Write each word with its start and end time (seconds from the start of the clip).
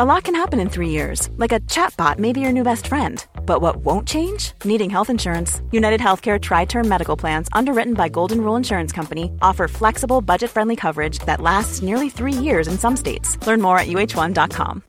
A 0.00 0.04
lot 0.04 0.22
can 0.22 0.36
happen 0.36 0.60
in 0.60 0.70
three 0.70 0.90
years, 0.90 1.28
like 1.38 1.50
a 1.50 1.58
chatbot 1.66 2.18
may 2.20 2.32
be 2.32 2.40
your 2.40 2.52
new 2.52 2.62
best 2.62 2.86
friend. 2.86 3.26
But 3.44 3.60
what 3.60 3.78
won't 3.84 4.06
change? 4.06 4.52
Needing 4.64 4.90
health 4.90 5.10
insurance. 5.10 5.60
United 5.72 6.00
Healthcare 6.00 6.38
Tri 6.40 6.66
Term 6.66 6.88
Medical 6.88 7.16
Plans, 7.16 7.48
underwritten 7.52 7.94
by 7.94 8.08
Golden 8.08 8.40
Rule 8.40 8.56
Insurance 8.56 8.92
Company, 8.92 9.24
offer 9.42 9.66
flexible, 9.68 10.20
budget 10.20 10.50
friendly 10.50 10.76
coverage 10.76 11.18
that 11.26 11.40
lasts 11.40 11.82
nearly 11.82 12.10
three 12.10 12.32
years 12.32 12.68
in 12.68 12.78
some 12.78 12.96
states. 12.96 13.44
Learn 13.44 13.60
more 13.60 13.76
at 13.78 13.86
uh1.com. 13.88 14.82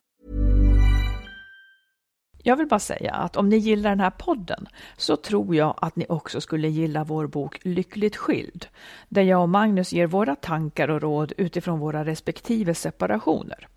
Jag 2.44 2.56
vill 2.56 2.68
bara 2.68 2.80
säga 2.80 3.14
att 3.14 3.38
om 3.38 3.50
ni 3.50 3.58
gillar 3.58 3.90
den 3.90 4.00
här 4.00 4.12
podden 4.12 4.68
så 4.98 5.16
tror 5.16 5.56
jag 5.56 5.76
att 5.82 5.96
ni 5.96 6.06
också 6.10 6.42
skulle 6.42 6.68
gilla 6.68 7.04
vår 7.04 7.28
bok 7.28 7.60
Lyckligt 7.64 8.16
skild, 8.16 8.68
där 9.10 9.22
jag 9.22 9.42
och 9.42 9.50
Magnus 9.50 9.94
ger 9.94 10.08
våra 10.08 10.36
tankar 10.36 10.88
och 10.90 11.02
råd 11.02 11.34
utifrån 11.38 11.80
våra 11.80 12.06
respektive 12.06 12.76
separationer. 12.76 13.68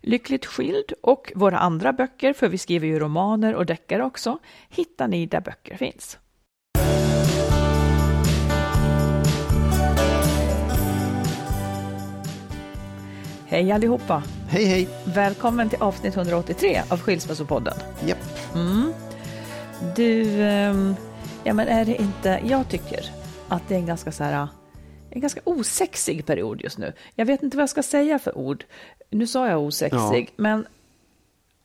Lyckligt 0.00 0.46
skild 0.46 0.92
och 1.02 1.32
våra 1.34 1.58
andra 1.58 1.92
böcker, 1.92 2.32
för 2.32 2.48
vi 2.48 2.58
skriver 2.58 2.86
ju 2.86 2.98
romaner 2.98 3.54
och 3.54 3.66
deckare 3.66 4.04
också, 4.04 4.38
hittar 4.68 5.08
ni 5.08 5.26
där 5.26 5.40
böcker 5.40 5.76
finns. 5.76 6.18
Hej 13.46 13.72
allihopa! 13.72 14.22
Hej 14.48 14.64
hej! 14.64 14.88
Välkommen 15.04 15.68
till 15.68 15.82
avsnitt 15.82 16.16
183 16.16 16.82
av 16.88 17.00
Skilsmässopodden. 17.00 17.74
Japp. 18.06 18.54
Mm. 18.54 18.92
Du, 19.96 20.42
ehm, 20.42 20.94
ja 21.44 21.54
men 21.54 21.68
är 21.68 21.84
det 21.84 22.02
inte, 22.02 22.40
jag 22.44 22.68
tycker 22.68 23.10
att 23.48 23.68
det 23.68 23.74
är 23.74 23.78
en 23.78 23.86
ganska 23.86 24.12
så 24.12 24.24
här, 24.24 24.48
en 25.10 25.20
ganska 25.20 25.40
osexig 25.44 26.26
period 26.26 26.60
just 26.60 26.78
nu. 26.78 26.92
Jag 27.14 27.26
vet 27.26 27.42
inte 27.42 27.56
vad 27.56 27.62
jag 27.62 27.70
ska 27.70 27.82
säga 27.82 28.18
för 28.18 28.38
ord. 28.38 28.64
Nu 29.10 29.26
sa 29.26 29.48
jag 29.48 29.62
osexig, 29.62 29.98
Ja. 29.98 30.26
men 30.36 30.66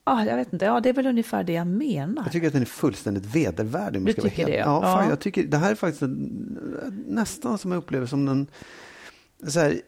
ah, 0.04 0.24
jag 0.26 0.36
vet 0.36 0.54
inte, 0.54 0.66
ja 0.66 0.80
det 0.80 0.90
är 0.90 0.94
väl 0.94 1.08
ungefär 1.08 1.44
det 1.44 1.54
jag 1.54 1.68
menar. 1.68 2.24
Jag 2.24 2.32
tycker 2.32 2.48
att 2.48 2.54
den 2.54 2.62
är 2.62 2.66
fullständigt 2.66 3.26
vedervärdig. 3.26 4.02
Du 4.06 4.12
jag 4.12 4.24
tycker 4.24 4.46
det, 4.46 4.52
Ja, 4.52 4.58
ja. 4.58 4.82
Fan, 4.82 5.04
Ja. 5.04 5.10
jag 5.10 5.20
tycker 5.20 5.44
det 5.44 5.58
här 5.58 5.72
är 5.72 5.76
faktiskt 5.76 6.02
en, 6.02 6.14
nästan 7.08 7.58
som 7.58 7.72
jag 7.72 7.78
upplever 7.78 8.06
som 8.06 8.26
den 8.26 8.48
så 9.48 9.60
här, 9.60 9.82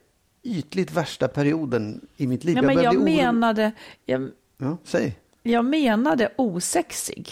ytligt 0.43 0.91
värsta 0.91 1.27
perioden 1.27 2.01
i 2.17 2.27
mitt 2.27 2.43
liv. 2.43 2.55
Men 2.55 2.65
börjar 2.65 2.83
jag 2.83 2.91
bli 2.91 2.99
orolig. 3.01 3.15
menade, 3.15 3.71
jag, 4.05 4.29
Ja, 4.57 4.77
säg. 4.83 5.17
jag 5.43 5.65
menade 5.65 6.29
osexig. 6.35 7.29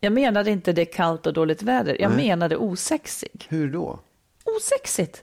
Jag 0.00 0.12
menade 0.12 0.50
inte 0.50 0.72
det 0.72 0.80
är 0.82 0.92
kallt 0.92 1.26
och 1.26 1.32
dåligt 1.32 1.62
väder, 1.62 1.96
jag 2.00 2.12
Nej. 2.16 2.26
menade 2.28 2.56
osexig. 2.56 3.46
Hur 3.48 3.72
då? 3.72 4.00
Osexigt. 4.44 5.22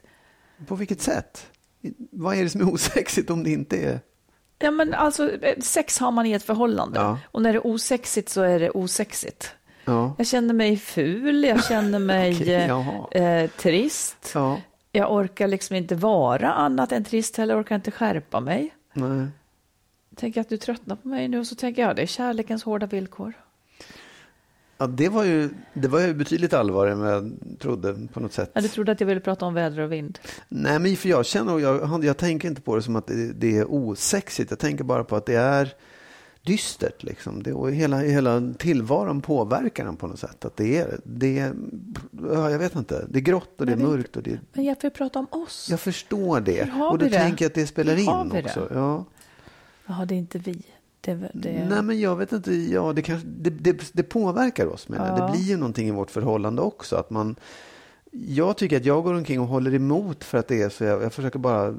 På 0.66 0.74
vilket 0.74 1.00
sätt? 1.00 1.46
Vad 2.10 2.36
är 2.36 2.42
det 2.42 2.50
som 2.50 2.60
är 2.60 2.72
osexigt 2.74 3.30
om 3.30 3.42
det 3.44 3.50
inte 3.50 3.76
är... 3.76 4.00
Ja, 4.62 4.70
men 4.70 4.94
alltså, 4.94 5.30
sex 5.60 5.98
har 5.98 6.10
man 6.10 6.26
i 6.26 6.32
ett 6.32 6.42
förhållande. 6.42 7.00
Ja. 7.00 7.18
Och 7.24 7.42
när 7.42 7.52
det 7.52 7.58
är 7.58 7.66
osexigt 7.66 8.28
så 8.28 8.42
är 8.42 8.60
det 8.60 8.70
osexigt. 8.70 9.54
Ja. 9.84 10.14
Jag 10.18 10.26
känner 10.26 10.54
mig 10.54 10.76
ful, 10.76 11.44
jag 11.44 11.64
känner 11.64 11.98
mig 12.12 12.34
Okej, 12.34 13.22
eh, 13.22 13.22
eh, 13.22 13.50
trist. 13.50 14.30
Ja. 14.34 14.60
Jag 14.92 15.12
orkar 15.12 15.48
liksom 15.48 15.76
inte 15.76 15.94
vara 15.94 16.52
annat 16.52 16.92
än 16.92 17.04
trist 17.04 17.36
heller, 17.36 17.60
orkar 17.60 17.74
inte 17.74 17.90
skärpa 17.90 18.40
mig. 18.40 18.74
Nej. 18.92 19.26
Tänker 20.16 20.40
att 20.40 20.48
du 20.48 20.56
tröttnar 20.56 20.96
på 20.96 21.08
mig 21.08 21.28
nu 21.28 21.38
och 21.38 21.46
så 21.46 21.54
tänker 21.54 21.82
jag 21.82 21.96
det 21.96 22.02
är 22.02 22.06
kärlekens 22.06 22.64
hårda 22.64 22.86
villkor. 22.86 23.32
Ja, 24.78 24.86
det 24.86 25.08
var 25.08 25.24
ju, 25.24 25.50
det 25.74 25.88
var 25.88 26.00
ju 26.00 26.14
betydligt 26.14 26.52
allvarligare 26.52 26.92
än 26.98 27.00
vad 27.04 27.12
jag 27.14 27.32
trodde 27.58 28.08
på 28.12 28.20
något 28.20 28.32
sätt. 28.32 28.50
Ja, 28.54 28.60
du 28.60 28.68
trodde 28.68 28.92
att 28.92 29.00
jag 29.00 29.06
ville 29.06 29.20
prata 29.20 29.46
om 29.46 29.54
väder 29.54 29.80
och 29.80 29.92
vind. 29.92 30.18
Nej, 30.48 30.78
men 30.78 30.96
för 30.96 31.08
jag 31.08 31.26
känner, 31.26 31.58
jag, 31.58 32.04
jag 32.04 32.16
tänker 32.16 32.48
inte 32.48 32.60
på 32.60 32.76
det 32.76 32.82
som 32.82 32.96
att 32.96 33.06
det, 33.06 33.32
det 33.32 33.58
är 33.58 33.66
osexigt. 33.72 34.50
Jag 34.50 34.58
tänker 34.58 34.84
bara 34.84 35.04
på 35.04 35.16
att 35.16 35.26
det 35.26 35.34
är 35.34 35.74
dystert. 36.42 37.02
Liksom. 37.02 37.42
Det, 37.42 37.52
och 37.52 37.72
hela, 37.72 37.98
hela 37.98 38.52
tillvaron 38.58 39.20
påverkar 39.20 39.84
den 39.84 39.96
på 39.96 40.06
något 40.06 40.18
sätt. 40.18 40.44
Att 40.44 40.56
det 40.56 40.78
är, 40.78 41.00
det 41.04 41.38
är, 41.38 41.54
ja, 42.32 42.50
jag 42.50 42.58
vet 42.58 42.74
inte, 42.76 43.06
det 43.08 43.18
är 43.18 43.22
grått 43.22 43.60
och 43.60 43.66
det 43.66 43.72
är 43.72 43.76
Men 43.76 43.86
mörkt. 43.86 44.16
Och 44.16 44.22
det, 44.22 44.40
Men 44.52 44.64
jag 44.64 44.80
får 44.80 44.90
prata 44.90 45.18
om 45.18 45.26
oss. 45.30 45.68
jag 45.70 45.80
förstår 45.80 46.40
det. 46.40 46.62
Och 46.62 46.98
då 46.98 47.04
det? 47.04 47.10
tänker 47.10 47.44
jag 47.44 47.50
att 47.50 47.54
det 47.54 47.66
spelar 47.66 47.94
Hur 47.94 48.24
in 48.24 48.30
vi 48.32 48.40
det? 48.42 48.44
också. 48.48 48.68
Ja. 48.74 49.04
Jaha, 49.86 50.04
det 50.04 50.14
är 50.14 50.18
inte 50.18 50.38
vi. 50.38 50.62
Det, 51.04 51.30
det... 51.34 51.66
Nej, 51.68 51.82
men 51.82 52.00
jag 52.00 52.16
vet 52.16 52.32
inte. 52.32 52.54
Ja, 52.54 52.92
det, 52.92 53.02
kanske, 53.02 53.28
det, 53.28 53.50
det, 53.50 53.90
det 53.92 54.02
påverkar 54.02 54.66
oss. 54.66 54.88
Men 54.88 55.00
Ja. 55.06 55.26
Det 55.26 55.32
blir 55.32 55.42
ju 55.42 55.56
någonting 55.56 55.88
i 55.88 55.90
vårt 55.90 56.10
förhållande 56.10 56.62
också. 56.62 56.96
Att 56.96 57.10
man, 57.10 57.36
jag 58.12 58.56
tycker 58.56 58.76
att 58.76 58.84
jag 58.84 59.02
går 59.04 59.14
omkring 59.14 59.40
och 59.40 59.46
håller 59.46 59.74
emot 59.74 60.24
för 60.24 60.38
att 60.38 60.48
det 60.48 60.62
är 60.62 60.68
så. 60.68 60.84
Jag, 60.84 61.02
jag 61.02 61.12
försöker 61.12 61.38
bara 61.38 61.74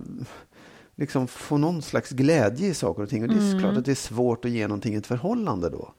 liksom 0.96 1.28
få 1.28 1.58
någon 1.58 1.82
slags 1.82 2.10
glädje 2.10 2.68
i 2.68 2.74
saker 2.74 3.04
och 3.04 3.10
ting. 3.10 3.22
Och 3.24 3.30
det 3.30 3.36
är 3.36 3.40
Mm. 3.50 3.60
klart 3.60 3.78
att 3.78 3.86
det 3.86 3.92
är 3.92 3.96
svårt 3.96 4.46
att 4.46 4.52
ge 4.52 4.68
någonting 4.68 4.94
i 4.94 4.98
ett 4.98 5.08
förhållande 5.08 5.70
då. 5.70 5.94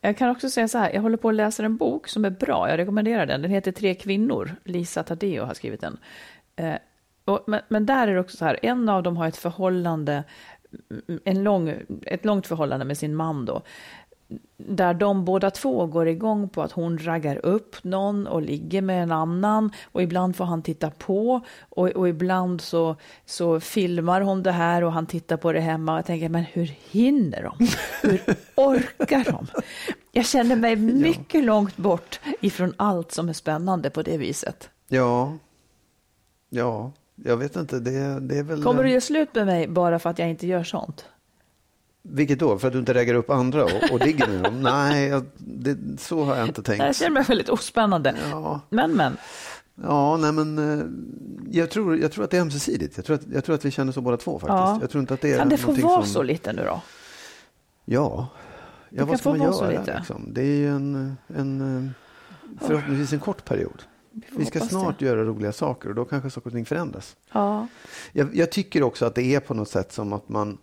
Jag 0.00 0.18
kan 0.18 0.30
också 0.30 0.50
säga 0.50 0.68
så 0.68 0.78
här, 0.78 0.92
jag 0.92 1.02
håller 1.02 1.16
på 1.16 1.28
att 1.28 1.34
läsa 1.34 1.64
en 1.64 1.76
bok 1.76 2.08
som 2.08 2.24
är 2.24 2.30
bra, 2.30 2.70
jag 2.70 2.78
rekommenderar 2.78 3.26
den. 3.26 3.42
Den 3.42 3.50
heter 3.50 3.72
Tre 3.72 3.94
kvinnor, 3.94 4.56
Lisa 4.64 5.02
Tadeo 5.02 5.44
har 5.44 5.54
skrivit 5.54 5.80
den. 5.80 5.96
Eh, 6.56 6.74
och, 7.24 7.44
men, 7.46 7.60
men 7.68 7.86
där 7.86 8.08
är 8.08 8.14
det 8.14 8.20
också 8.20 8.36
så 8.36 8.44
här, 8.44 8.58
en 8.62 8.88
av 8.88 9.02
dem 9.02 9.16
har 9.16 9.28
ett 9.28 9.36
förhållande, 9.36 10.24
en 11.24 11.42
lång, 11.42 11.74
ett 12.06 12.24
långt 12.24 12.46
förhållande 12.46 12.84
med 12.84 12.98
sin 12.98 13.14
man 13.14 13.44
då. 13.44 13.62
Där 14.56 14.94
de 14.94 15.24
båda 15.24 15.50
två 15.50 15.86
går 15.86 16.08
igång 16.08 16.48
på 16.48 16.62
att 16.62 16.72
hon 16.72 16.98
raggar 16.98 17.46
upp 17.46 17.84
någon 17.84 18.26
och 18.26 18.42
ligger 18.42 18.82
med 18.82 19.02
en 19.02 19.12
annan. 19.12 19.72
Och 19.92 20.02
ibland 20.02 20.36
får 20.36 20.44
han 20.44 20.62
titta 20.62 20.90
på. 20.90 21.40
Och, 21.68 21.88
och 21.88 22.08
ibland 22.08 22.60
så, 22.60 22.96
så 23.26 23.60
filmar 23.60 24.20
hon 24.20 24.42
det 24.42 24.52
här 24.52 24.84
och 24.84 24.92
han 24.92 25.06
tittar 25.06 25.36
på 25.36 25.52
det 25.52 25.60
hemma. 25.60 25.92
Och 25.92 25.98
jag 25.98 26.06
tänker, 26.06 26.28
men 26.28 26.44
hur 26.44 26.74
hinner 26.90 27.42
de? 27.42 27.68
Hur 28.02 28.20
orkar 28.54 29.24
de? 29.24 29.46
Jag 30.12 30.26
känner 30.26 30.56
mig 30.56 30.76
mycket 30.76 31.44
långt 31.44 31.76
bort 31.76 32.20
ifrån 32.40 32.74
allt 32.76 33.12
som 33.12 33.28
är 33.28 33.32
spännande 33.32 33.90
på 33.90 34.02
det 34.02 34.18
viset. 34.18 34.70
Ja, 34.88 35.32
ja, 36.48 36.92
jag 37.14 37.36
vet 37.36 37.56
inte. 37.56 37.80
Det, 37.80 38.20
det 38.20 38.38
är 38.38 38.42
väl... 38.42 38.62
Kommer 38.62 38.82
du 38.82 38.90
göra 38.90 39.00
slut 39.00 39.34
med 39.34 39.46
mig 39.46 39.68
bara 39.68 39.98
för 39.98 40.10
att 40.10 40.18
jag 40.18 40.30
inte 40.30 40.46
gör 40.46 40.64
sånt? 40.64 41.04
Vilket 42.02 42.38
då? 42.38 42.58
För 42.58 42.66
att 42.66 42.72
du 42.72 42.78
inte 42.78 42.94
raggar 42.94 43.14
upp 43.14 43.30
andra 43.30 43.64
och, 43.64 43.92
och 43.92 44.06
ligger 44.06 44.28
med 44.28 44.42
dem? 44.42 44.62
Nej, 44.62 45.08
jag, 45.08 45.24
det, 45.36 46.00
så 46.00 46.24
har 46.24 46.36
jag 46.36 46.46
inte 46.48 46.62
tänkt. 46.62 46.84
Jag 46.84 46.96
känner 46.96 47.10
mig 47.10 47.22
väldigt 47.22 47.48
ospännande. 47.48 48.14
Ja. 48.30 48.60
Men, 48.70 48.92
men. 48.92 49.16
Ja, 49.82 50.16
nej 50.16 50.32
men 50.32 50.58
eh, 50.58 50.86
jag 51.50 51.70
tror, 51.70 51.98
jag 51.98 52.12
tror 52.12 52.24
att 52.24 52.30
det 52.30 52.36
är 52.36 52.40
ömsesidigt. 52.40 52.96
Jag 52.96 53.06
tror 53.06 53.16
att, 53.16 53.22
jag 53.32 53.44
tror 53.44 53.54
att 53.54 53.64
vi 53.64 53.70
känner 53.70 53.92
så 53.92 54.00
båda 54.00 54.16
två 54.16 54.38
faktiskt. 54.38 54.50
Ja. 54.50 54.78
Jag 54.80 54.90
tror 54.90 55.00
inte 55.00 55.14
att 55.14 55.20
det 55.20 55.32
är 55.32 55.38
Kan 55.38 55.48
det 55.48 55.56
få 55.56 55.72
vara 55.72 56.02
som, 56.02 56.12
så 56.12 56.22
lite 56.22 56.52
nu 56.52 56.64
då? 56.64 56.80
Ja. 57.84 58.28
Ja, 58.90 58.98
kan 58.98 59.08
vad 59.08 59.18
ska 59.18 59.28
man 59.28 59.42
göra? 59.42 59.70
lite. 59.70 59.96
Liksom? 59.98 60.28
Det 60.32 60.42
är 60.42 60.56
ju 60.56 60.68
en, 60.68 61.16
en 61.26 61.60
eh, 61.60 62.66
förhoppningsvis 62.66 63.12
en 63.12 63.20
kort 63.20 63.44
period. 63.44 63.82
Vi 64.36 64.44
ska 64.44 64.60
snart 64.60 64.98
det. 64.98 65.04
göra 65.04 65.24
roliga 65.24 65.52
saker 65.52 65.88
och 65.88 65.94
då 65.94 66.04
kanske 66.04 66.30
saker 66.30 66.46
och 66.46 66.52
ting 66.54 66.64
förändras. 66.66 67.16
Ja. 67.32 67.66
Jag, 68.12 68.36
jag 68.36 68.52
tycker 68.52 68.82
också 68.82 69.06
att 69.06 69.14
det 69.14 69.34
är 69.34 69.40
på 69.40 69.54
något 69.54 69.68
sätt 69.68 69.92
som 69.92 70.12
att 70.12 70.28
man 70.28 70.58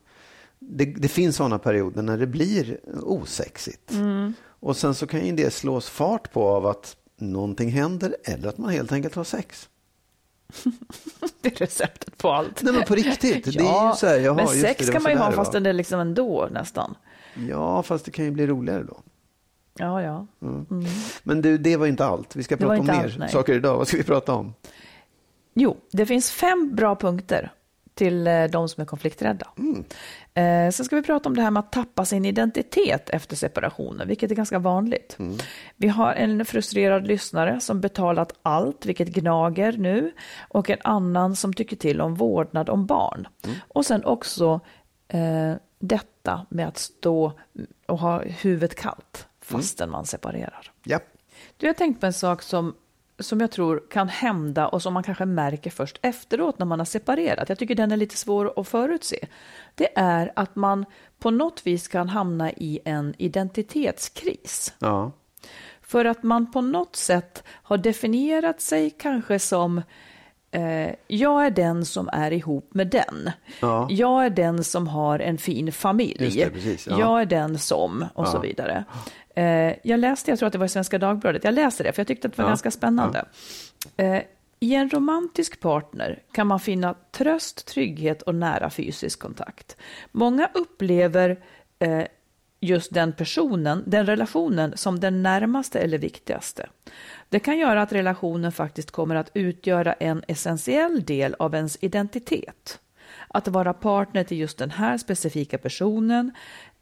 det, 0.60 0.86
det 0.86 1.08
finns 1.08 1.36
sådana 1.36 1.60
perioder 1.60 2.02
när 2.02 2.18
det 2.18 2.28
blir 2.28 2.80
osexigt. 3.03 3.92
Mm. 3.92 4.34
Och 4.44 4.78
sen 4.78 4.96
så 4.96 5.08
kan 5.08 5.26
ju 5.26 5.32
det 5.32 5.53
slås 5.53 5.90
fart 5.90 6.32
på 6.34 6.48
av 6.48 6.66
att 6.66 6.96
någonting 7.18 7.70
händer 7.72 8.16
eller 8.24 8.50
att 8.50 8.58
man 8.58 8.70
helt 8.70 8.92
enkelt 8.92 9.16
har 9.16 9.24
sex. 9.24 9.70
Det 11.42 11.50
är 11.56 11.56
receptet 11.66 12.18
på 12.18 12.32
allt. 12.32 12.64
Nej 12.64 12.74
men 12.74 12.84
på 12.84 12.96
riktigt. 12.96 13.44
det 13.46 13.56
är 13.56 13.64
Ja, 13.64 13.90
ju 13.92 13.96
så 13.97 14.08
här, 14.08 14.18
jaha, 14.20 14.34
men 14.34 14.47
sex 14.47 14.90
kan 14.90 15.04
man 15.04 15.12
ju 15.12 15.18
ha 15.18 15.32
fast 15.32 15.52
det 15.52 15.70
är 15.70 15.74
liksom 15.74 16.00
ändå 16.00 16.50
nästan. 16.52 16.96
Ja, 17.50 17.84
fast 17.84 18.06
det 18.06 18.12
kan 18.12 18.26
ju 18.26 18.32
bli 18.32 18.47
roligare 18.47 18.84
då. 18.84 19.02
Ja, 19.73 20.02
ja. 20.02 20.28
Men 21.23 21.41
du, 21.41 21.58
det 21.58 21.78
var 21.78 21.88
inte 21.88 22.06
allt. 22.06 22.35
Vi 22.35 22.44
ska 22.44 22.56
Det 22.56 22.66
prata 22.66 22.79
om 22.79 22.85
mer 22.85 23.20
allt, 23.22 23.32
saker 23.32 23.53
idag. 23.53 23.78
Vad 23.78 23.88
ska 23.88 23.97
vi 23.97 24.03
prata 24.03 24.34
om? 24.34 24.53
Jo, 25.53 25.78
det 25.91 26.06
finns 26.06 26.32
fem 26.32 26.76
bra 26.76 26.96
punkter 26.96 27.52
till 27.94 28.28
eh, 28.28 28.44
de 28.44 28.70
som 28.70 28.82
är 28.82 28.85
konflikträdda. 28.85 29.47
Mm. 29.58 29.84
Eh, 30.34 30.72
sen 30.72 30.85
ska 30.85 30.96
vi 30.96 31.02
prata 31.02 31.29
om 31.29 31.35
det 31.35 31.41
här 31.41 31.52
med 31.52 31.59
att 31.59 31.72
tappa 31.72 32.06
sin 32.06 32.26
identitet 32.26 33.09
efter 33.09 33.35
separationen, 33.35 34.08
vilket 34.08 34.32
är 34.32 34.35
ganska 34.35 34.59
vanligt. 34.59 35.16
Mm. 35.20 35.38
Vi 35.76 35.88
har 35.88 36.14
en 36.14 36.46
frustrerad 36.46 37.08
lyssnare 37.08 37.59
som 37.59 37.82
betalat 37.82 38.34
allt, 38.41 38.85
vilket 38.85 39.08
gnager 39.08 39.72
nu, 39.78 40.12
och 40.50 40.70
en 40.70 40.79
annan 40.84 41.35
som 41.35 41.53
tycker 41.53 41.76
till 41.76 42.02
om 42.02 42.16
vårdnad 42.16 42.70
om 42.70 42.85
barn. 42.85 43.28
Mm. 43.46 43.58
Och 43.68 43.85
sen 43.85 44.06
också 44.06 44.59
eh, 45.08 45.53
detta 45.79 46.46
med 46.50 46.68
att 46.68 46.78
stå 46.78 47.34
och 47.88 48.00
ha 48.00 48.22
huvudet 48.22 48.76
kallt 48.76 49.28
fastän 49.52 49.90
man 49.90 50.06
separerar. 50.06 50.72
Ja. 50.84 51.00
Du 51.58 51.68
har 51.68 51.74
tänkt 51.74 52.00
på 52.00 52.06
en 52.06 52.14
sak 52.14 52.42
som, 52.42 52.76
som 53.20 53.40
jag 53.40 53.52
tror 53.52 53.84
kan 53.92 54.09
hända 54.09 54.68
och 54.68 54.82
som 54.82 54.94
man 54.94 55.03
kanske 55.03 55.26
märker 55.26 55.70
först 55.70 56.00
efteråt 56.02 56.59
när 56.59 56.66
man 56.66 56.80
har 56.80 56.86
separerat. 56.86 57.50
Jag 57.50 57.59
tycker 57.59 57.76
den 57.76 57.92
är 57.92 57.98
lite 57.98 58.18
svår 58.18 58.59
att 58.59 58.68
förutse. 58.68 59.28
Det 59.76 59.90
är 59.96 60.32
att 60.36 60.56
man 60.56 60.86
på 61.20 61.32
något 61.32 61.68
vis 61.68 61.88
kan 61.88 62.09
hamna 62.09 62.52
i 62.52 62.80
en 62.86 63.14
identitetskris. 63.18 64.74
Ja. 64.80 65.12
För 65.82 66.06
att 66.06 66.24
man 66.24 66.52
på 66.52 66.62
något 66.62 66.96
sätt 66.96 67.44
har 67.47 67.78
definierat 67.78 68.62
sig 68.62 68.90
kanske 68.90 69.40
som 69.40 69.82
eh, 70.52 70.90
jag 71.08 71.46
är 71.46 71.50
den 71.50 71.86
som 71.86 72.09
är 72.14 72.32
ihop 72.34 72.74
med 72.74 72.88
den. 72.88 73.32
Ja. 73.59 73.88
Jag 73.90 74.26
är 74.26 74.30
den 74.30 74.64
som 74.64 74.88
har 74.88 75.20
en 75.20 75.38
fin 75.38 75.72
familj. 75.72 76.24
Just 76.24 76.38
det, 76.38 76.50
precis, 76.50 76.88
ja. 76.88 77.00
Jag 77.00 77.22
är 77.22 77.26
den 77.26 77.59
som 77.59 78.06
och 78.14 78.28
så 78.28 78.40
vidare. 78.40 78.86
Eh, 79.36 79.74
jag 79.84 80.00
läste, 80.00 80.32
jag 80.32 80.40
tror 80.40 80.48
att 80.48 80.54
det 80.54 80.60
var 80.60 80.66
i 80.66 80.70
Svenska 80.70 80.98
Dagbladet, 80.98 81.44
jag 81.44 81.54
läste 81.54 81.84
det 81.84 81.94
för 81.94 82.00
jag 82.00 82.08
tyckte 82.08 82.28
att 82.28 82.34
det 82.36 82.42
var 82.42 82.46
Ja. 82.46 82.50
ganska 82.52 82.72
spännande. 82.72 83.26
Eh, 83.98 84.22
I 84.60 84.76
en 84.76 84.90
romantisk 84.90 85.60
partner 85.60 86.20
kan 86.32 86.48
man 86.48 86.60
finna 86.60 86.96
tröst, 87.12 87.68
trygghet 87.68 88.22
och 88.22 88.36
nära 88.36 88.70
fysisk 88.70 89.20
kontakt. 89.20 89.78
Många 90.12 90.50
upplever 90.54 91.40
eh, 91.80 92.04
just 92.60 92.94
den 92.94 93.14
personen, 93.14 93.84
den 93.88 94.06
relationen, 94.06 94.78
som 94.78 95.00
den 95.00 95.24
närmaste 95.24 95.80
eller 95.80 95.98
viktigaste. 95.98 96.70
Det 97.30 97.40
kan 97.40 97.58
göra 97.58 97.82
att 97.82 97.92
relationen 97.94 98.52
faktiskt 98.52 98.92
kommer 98.92 99.16
att 99.16 99.32
utgöra 99.34 99.94
en 99.94 100.24
essentiell 100.28 101.04
del 101.04 101.36
av 101.40 101.56
ens 101.56 101.78
identitet. 101.82 102.80
Att 103.28 103.48
vara 103.48 103.74
partner 103.74 104.24
till 104.24 104.38
just 104.40 104.58
den 104.58 104.72
här 104.72 104.98
specifika 104.98 105.58
personen, 105.58 106.32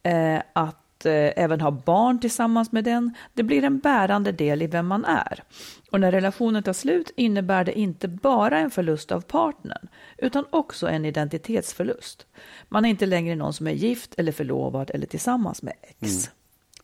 eh, 0.04 0.42
att 0.54 0.86
eh, 1.06 1.32
även 1.36 1.62
ha 1.62 1.72
barn 1.72 2.20
tillsammans 2.20 2.72
med 2.72 2.84
den, 2.84 3.16
det 3.34 3.44
blir 3.44 3.64
en 3.64 3.80
bärande 3.80 4.32
del 4.32 4.62
i 4.62 4.68
vem 4.68 4.88
man 4.88 5.06
är. 5.06 5.44
Och 5.92 6.00
när 6.00 6.12
relationen 6.12 6.64
tar 6.64 6.74
slut 6.74 7.12
innebär 7.16 7.64
det 7.64 7.80
inte 7.80 8.08
bara 8.08 8.60
en 8.60 8.72
förlust 8.72 9.12
av 9.12 9.22
partnern, 9.22 9.88
utan 10.18 10.46
också 10.50 10.88
en 10.88 11.06
identitetsförlust. 11.06 12.26
Man 12.70 12.86
är 12.86 12.90
inte 12.90 13.06
längre 13.06 13.36
någon 13.36 13.54
som 13.54 13.68
är 13.68 13.72
gift 13.72 14.14
eller 14.18 14.32
förlovad 14.32 14.92
eller 14.94 15.08
tillsammans 15.08 15.62
med 15.62 15.74
ex. 15.82 16.30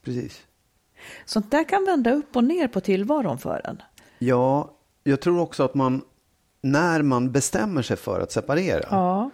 Precis. 0.01 0.41
Sånt 1.25 1.51
där 1.51 1.69
kan 1.69 1.85
vända 1.85 2.13
upp 2.13 2.35
och 2.35 2.43
ner 2.43 2.67
på 2.67 2.79
tillvaron 2.79 3.37
för 3.37 3.61
en. 3.63 3.81
Ja, 4.19 4.71
jag 5.03 5.21
tror 5.21 5.39
också 5.39 5.63
att 5.63 5.75
man, 5.75 6.01
när 6.61 7.01
man 7.01 7.31
bestämmer 7.31 7.81
sig 7.81 7.97
för 7.97 8.19
att 8.19 8.31
separera, 8.31 8.87
Ja, 8.91 9.31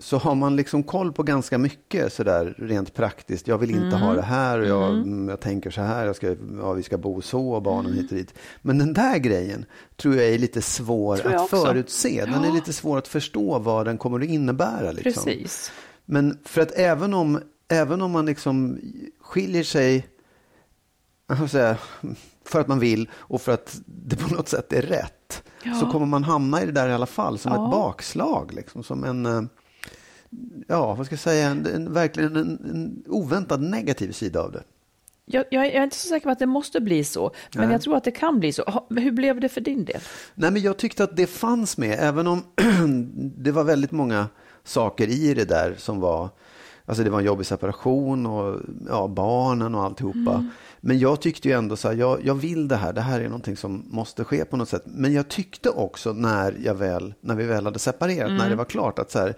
så 0.00 0.18
har 0.18 0.34
man 0.34 0.56
liksom 0.56 0.82
koll 0.82 1.12
på 1.12 1.22
ganska 1.22 1.58
mycket 1.58 2.12
sådär 2.12 2.54
rent 2.58 2.94
praktiskt. 2.94 3.48
Jag 3.48 3.58
vill 3.58 3.70
inte 3.70 3.86
Mm. 3.96 4.00
ha 4.00 4.12
det 4.14 4.22
här 4.22 4.58
och 4.60 4.66
jag, 4.66 4.90
mm, 4.94 5.28
jag 5.28 5.40
tänker 5.40 5.70
så 5.70 5.80
här, 5.80 6.06
jag 6.06 6.16
ska, 6.16 6.36
ja, 6.60 6.72
vi 6.72 6.82
ska 6.82 6.98
bo 6.98 7.22
så 7.22 7.50
och 7.52 7.62
barnen 7.62 7.92
hit 7.92 8.10
och 8.10 8.16
dit. 8.16 8.34
Men 8.62 8.78
den 8.78 8.92
där 8.92 9.18
grejen 9.18 9.64
tror 9.96 10.16
jag 10.16 10.26
är 10.28 10.38
lite 10.38 10.62
svår 10.62 11.26
att 11.26 11.40
också. 11.40 11.56
förutse. 11.56 12.24
Den 12.24 12.44
är 12.44 12.48
Ja. 12.48 12.54
lite 12.54 12.72
svår 12.72 12.98
att 12.98 13.08
förstå 13.08 13.58
vad 13.58 13.86
den 13.86 13.98
kommer 13.98 14.20
att 14.20 14.26
innebära. 14.28 14.92
Liksom. 14.92 15.24
precis. 15.24 15.72
Men 16.04 16.38
för 16.44 16.60
att 16.60 16.72
även 16.72 17.14
om, 17.14 17.40
även 17.68 18.02
om 18.02 18.10
man 18.10 18.26
liksom 18.26 18.78
skiljer 19.22 19.62
sig 19.64 20.06
jag 21.28 21.50
säga, 21.50 21.76
för 22.44 22.60
att 22.60 22.68
man 22.68 22.78
vill 22.78 23.08
och 23.14 23.40
för 23.40 23.52
att 23.52 23.80
det 23.86 24.16
på 24.16 24.34
något 24.34 24.48
sätt 24.48 24.72
är 24.72 24.82
rätt 24.82 25.42
Ja. 25.62 25.74
så 25.74 25.86
kommer 25.90 26.06
man 26.06 26.24
hamna 26.24 26.62
i 26.62 26.66
det 26.66 26.72
där 26.72 26.88
i 26.88 26.92
alla 26.92 27.06
fall 27.06 27.38
som 27.38 27.52
Ja. 27.52 27.64
ett 27.66 27.70
bakslag. 27.72 28.52
Liksom, 28.54 28.82
som 28.82 29.04
en, 29.04 29.26
eh, 29.26 29.42
ja 30.68 30.94
vad 30.94 31.06
ska 31.06 31.12
jag 31.12 31.20
säga, 31.20 31.48
en, 31.48 31.66
en, 31.66 31.92
verkligen 31.92 32.36
en, 32.36 32.48
en 32.70 33.02
oväntad 33.08 33.62
negativ 33.62 34.12
sida 34.12 34.42
av 34.42 34.52
det. 34.52 34.62
Jag, 35.26 35.44
jag, 35.50 35.66
är- 35.66 35.82
inte 35.84 35.96
så 35.96 36.08
säker 36.08 36.24
på 36.24 36.30
att 36.30 36.38
det 36.38 36.46
måste 36.46 36.80
bli 36.80 37.04
så, 37.04 37.30
men 37.54 37.64
Nej. 37.64 37.72
jag 37.74 37.82
tror 37.82 37.96
att 37.96 38.04
det 38.04 38.10
kan 38.10 38.40
bli 38.40 38.52
så. 38.52 38.84
Hur 38.90 39.10
blev 39.12 39.40
det 39.40 39.48
för 39.48 39.60
din 39.60 39.84
del? 39.84 40.00
Nej, 40.34 40.50
men 40.50 40.62
jag 40.62 40.76
tyckte 40.76 41.04
att 41.04 41.16
det 41.16 41.26
fanns 41.26 41.78
med, 41.78 41.96
även 42.00 42.26
om 42.26 42.42
det 43.36 43.52
var 43.52 43.64
väldigt 43.64 43.92
många 43.92 44.26
saker 44.64 45.08
i 45.08 45.34
det 45.34 45.44
där 45.44 45.74
som 45.78 46.00
var, 46.00 46.28
alltså 46.90 47.04
det 47.04 47.10
var 47.10 47.18
en 47.18 47.24
jobbig 47.24 47.46
separation 47.46 48.26
och 48.26 48.60
ja, 48.88 49.08
barnen 49.08 49.74
och 49.74 49.84
alltihopa. 49.84 50.46
Men 50.80 50.98
jag 50.98 51.20
tyckte 51.20 51.48
ju 51.48 51.54
ändå 51.54 51.76
så 51.76 51.88
här, 51.88 51.94
jag, 51.94 52.18
jag 52.24 52.34
vill 52.34 52.68
det 52.68 52.76
här, 52.76 52.92
det 52.92 53.00
här 53.00 53.20
är 53.20 53.24
någonting 53.24 53.56
som 53.56 53.84
måste 53.90 54.24
ske 54.24 54.44
på 54.44 54.56
något 54.56 54.68
sätt. 54.68 54.82
Men 54.86 55.12
jag 55.12 55.28
tyckte 55.28 55.70
också 55.70 56.12
när, 56.12 56.56
jag 56.64 56.74
väl, 56.74 57.14
när 57.20 57.34
vi 57.34 57.44
väl 57.46 57.64
hade 57.64 57.78
separerat, 57.78 58.30
när 58.30 58.50
det 58.50 58.56
var 58.56 58.64
klart 58.64 58.98
att 58.98 59.10
så 59.10 59.18
här, 59.18 59.34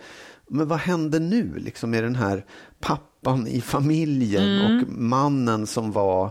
men 0.49 0.69
vad 0.69 0.79
hände 0.79 1.19
nu 1.19 1.55
liksom 1.57 1.91
med 1.91 2.05
den 2.05 2.15
här 2.15 2.45
pappan 2.81 3.47
i 3.47 3.61
familjen 3.61 4.61
och 4.67 4.89
mannen 4.89 5.67
som 5.67 5.93
var 5.93 6.31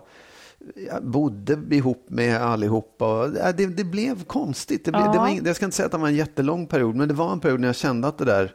bodde 1.02 1.76
ihop 1.76 2.06
med 2.10 2.42
allihopa. 2.42 3.28
Det, 3.28 3.68
det 3.68 3.84
blev 3.84 4.24
konstigt. 4.24 4.86
Det 4.86 4.92
blev, 4.92 5.04
Ja. 5.06 5.12
det 5.12 5.18
var 5.18 5.48
jag 5.48 5.56
ska 5.56 5.66
inte 5.66 5.78
säga 5.78 5.86
att 5.86 5.92
det 5.92 5.98
var 5.98 6.08
en 6.08 6.16
jättelång 6.16 6.68
period, 6.68 6.96
men 6.96 7.08
det 7.08 7.14
var 7.14 7.32
en 7.32 7.40
period 7.40 7.60
när 7.60 7.68
jag 7.68 7.76
kände 7.76 8.08
att 8.08 8.18
det 8.18 8.26
där 8.26 8.54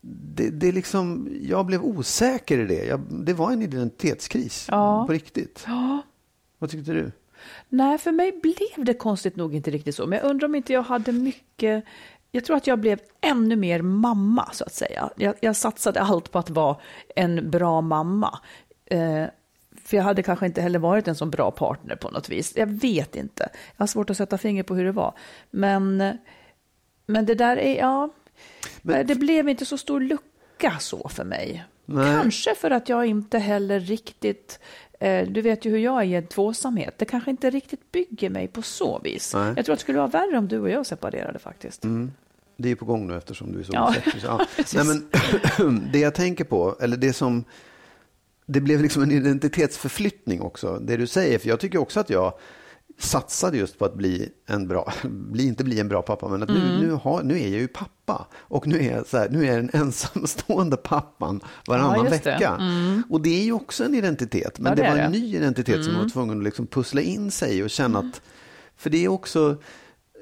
det, 0.00 0.50
det 0.50 0.72
liksom, 0.72 1.28
jag 1.42 1.66
blev 1.66 1.84
osäker 1.84 2.58
i 2.58 2.66
det. 2.66 2.84
Jag, 2.84 3.00
det 3.00 3.32
var 3.34 3.52
en 3.52 3.62
identitetskris 3.62 4.66
Ja. 4.70 5.04
på 5.06 5.12
riktigt. 5.12 5.64
Ja. 5.66 6.02
Vad 6.58 6.70
tyckte 6.70 6.92
du? 6.92 7.12
Nej, 7.68 7.98
för 7.98 8.12
mig 8.12 8.40
blev 8.42 8.84
det 8.86 8.94
konstigt 8.94 9.36
nog 9.36 9.54
inte 9.54 9.70
riktigt 9.70 9.94
så. 9.94 10.06
Men 10.06 10.18
jag 10.18 10.30
undrar 10.30 10.48
om 10.48 10.54
inte 10.54 10.72
jag 10.72 10.82
hade 10.82 11.12
mycket... 11.12 11.84
Jag 12.30 12.44
tror 12.44 12.56
att 12.56 12.66
jag 12.66 12.78
blev 12.78 13.00
ännu 13.20 13.56
mer 13.56 13.82
mamma, 13.82 14.48
så 14.52 14.64
att 14.64 14.74
säga. 14.74 15.10
Jag, 15.16 15.34
jag 15.40 15.56
satsade 15.56 16.00
allt 16.00 16.30
på 16.32 16.38
att 16.38 16.50
vara 16.50 16.76
en 17.16 17.50
bra 17.50 17.80
mamma. 17.80 18.38
Eh, 18.86 19.24
för 19.84 19.96
jag 19.96 20.04
hade 20.04 20.22
kanske 20.22 20.46
inte 20.46 20.60
heller 20.62 20.78
varit 20.78 21.08
en 21.08 21.14
så 21.14 21.26
bra 21.26 21.50
partner 21.50 21.96
på 21.96 22.10
något 22.10 22.28
vis. 22.28 22.52
Jag 22.56 22.66
vet 22.66 23.16
inte. 23.16 23.48
Jag 23.76 23.82
har 23.82 23.86
svårt 23.86 24.10
att 24.10 24.16
sätta 24.16 24.38
finger 24.38 24.62
på 24.62 24.74
hur 24.74 24.84
det 24.84 24.92
var. 24.92 25.14
Men, 25.50 26.18
men 27.06 27.26
det 27.26 27.34
där 27.34 27.56
är, 27.56 27.78
ja... 27.78 28.10
Men- 28.82 29.06
det 29.06 29.14
blev 29.14 29.48
inte 29.48 29.64
så 29.66 29.78
stor 29.78 30.00
lucka 30.00 30.76
så 30.80 31.08
för 31.08 31.24
mig. 31.24 31.64
Nej. 31.84 32.16
Kanske 32.22 32.54
för 32.54 32.70
att 32.70 32.88
jag 32.88 33.06
inte 33.06 33.38
heller 33.38 33.80
riktigt, 33.80 34.58
eh, 35.00 35.28
du 35.28 35.40
vet 35.42 35.64
ju 35.64 35.70
hur 35.70 35.78
jag 35.78 35.98
är 36.00 36.04
i 36.06 36.14
en 36.14 36.26
tvåsamhet, 36.26 36.94
det 36.98 37.04
kanske 37.04 37.30
inte 37.30 37.50
riktigt 37.50 37.92
bygger 37.92 38.30
mig 38.30 38.48
på 38.48 38.62
så 38.62 38.98
vis. 38.98 39.34
Nej. 39.34 39.52
Jag 39.56 39.64
tror 39.64 39.72
att 39.72 39.78
det 39.78 39.82
skulle 39.82 39.98
vara 39.98 40.08
värre 40.08 40.38
om 40.38 40.48
du 40.48 40.58
och 40.60 40.70
jag 40.70 40.86
separerade 40.86 41.38
faktiskt. 41.38 41.82
Det 42.56 42.70
är 42.70 42.74
på 42.74 42.84
gång 42.84 43.06
nu 43.06 43.16
eftersom 43.16 43.52
du 43.52 43.58
är 43.60 43.62
så 43.64 43.70
Ja, 43.74 43.88
osäker. 43.90 44.20
Ja. 44.24 44.46
Nej, 44.74 44.84
men, 45.58 45.88
det 45.92 45.98
jag 45.98 46.14
tänker 46.14 46.44
på, 46.44 46.76
eller 46.80 46.96
det 46.96 47.12
som... 47.12 47.44
Det 48.46 48.60
blev 48.60 48.82
liksom 48.82 49.02
en 49.02 49.10
identitetsförflyttning 49.10 50.40
också, 50.40 50.78
det 50.78 50.96
du 50.96 51.06
säger. 51.06 51.38
För 51.38 51.48
jag 51.48 51.60
tycker 51.60 51.78
också 51.78 52.00
att 52.00 52.10
jag 52.10 52.32
satsade 52.98 53.56
just 53.58 53.78
på 53.78 53.84
att 53.84 53.94
bli 53.94 54.28
en 54.46 54.68
bra, 54.68 54.92
bli, 55.04 55.46
inte 55.46 55.64
bli 55.64 55.80
en 55.80 55.88
bra 55.88 56.02
pappa, 56.02 56.28
men 56.28 56.42
att 56.42 56.48
nu, 56.48 56.58
Mm. 56.68 56.80
nu, 56.80 56.90
har, 56.92 57.22
nu 57.22 57.34
är 57.40 57.48
jag 57.48 57.60
ju 57.60 57.68
pappa. 57.68 58.26
Och 58.36 58.66
nu 58.66 58.78
är 58.78 58.96
jag, 58.96 59.06
så 59.06 59.18
här, 59.18 59.28
nu 59.28 59.42
är 59.42 59.46
jag 59.46 59.56
den 59.56 59.70
ensamstående 59.82 60.76
pappan 60.76 61.40
varannan 61.66 61.96
Ja, 62.04 62.10
just 62.10 62.24
det. 62.24 62.30
vecka. 62.30 62.58
Och 63.10 63.20
det 63.20 63.40
är 63.40 63.44
ju 63.44 63.52
också 63.52 63.84
en 63.84 63.94
identitet, 63.94 64.58
men 64.58 64.70
Ja, 64.70 64.76
det 64.76 64.82
det, 64.82 64.88
var 64.88 64.96
en 64.96 65.12
det. 65.12 65.18
Mm. 65.18 65.28
ny 65.28 65.36
identitet 65.36 65.84
som 65.84 65.92
man 65.92 66.02
var 66.02 66.08
tvungen 66.10 66.38
att 66.38 66.44
liksom 66.44 66.66
pussla 66.66 67.00
in 67.00 67.30
sig 67.30 67.62
och 67.64 67.70
känna 67.70 67.98
att, 67.98 68.20
för 68.76 68.90
det 68.90 69.04
är 69.04 69.08
också, 69.08 69.56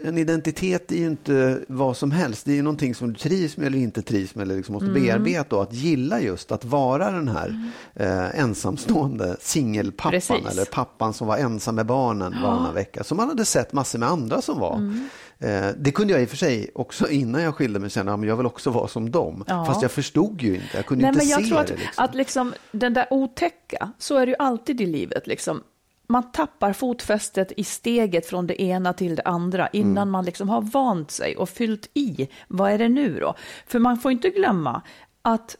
en 0.07 0.19
identitet 0.19 0.93
är 0.93 0.97
ju 0.97 1.07
inte 1.07 1.61
vad 1.69 1.97
som 1.97 2.11
helst. 2.11 2.45
Det 2.45 2.53
är 2.53 2.57
ju 2.57 2.63
någonting 2.63 2.95
som 2.95 3.13
du 3.13 3.19
trivs 3.19 3.57
med 3.57 3.67
eller 3.67 3.79
inte 3.79 4.03
trivs 4.03 4.35
med 4.35 4.43
eller 4.43 4.57
liksom 4.57 4.73
måste 4.73 4.89
Mm. 4.91 5.03
bearbeta. 5.03 5.57
Och 5.57 5.63
att 5.63 5.73
gilla 5.75 6.21
just 6.21 6.53
att 6.53 6.65
vara 6.65 7.11
den 7.11 7.29
här 7.29 7.71
eh, 7.95 8.41
ensamstående 8.41 9.37
singelpappan 9.41 10.11
Precis. 10.11 10.47
eller 10.51 10.65
pappan 10.65 11.15
som 11.15 11.27
var 11.27 11.37
ensam 11.37 11.75
med 11.75 11.87
barnen 11.87 12.35
varannan 12.43 12.75
vecka. 12.75 13.05
Som 13.05 13.17
man 13.17 13.29
hade 13.29 13.45
sett 13.45 13.73
massor 13.73 13.99
med 13.99 14.09
andra 14.09 14.43
som 14.43 14.59
var. 14.59 14.77
Mm. 14.77 15.09
Eh, 15.39 15.67
det 15.79 15.91
kunde 15.91 16.13
jag 16.13 16.23
i 16.23 16.25
och 16.25 16.29
för 16.29 16.37
sig 16.37 16.71
också 16.75 17.09
innan 17.09 17.43
jag 17.43 17.55
skilde 17.55 17.79
mig 17.79 17.91
känna, 17.91 18.17
men 18.17 18.29
jag 18.29 18.37
vill 18.37 18.47
också 18.47 18.71
vara 18.71 18.89
som 18.89 19.11
dem. 19.11 19.45
Ja. 19.47 19.65
Fast 19.65 19.83
jag 19.83 19.91
förstod 19.91 20.43
ju 20.43 20.55
inte, 20.55 20.67
jag 20.75 20.87
kunde 20.87 21.03
Nej, 21.03 21.09
inte 21.09 21.19
men 21.19 21.29
jag 21.29 21.43
se 21.43 21.49
tror 21.49 21.61
att, 21.61 21.67
det. 21.67 21.75
Liksom. 21.75 22.05
att 22.05 22.15
liksom, 22.15 22.55
den 22.73 22.95
där 22.95 23.07
otäcka, 23.11 23.93
så 23.99 24.17
är 24.17 24.27
det 24.27 24.31
ju 24.31 24.37
alltid 24.39 24.81
i 24.81 24.87
livet. 24.87 25.27
Liksom. 25.27 25.61
Man 26.07 26.33
tappar 26.33 26.73
fotfästet 26.73 27.53
i 27.57 27.65
steget 27.65 28.27
från 28.27 28.47
det 28.47 28.63
ena 28.63 28.93
till 28.93 29.15
det 29.17 29.23
andra 29.23 29.69
innan 29.69 29.97
Mm. 29.97 30.11
man 30.11 30.25
liksom 30.25 30.49
har 30.49 30.61
vant 30.61 31.11
sig 31.11 31.37
och 31.37 31.49
fyllt 31.49 31.91
i. 31.95 32.29
Vad 32.49 32.71
är 32.73 32.79
det 32.79 32.89
nu 32.89 33.19
då? 33.21 33.35
För 33.67 33.79
man 33.79 33.99
får 33.99 34.13
inte 34.13 34.31
glömma 34.31 34.83
att 35.23 35.57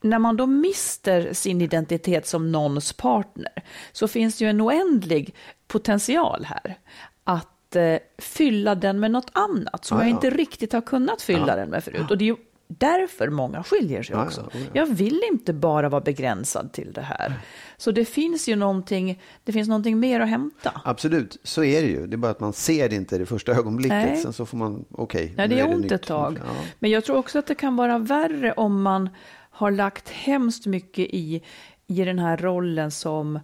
när 0.00 0.18
man 0.18 0.36
då 0.36 0.46
mister 0.46 1.32
sin 1.32 1.60
identitet 1.60 2.26
som 2.26 2.52
någons 2.52 2.92
partner 2.92 3.52
så 3.92 4.08
finns 4.08 4.38
det 4.38 4.44
ju 4.44 4.50
en 4.50 4.60
oändlig 4.60 5.34
potential 5.68 6.44
här 6.44 6.78
att 7.24 7.76
eh, 7.76 7.96
fylla 8.18 8.74
den 8.74 9.00
med 9.00 9.10
något 9.10 9.30
annat 9.32 9.84
som 9.84 9.98
Ja, 9.98 10.04
jag 10.04 10.10
ja. 10.10 10.14
inte 10.14 10.30
riktigt 10.30 10.72
har 10.72 10.80
kunnat 10.80 11.22
fylla 11.22 11.56
den 11.56 11.70
med 11.70 11.84
förut. 11.84 12.10
Och 12.10 12.18
det 12.18 12.24
är 12.24 12.26
ju 12.26 12.36
därför 12.68 13.28
många 13.30 13.62
skiljer 13.62 14.02
sig 14.02 14.14
Ja, 14.16 14.20
ja, 14.20 14.26
också. 14.26 14.40
oh 14.40 14.50
ja. 14.62 14.66
Jag 14.72 14.86
vill 14.86 15.20
inte 15.32 15.52
bara 15.52 15.88
vara 15.88 16.00
begränsad 16.00 16.72
till 16.72 16.92
det 16.92 17.00
här. 17.00 17.34
Så 17.76 17.90
det 17.90 18.04
finns 18.04 18.48
ju 18.48 18.56
någonting, 18.56 19.20
det 19.44 19.52
finns 19.52 19.68
någonting 19.68 20.00
mer 20.00 20.20
att 20.20 20.28
hämta. 20.28 20.80
Absolut, 20.84 21.38
så 21.42 21.64
är 21.64 21.82
det 21.82 21.88
ju. 21.88 22.06
Det 22.06 22.14
är 22.14 22.18
bara 22.18 22.30
att 22.30 22.40
man 22.40 22.52
ser 22.52 22.88
det 22.88 22.96
inte 22.96 23.16
i 23.16 23.18
det 23.18 23.26
första 23.26 23.52
ögonblicket. 23.52 23.96
Nej. 24.04 24.16
Sen 24.16 24.32
så 24.32 24.46
får 24.46 24.58
man, 24.58 24.84
okej. 24.90 25.34
Nej, 25.36 25.48
nu 25.48 25.54
det 25.54 25.60
är 25.60 25.66
är 25.66 25.74
ont 25.74 25.82
nytt. 25.82 25.92
ett 25.92 26.06
tag. 26.06 26.38
Ja. 26.46 26.52
Men 26.78 26.90
jag 26.90 27.04
tror 27.04 27.16
också 27.16 27.38
att 27.38 27.46
det 27.46 27.54
kan 27.54 27.76
vara 27.76 27.98
värre 27.98 28.52
om 28.52 28.82
man 28.82 29.08
har 29.50 29.70
lagt 29.70 30.08
hemskt 30.08 30.66
mycket 30.66 31.06
i, 31.10 31.42
i 31.86 32.04
den 32.04 32.18
här 32.18 32.36
rollen 32.36 32.90
som, 32.90 33.40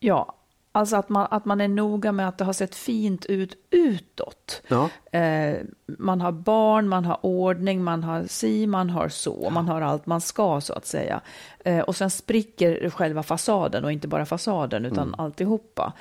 ja, 0.00 0.34
Alltså 0.74 0.96
att 0.96 1.08
man, 1.08 1.26
att 1.30 1.44
man 1.44 1.60
är 1.60 1.68
noga 1.68 2.12
med 2.12 2.28
att 2.28 2.38
det 2.38 2.44
har 2.44 2.52
sett 2.52 2.74
fint 2.74 3.26
ut 3.26 3.56
utåt. 3.70 4.62
Ja. 4.68 5.18
Eh, 5.18 5.58
man 5.98 6.20
har 6.20 6.32
barn, 6.32 6.88
man 6.88 7.04
har 7.04 7.18
ordning, 7.22 7.84
man 7.84 8.04
har 8.04 8.26
si, 8.26 8.66
man 8.66 8.90
har 8.90 9.08
så, 9.08 9.40
ja. 9.42 9.50
man 9.50 9.68
har 9.68 9.80
allt 9.80 10.06
man 10.06 10.20
ska 10.20 10.60
så 10.60 10.72
att 10.72 10.86
säga. 10.86 11.20
Eh, 11.64 11.80
och 11.80 11.96
sen 11.96 12.10
spricker 12.10 12.90
själva 12.90 13.22
fasaden 13.22 13.84
och 13.84 13.92
inte 13.92 14.08
bara 14.08 14.26
fasaden 14.26 14.84
utan 14.84 15.08
mm. 15.08 15.20
alltihopa. 15.20 15.92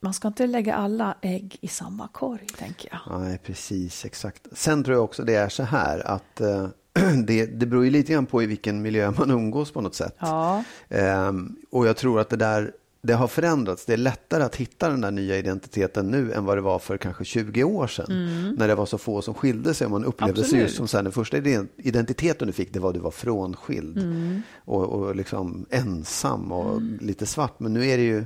Man 0.00 0.14
ska 0.14 0.28
inte 0.28 0.46
lägga 0.46 0.74
alla 0.74 1.14
ägg 1.20 1.56
i 1.60 1.68
samma 1.68 2.08
korg, 2.08 2.46
tänker 2.58 2.88
jag. 2.92 3.20
Nej, 3.20 3.38
precis, 3.38 4.04
exakt. 4.04 4.46
Sen 4.52 4.84
tror 4.84 4.96
jag 4.96 5.04
också 5.04 5.22
det 5.22 5.34
är 5.34 5.48
så 5.48 5.62
här 5.62 6.06
att 6.06 6.40
eh, 6.40 6.68
det, 7.26 7.46
det 7.46 7.66
beror 7.66 7.84
ju 7.84 7.90
lite 7.90 8.12
grann 8.12 8.26
på 8.26 8.42
i 8.42 8.46
vilken 8.46 8.82
miljö 8.82 9.10
man 9.18 9.30
umgås 9.30 9.72
på 9.72 9.80
något 9.80 9.94
sätt. 9.94 10.16
Ja. 10.18 10.64
Ehm, 10.88 11.56
och 11.70 11.86
jag 11.86 11.96
tror 11.96 12.20
att 12.20 12.28
det 12.28 12.36
där 12.36 12.72
det 13.06 13.14
har 13.14 13.28
förändrats. 13.28 13.84
Det 13.84 13.92
är 13.92 13.96
lättare 13.96 14.42
att 14.42 14.56
hitta 14.56 14.88
den 14.88 15.00
där 15.00 15.10
nya 15.10 15.36
identiteten 15.36 16.10
nu 16.10 16.32
än 16.32 16.44
vad 16.44 16.56
det 16.56 16.60
var 16.60 16.78
för 16.78 16.98
kanske 16.98 17.24
20 17.24 17.64
år 17.64 17.86
sedan. 17.86 18.06
Mm. 18.10 18.54
När 18.54 18.68
det 18.68 18.74
var 18.74 18.86
så 18.86 18.98
få 18.98 19.22
som 19.22 19.34
skilde 19.34 19.74
sig 19.74 19.84
och 19.84 19.90
man 19.90 20.04
upplevde 20.04 20.30
Absolut. 20.30 20.50
sig 20.50 20.60
just 20.60 20.76
som 20.76 20.88
så 20.88 20.96
här, 20.96 21.04
den 21.04 21.12
första 21.12 21.36
identiteten 21.76 22.46
du 22.46 22.52
fick 22.52 22.72
det 22.72 22.80
var 22.80 22.88
att 22.88 22.94
du 22.94 23.00
var 23.00 23.10
frånskild 23.10 23.98
mm. 23.98 24.42
och, 24.64 24.84
och 24.84 25.16
liksom 25.16 25.66
ensam 25.70 26.52
och 26.52 26.76
mm. 26.76 26.98
lite 27.00 27.26
svart. 27.26 27.60
Men 27.60 27.72
nu 27.72 27.86
är 27.86 27.96
det 27.96 28.04
ju 28.04 28.24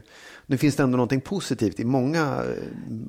nu 0.51 0.59
finns 0.59 0.77
det 0.77 0.83
ändå 0.83 0.97
någonting 0.97 1.21
positivt 1.21 1.81
i 1.81 1.85
många, 1.85 2.45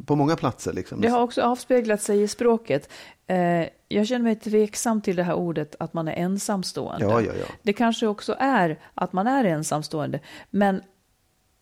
på 0.05 0.15
många 0.15 0.35
platser. 0.35 0.73
Liksom. 0.73 1.01
Det 1.01 1.07
har 1.07 1.21
också 1.21 1.41
avspeglat 1.41 2.01
sig 2.01 2.21
i 2.21 2.27
språket. 2.27 2.89
Eh, 3.27 3.67
jag 3.87 4.07
känner 4.07 4.23
mig 4.23 4.35
tveksam 4.35 5.01
till 5.01 5.15
det 5.15 5.23
här 5.23 5.33
ordet 5.33 5.75
att 5.79 5.93
man 5.93 6.07
är 6.07 6.13
ensamstående. 6.13 7.05
Ja, 7.05 7.21
ja, 7.21 7.31
ja. 7.39 7.45
Det 7.61 7.73
kanske 7.73 8.07
också 8.07 8.35
är 8.39 8.79
att 8.93 9.13
man 9.13 9.27
är 9.27 9.45
ensamstående. 9.45 10.19
Men 10.49 10.81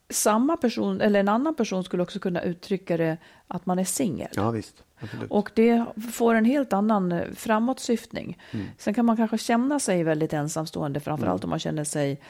samma 0.09 0.57
person 0.57 1.01
eller 1.01 1.19
en 1.19 1.29
annan 1.29 1.55
person 1.55 1.83
skulle 1.83 2.03
också 2.03 2.19
kunna 2.19 2.41
uttrycka 2.41 2.97
det 2.97 3.17
att 3.47 3.65
man 3.65 3.79
är 3.79 3.83
singel. 3.83 4.29
Ja, 4.35 4.51
visst. 4.51 4.83
Absolut. 4.99 5.31
Och 5.31 5.51
det 5.53 5.85
får 6.11 6.35
en 6.35 6.45
helt 6.45 6.73
annan 6.73 7.11
eh, 7.11 7.23
framåtsyftning. 7.35 8.37
Mm. 8.51 8.65
Sen 8.77 8.93
kan 8.93 9.05
man 9.05 9.17
kanske 9.17 9.37
känna 9.37 9.79
sig 9.79 10.03
väldigt 10.03 10.33
ensamstående, 10.33 10.99
framförallt 10.99 11.43
mm. 11.43 11.47
om 11.47 11.49
man 11.49 11.59
känner 11.59 11.83
sig 11.83 12.21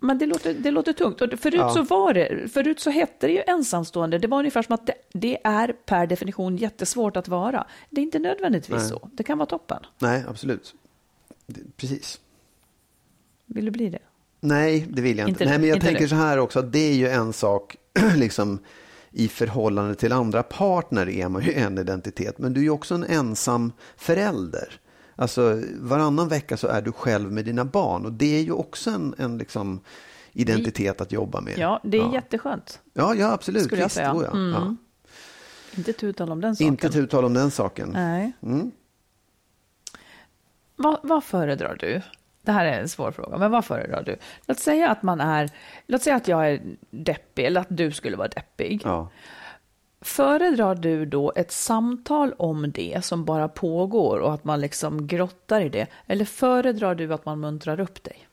men 0.00 0.18
det 0.18 0.26
låter, 0.26 0.54
det 0.54 0.70
låter 0.70 0.92
tungt. 0.92 1.20
Och 1.20 1.38
förut 1.38 1.54
ja. 1.54 1.70
så 1.70 1.82
var 1.82 2.14
det, 2.14 2.52
förut 2.52 2.80
så 2.80 2.90
hette 2.90 3.26
det 3.26 3.32
ju 3.32 3.42
ensamstående. 3.46 4.18
Det 4.18 4.28
var 4.28 4.38
ungefär 4.38 4.62
som 4.62 4.74
att 4.74 4.86
det, 4.86 4.94
det 5.12 5.38
är 5.44 5.72
per 5.72 6.06
definition 6.06 6.56
jättesvårt 6.56 7.16
att 7.16 7.28
vara. 7.28 7.66
Det 7.90 8.00
är 8.00 8.02
inte 8.02 8.18
nödvändigtvis 8.18 8.78
Nej. 8.78 8.88
så. 8.88 9.08
Det 9.12 9.22
kan 9.22 9.38
vara 9.38 9.46
toppen. 9.46 9.86
Nej, 9.98 10.24
absolut. 10.28 10.74
Precis. 11.76 12.20
Vill 13.46 13.64
du 13.64 13.70
bli 13.70 13.90
det? 13.90 13.98
Nej, 14.40 14.86
det 14.90 15.02
vill 15.02 15.18
jag 15.18 15.28
inte. 15.28 15.44
inte 15.44 15.50
Nej, 15.50 15.60
men 15.60 15.68
jag 15.68 15.80
tänker 15.80 16.02
det. 16.02 16.08
så 16.08 16.14
här 16.14 16.38
också, 16.38 16.58
att 16.58 16.72
det 16.72 16.78
är 16.90 16.94
ju 16.94 17.08
en 17.08 17.32
sak, 17.32 17.76
liksom 18.16 18.58
i 19.10 19.28
förhållande 19.28 19.94
till 19.94 20.12
andra 20.12 20.42
partner 20.42 21.08
är 21.08 21.28
man 21.28 21.42
ju 21.42 21.52
en 21.52 21.78
identitet. 21.78 22.38
Men 22.38 22.52
du 22.52 22.60
är 22.60 22.64
ju 22.64 22.70
också 22.70 22.94
en 22.94 23.04
ensam 23.04 23.72
förälder. 23.96 24.80
Alltså 25.16 25.62
varannan 25.80 26.28
vecka 26.28 26.56
så 26.56 26.66
är 26.66 26.82
du 26.82 26.92
själv 26.92 27.32
med 27.32 27.44
dina 27.44 27.64
barn 27.64 28.06
och 28.06 28.12
det 28.12 28.36
är 28.36 28.42
ju 28.42 28.52
också 28.52 28.90
en, 28.90 29.14
en 29.18 29.38
liksom 29.38 29.80
identitet 30.32 31.00
att 31.00 31.12
jobba 31.12 31.40
med. 31.40 31.58
Ja, 31.58 31.80
det 31.84 31.96
är 31.96 32.02
ja. 32.02 32.14
jätteskönt. 32.14 32.80
Ja, 32.92 33.14
ja 33.14 33.32
absolut. 33.32 33.64
Skulle 33.64 33.82
jag 33.82 33.90
säga. 33.90 34.06
Jag. 34.06 34.34
Mm. 34.34 34.52
Ja. 34.52 34.76
Inte 35.76 35.92
tutal 35.92 36.32
om 36.32 36.40
den 36.40 36.56
saken. 36.56 36.66
Inte 36.66 36.88
tutal 36.88 37.24
om 37.24 37.34
den 37.34 37.50
saken. 37.50 37.90
Nej. 37.92 38.32
Mm. 38.42 38.70
Vad, 40.76 41.00
vad 41.02 41.24
föredrar 41.24 41.76
du? 41.80 42.02
Det 42.48 42.52
här 42.52 42.66
är 42.66 42.80
en 42.80 42.88
svår 42.88 43.12
fråga, 43.12 43.38
men 43.38 43.50
vad 43.50 43.64
föredrar 43.64 44.02
du? 44.02 44.16
Låt 44.46 44.58
säga 44.58 44.90
att 44.90 45.02
man 45.02 45.20
är, 45.20 45.50
låt 45.86 46.02
säga 46.02 46.16
att 46.16 46.28
jag 46.28 46.50
är 46.50 46.60
deppig, 46.90 47.44
eller 47.44 47.60
att 47.60 47.66
du 47.70 47.92
skulle 47.92 48.16
vara 48.16 48.28
deppig. 48.28 48.82
Ja. 48.84 49.10
Föredrar 50.00 50.74
du 50.74 51.06
då 51.06 51.32
ett 51.36 51.52
samtal 51.52 52.34
om 52.38 52.70
det 52.70 53.04
som 53.04 53.24
bara 53.24 53.48
pågår 53.48 54.18
och 54.18 54.34
att 54.34 54.44
man 54.44 54.60
liksom 54.60 55.06
grottar 55.06 55.60
i 55.60 55.68
det? 55.68 55.86
Eller 56.06 56.24
föredrar 56.24 56.94
du 56.94 57.14
att 57.14 57.24
man 57.24 57.40
muntrar 57.40 57.80
upp 57.80 58.04
dig? 58.04 58.28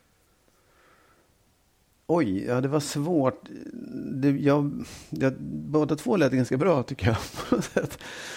Oj, 2.08 2.46
ja 2.46 2.62
det 2.62 2.68
var 2.68 2.80
svårt. 2.80 3.42
Det, 4.14 4.30
jag, 4.30 4.86
jag, 5.10 5.34
båda 5.42 5.96
två 5.96 6.18
lät 6.18 6.32
ganska 6.32 6.58
bra 6.58 6.84
tycker 6.84 7.08
jag. 7.08 7.18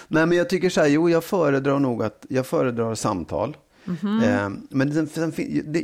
Nej 0.08 0.26
men 0.26 0.38
jag 0.38 0.48
tycker 0.48 0.70
så 0.70 0.80
här, 0.80 0.88
jo 0.88 1.10
jag 1.10 1.24
föredrar 1.24 1.78
nog 1.78 2.02
att 2.02 2.26
jag 2.28 2.46
föredrar 2.46 2.94
samtal. 2.94 3.56
Mm-hmm. 3.88 4.44
Eh, 4.44 4.50
men 4.70 5.08
sen, 5.08 5.32
sen, 5.32 5.32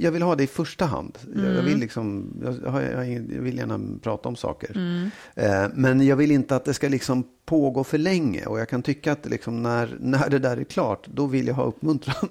jag 0.00 0.12
vill 0.12 0.23
ha 0.23 0.34
det 0.34 0.42
i 0.42 0.46
första 0.46 0.84
hand. 0.84 1.18
Mm. 1.34 1.54
Jag, 1.54 1.62
vill 1.62 1.78
liksom, 1.78 2.32
jag, 2.42 2.82
jag, 2.82 3.12
jag, 3.12 3.42
vill 3.42 3.58
gärna 3.58 3.80
prata 4.02 4.28
om 4.28 4.37
saker. 4.37 4.76
Mm. 4.76 5.11
Eh, 5.34 5.70
men 5.75 6.06
jag 6.06 6.16
vill 6.16 6.30
inte 6.30 6.56
att 6.56 6.64
det 6.64 6.75
ska 6.75 6.88
liksom 6.88 7.25
pågå 7.44 7.84
för 7.84 7.99
länge. 7.99 8.46
Och 8.46 8.61
jag 8.61 8.68
kan 8.68 8.82
tycka 8.82 9.12
att 9.12 9.26
liksom 9.26 9.62
när, 9.62 9.96
när 10.00 10.30
det 10.30 10.38
där 10.38 10.56
är 10.56 10.64
klart, 10.64 11.06
då 11.06 11.26
vill 11.26 11.46
jag 11.46 11.54
ha 11.54 11.64
uppmuntran. 11.64 12.28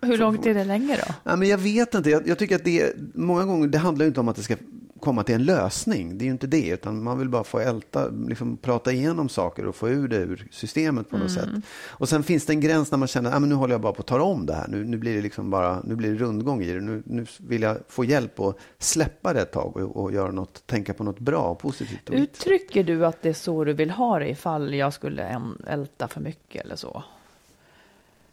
Hur 0.00 0.18
långt 0.18 0.46
är 0.46 0.54
det 0.54 0.64
länge 0.64 0.96
då? 1.06 1.14
Ja, 1.24 1.36
men 1.36 1.48
jag 1.48 1.58
vet 1.58 1.94
inte. 1.94 2.10
Jag, 2.10 2.28
jag 2.28 2.38
tycker 2.38 2.56
att 2.56 2.64
det 2.64 2.96
många 3.14 3.44
gånger, 3.44 3.68
det 3.68 3.78
handlar 3.78 4.06
inte 4.06 4.20
om 4.20 4.28
att 4.28 4.36
det 4.36 4.42
ska 4.42 4.56
komma 5.02 5.22
till 5.22 5.34
en 5.34 5.44
lösning. 5.44 6.18
Det 6.18 6.24
är 6.24 6.26
ju 6.26 6.32
inte 6.32 6.46
det, 6.46 6.68
utan 6.68 7.02
man 7.02 7.18
vill 7.18 7.28
bara 7.28 7.44
få 7.44 7.58
älta, 7.58 8.08
liksom 8.08 8.56
prata 8.56 8.92
igenom 8.92 9.28
saker 9.28 9.66
och 9.66 9.76
få 9.76 9.88
ur 9.88 10.08
det 10.08 10.16
ur 10.16 10.48
systemet 10.50 11.10
på 11.10 11.18
något 11.18 11.36
mm. 11.36 11.44
sätt. 11.44 11.64
Och 11.88 12.08
sen 12.08 12.22
finns 12.22 12.46
det 12.46 12.52
en 12.52 12.60
gräns 12.60 12.90
när 12.90 12.98
man 12.98 13.08
känner 13.08 13.30
att 13.30 13.36
ah, 13.36 13.38
nu 13.38 13.54
håller 13.54 13.74
jag 13.74 13.80
bara 13.80 13.92
på 13.92 14.00
att 14.00 14.06
ta 14.06 14.22
om 14.22 14.46
det 14.46 14.54
här. 14.54 14.68
Nu, 14.68 14.84
nu 14.84 14.96
blir 14.96 15.16
det 15.16 15.22
liksom 15.22 15.50
bara, 15.50 15.82
nu 15.84 15.96
blir 15.96 16.10
det 16.10 16.16
rundgång 16.16 16.62
i 16.62 16.72
det. 16.72 16.80
Nu, 16.80 17.02
nu 17.06 17.26
vill 17.38 17.62
jag 17.62 17.78
få 17.88 18.04
hjälp 18.04 18.40
att 18.40 18.56
släppa 18.78 19.32
det 19.32 19.40
ett 19.40 19.52
tag 19.52 19.76
och, 19.76 19.96
och 19.96 20.12
göra 20.12 20.30
något, 20.30 20.66
tänka 20.66 20.94
på 20.94 21.04
något 21.04 21.18
bra 21.18 21.42
och 21.42 21.58
positivt. 21.58 22.10
Uttrycker 22.10 22.84
du 22.84 23.06
att 23.06 23.22
det 23.22 23.28
är 23.28 23.32
så 23.32 23.64
du 23.64 23.72
vill 23.72 23.90
ha 23.90 24.18
det 24.18 24.28
ifall 24.28 24.74
jag 24.74 24.92
skulle 24.92 25.42
älta 25.66 26.08
för 26.08 26.20
mycket 26.20 26.64
eller 26.64 26.76
så? 26.76 27.04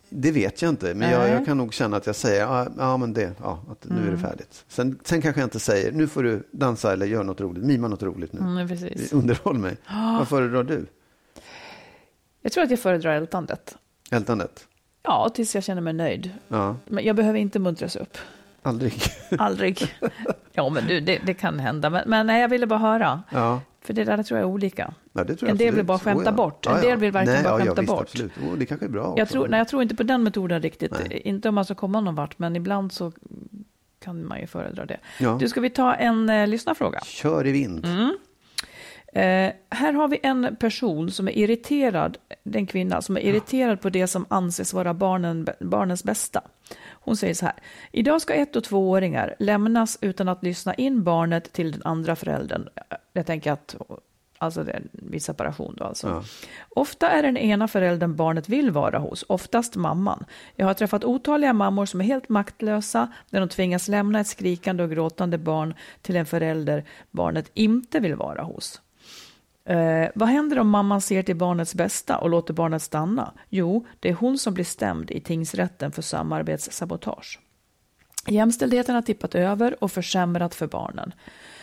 Det 0.10 0.32
vet 0.32 0.62
jag 0.62 0.70
inte, 0.70 0.94
men 0.94 1.12
jag, 1.12 1.30
jag, 1.30 1.46
kan 1.46 1.58
nog 1.58 1.74
känna 1.74 1.98
att 1.98 2.06
jag 2.06 2.16
säger 2.16 2.42
ja, 2.42 2.68
ja 2.78 2.98
men 2.98 3.14
det, 3.14 3.34
ja, 3.42 3.60
att 3.72 3.86
nu 3.86 3.96
mm. 3.96 4.04
är 4.04 4.12
det 4.12 4.18
mm. 4.18 4.30
färdigt. 4.30 4.66
Sen, 4.68 5.00
sen 5.04 5.22
kanske 5.22 5.42
jag 5.42 5.46
inte 5.46 5.60
säger 5.60 5.92
nu 5.92 6.08
får 6.08 6.24
du 6.24 6.48
dansa 6.52 6.94
eller 6.94 7.06
göra 7.06 7.24
något 7.24 7.42
roligt, 7.42 7.64
mima 7.64 7.88
något 7.88 8.04
roligt 8.04 8.34
nu. 8.34 8.40
Mm, 8.40 8.68
precis. 8.68 9.14
Underhåll 9.14 9.58
mig. 9.58 9.78
Oh. 9.90 10.18
Vad 10.18 10.28
föredrar 10.30 10.64
du? 10.64 10.86
Jag 12.42 12.52
tror 12.52 12.64
att 12.64 12.70
jag 12.70 12.80
föredrar 12.80 13.16
ältandet. 13.16 13.78
Ältandet? 14.12 14.68
Ja, 15.04 15.30
tills 15.34 15.56
jag 15.56 15.64
känner 15.64 15.82
mig 15.82 15.94
nöjd. 15.94 16.32
Ja. 16.48 16.76
Men 16.86 17.04
jag 17.04 17.16
behöver 17.16 17.40
inte 17.40 17.60
muntras 17.60 17.96
upp. 17.96 18.18
Aldrig? 18.62 18.94
Aldrig. 19.38 19.96
Ja, 20.54 20.70
men 20.70 20.88
du, 20.88 21.00
det, 21.00 21.22
det 21.26 21.34
kan 21.34 21.60
hända. 21.60 21.90
Men, 21.90 22.10
men 22.10 22.28
nej, 22.28 22.42
jag 22.42 22.50
ville 22.50 22.68
bara 22.68 22.80
höra. 22.80 23.24
Ja. 23.30 23.62
För 23.82 23.94
det 23.94 24.04
där 24.04 24.24
tror 24.24 24.40
jag 24.40 24.50
är 24.50 24.54
olika. 24.54 24.94
Ja, 25.14 25.24
det 25.24 25.36
tror 25.36 25.50
jag 25.50 25.52
en 25.52 25.58
del 25.58 25.76
vill 25.76 25.86
bara 25.86 26.00
skämta 26.00 26.22
oh, 26.22 26.26
ja. 26.26 26.32
bort. 26.32 26.66
En 26.68 26.82
del 26.82 27.00
vill 27.00 27.12
verkligen 27.12 27.44
Nej, 27.44 27.52
bara 27.52 27.66
skämta 27.66 27.82
visst, 27.82 27.94
bort. 27.94 28.50
Oh, 28.52 28.58
det 28.58 28.66
kanske 28.66 28.86
är 28.86 28.90
bra. 28.90 29.14
Jag 29.18 29.30
tror, 29.30 29.48
nej, 29.48 29.58
jag 29.58 29.68
tror 29.68 29.82
inte 29.82 29.96
på 29.96 30.04
den 30.04 30.24
metoden 30.24 30.62
riktigt. 30.62 30.92
Nej. 30.92 31.22
Inte 31.26 31.50
om 31.50 31.56
man 31.56 31.66
ska 31.66 31.76
komma 31.76 32.02
någon 32.02 32.16
vart, 32.16 32.40
men 32.40 32.56
ibland 32.56 32.92
så 32.92 33.12
kan 34.00 34.26
man 34.26 34.40
ju 34.40 34.48
föredra 34.48 34.86
det. 34.86 34.98
Ja. 35.20 35.38
Du, 35.40 35.50
ska 35.50 35.62
vi 35.62 35.70
ta 35.70 35.94
en 35.94 36.30
eh, 36.30 36.48
lyssnarfråga? 36.48 37.00
Kör 37.06 37.48
i 37.48 37.52
vind. 37.52 37.86
Mm. 37.86 38.18
Eh, 39.14 39.54
här 39.70 39.94
har 39.94 40.08
vi 40.08 40.20
en 40.24 40.56
person 40.60 41.12
som 41.12 41.28
är 41.28 41.38
irriterad, 41.38 42.18
den 42.44 42.66
kvinna 42.66 43.02
som 43.02 43.18
är 43.18 43.22
irriterad 43.22 43.82
på 43.82 43.90
det 43.90 44.08
som 44.08 44.26
anses 44.30 44.74
vara 44.74 44.94
barnen, 44.94 45.48
barnens 45.60 46.04
bästa. 46.04 46.42
Hon 47.02 47.18
säger 47.18 47.34
så 47.34 47.46
här. 47.46 47.56
Idag 47.92 48.22
ska 48.22 48.34
ett 48.34 48.56
och 48.56 48.64
tvååringar 48.64 49.36
lämnas 49.40 49.98
utan 50.02 50.30
att 50.30 50.44
lyssna 50.44 50.74
in 50.74 51.04
barnet 51.04 51.54
till 51.54 51.72
den 51.72 51.82
andra 51.86 52.16
föräldern. 52.16 52.70
Jag 53.14 53.26
tänker 53.26 53.52
att 53.52 53.76
Alltså 54.42 54.64
det 54.64 54.82
vid 54.92 55.24
separation 55.24 55.76
då 55.78 55.84
alltså. 55.84 56.08
Ja. 56.08 56.24
Ofta 56.70 57.10
är 57.10 57.24
den 57.24 57.38
ena 57.38 57.68
föräldern 57.68 58.16
barnet 58.16 58.50
vill 58.50 58.72
vara 58.72 59.00
hos, 59.00 59.26
oftast 59.28 59.76
mamman. 59.76 60.26
Jag 60.56 60.66
har 60.66 60.74
träffat 60.74 61.04
otaliga 61.04 61.54
mammor 61.54 61.86
som 61.86 62.02
är 62.02 62.06
helt 62.06 62.30
maktlösa 62.30 63.14
när 63.30 63.40
de 63.40 63.50
tvingas 63.50 63.88
lämna 63.88 64.20
ett 64.20 64.28
skrikande 64.28 64.84
och 64.84 64.90
gråtande 64.90 65.38
barn 65.38 65.74
till 66.02 66.16
en 66.16 66.26
förälder 66.26 66.86
barnet 67.12 67.52
inte 67.54 68.00
vill 68.00 68.16
vara 68.16 68.44
hos. 68.44 68.82
Eh, 69.70 70.10
vad 70.16 70.30
händer 70.30 70.60
om 70.60 70.70
mamman 70.70 71.02
ser 71.02 71.24
till 71.24 71.36
barnets 71.36 71.76
bästa 71.76 72.18
och 72.18 72.30
låter 72.30 72.54
barnet 72.54 72.82
stanna? 72.82 73.34
Jo, 73.50 73.86
det 74.00 74.10
är 74.10 74.14
hon 74.14 74.38
som 74.38 74.54
blir 74.54 74.66
stämd 74.66 75.12
i 75.12 75.22
tingsrätten 75.22 75.92
för 75.92 76.02
samarbetssabotage. 76.02 77.40
Jämställdheten 78.28 78.96
har 78.96 79.02
tippat 79.02 79.36
över 79.36 79.84
och 79.84 79.92
försämrat 79.92 80.56
för 80.56 80.68
barnen. 80.68 81.14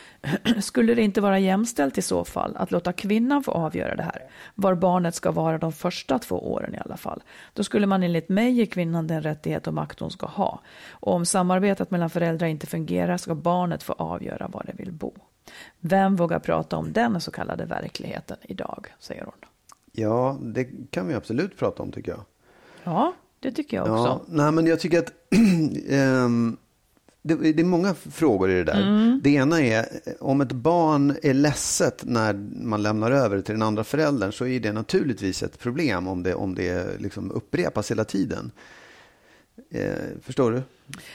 Skulle 0.61 0.95
det 0.95 1.03
inte 1.03 1.21
vara 1.21 1.39
jämställt 1.39 1.99
i 1.99 2.03
så 2.03 2.25
fall 2.25 2.57
att 2.57 2.71
låta 2.71 2.93
kvinnan 2.93 3.43
få 3.43 3.51
avgöra 3.51 3.97
det 3.97 4.03
här, 4.03 4.23
var 4.55 4.75
barnet 4.75 5.15
ska 5.15 5.31
vara 5.31 5.59
de 5.59 5.73
första 5.73 6.19
två 6.19 6.53
åren 6.53 6.75
i 6.75 6.79
alla 6.79 6.97
fall, 6.97 7.23
då 7.53 7.65
skulle 7.65 7.87
man 7.87 8.03
enligt 8.03 8.29
mig 8.29 8.53
ge 8.53 8.67
kvinnan 8.67 9.07
den 9.07 9.23
rättighet 9.23 9.67
och 9.67 9.75
makt 9.75 10.01
hon 10.01 10.11
ska 10.11 10.27
ha. 10.27 10.61
Och 10.91 11.15
om 11.15 11.27
samarbetet 11.27 11.91
mellan 11.91 12.11
föräldrar 12.11 12.47
inte 12.47 12.67
fungerar 12.67 13.17
ska 13.17 13.35
barnet 13.35 13.83
få 13.83 13.93
avgöra 13.93 14.49
var 14.49 14.65
det 14.67 14.73
vill 14.83 14.93
bo. 14.93 15.15
Vem 15.81 16.17
vågar 16.17 16.39
prata 16.39 16.77
om 16.77 16.93
den 16.93 17.21
så 17.21 17.31
kallade 17.31 17.65
verkligheten 17.65 18.37
idag, 18.43 18.87
säger 18.99 19.25
hon. 19.25 19.35
Ja, 19.93 20.39
det 20.41 20.69
kan 20.91 21.09
vi 21.09 21.15
absolut 21.15 21.59
prata 21.59 21.83
om 21.83 21.93
tycker 21.93 22.13
jag. 22.13 22.21
Ja, 22.85 23.13
det 23.41 23.53
tycker 23.53 23.77
jag 23.77 23.85
också. 23.85 24.07
Ja, 24.07 24.25
nej, 24.29 24.53
men 24.53 24.67
jag 24.67 24.81
tycker 24.81 24.99
att 24.99 25.13
ehm, 25.91 26.57
det, 27.23 27.53
det 27.53 27.63
är 27.63 27.65
många 27.65 27.95
frågor 27.95 28.51
i 28.51 28.55
det 28.55 28.65
där. 28.65 28.83
Mm. 28.83 29.21
Det 29.25 29.31
ena 29.31 29.61
är 29.61 29.87
om 30.21 30.41
ett 30.41 30.53
barn 30.53 31.17
är 31.23 31.35
ledset 31.35 32.05
när 32.07 32.35
man 32.63 32.83
lämnar 32.83 33.11
över 33.11 33.41
till 33.41 33.55
den 33.55 33.63
andra 33.63 33.85
föräldern 33.85 34.33
så 34.33 34.47
är 34.47 34.61
det 34.61 34.73
naturligtvis 34.73 35.43
ett 35.43 35.59
problem 35.59 36.09
om 36.09 36.23
det, 36.23 36.35
om 36.35 36.55
det 36.55 37.01
liksom 37.01 37.31
upprepas 37.31 37.91
hela 37.91 38.05
tiden. 38.05 38.51
Eh, 39.71 39.93
förstår 40.23 40.53
du? 40.53 40.63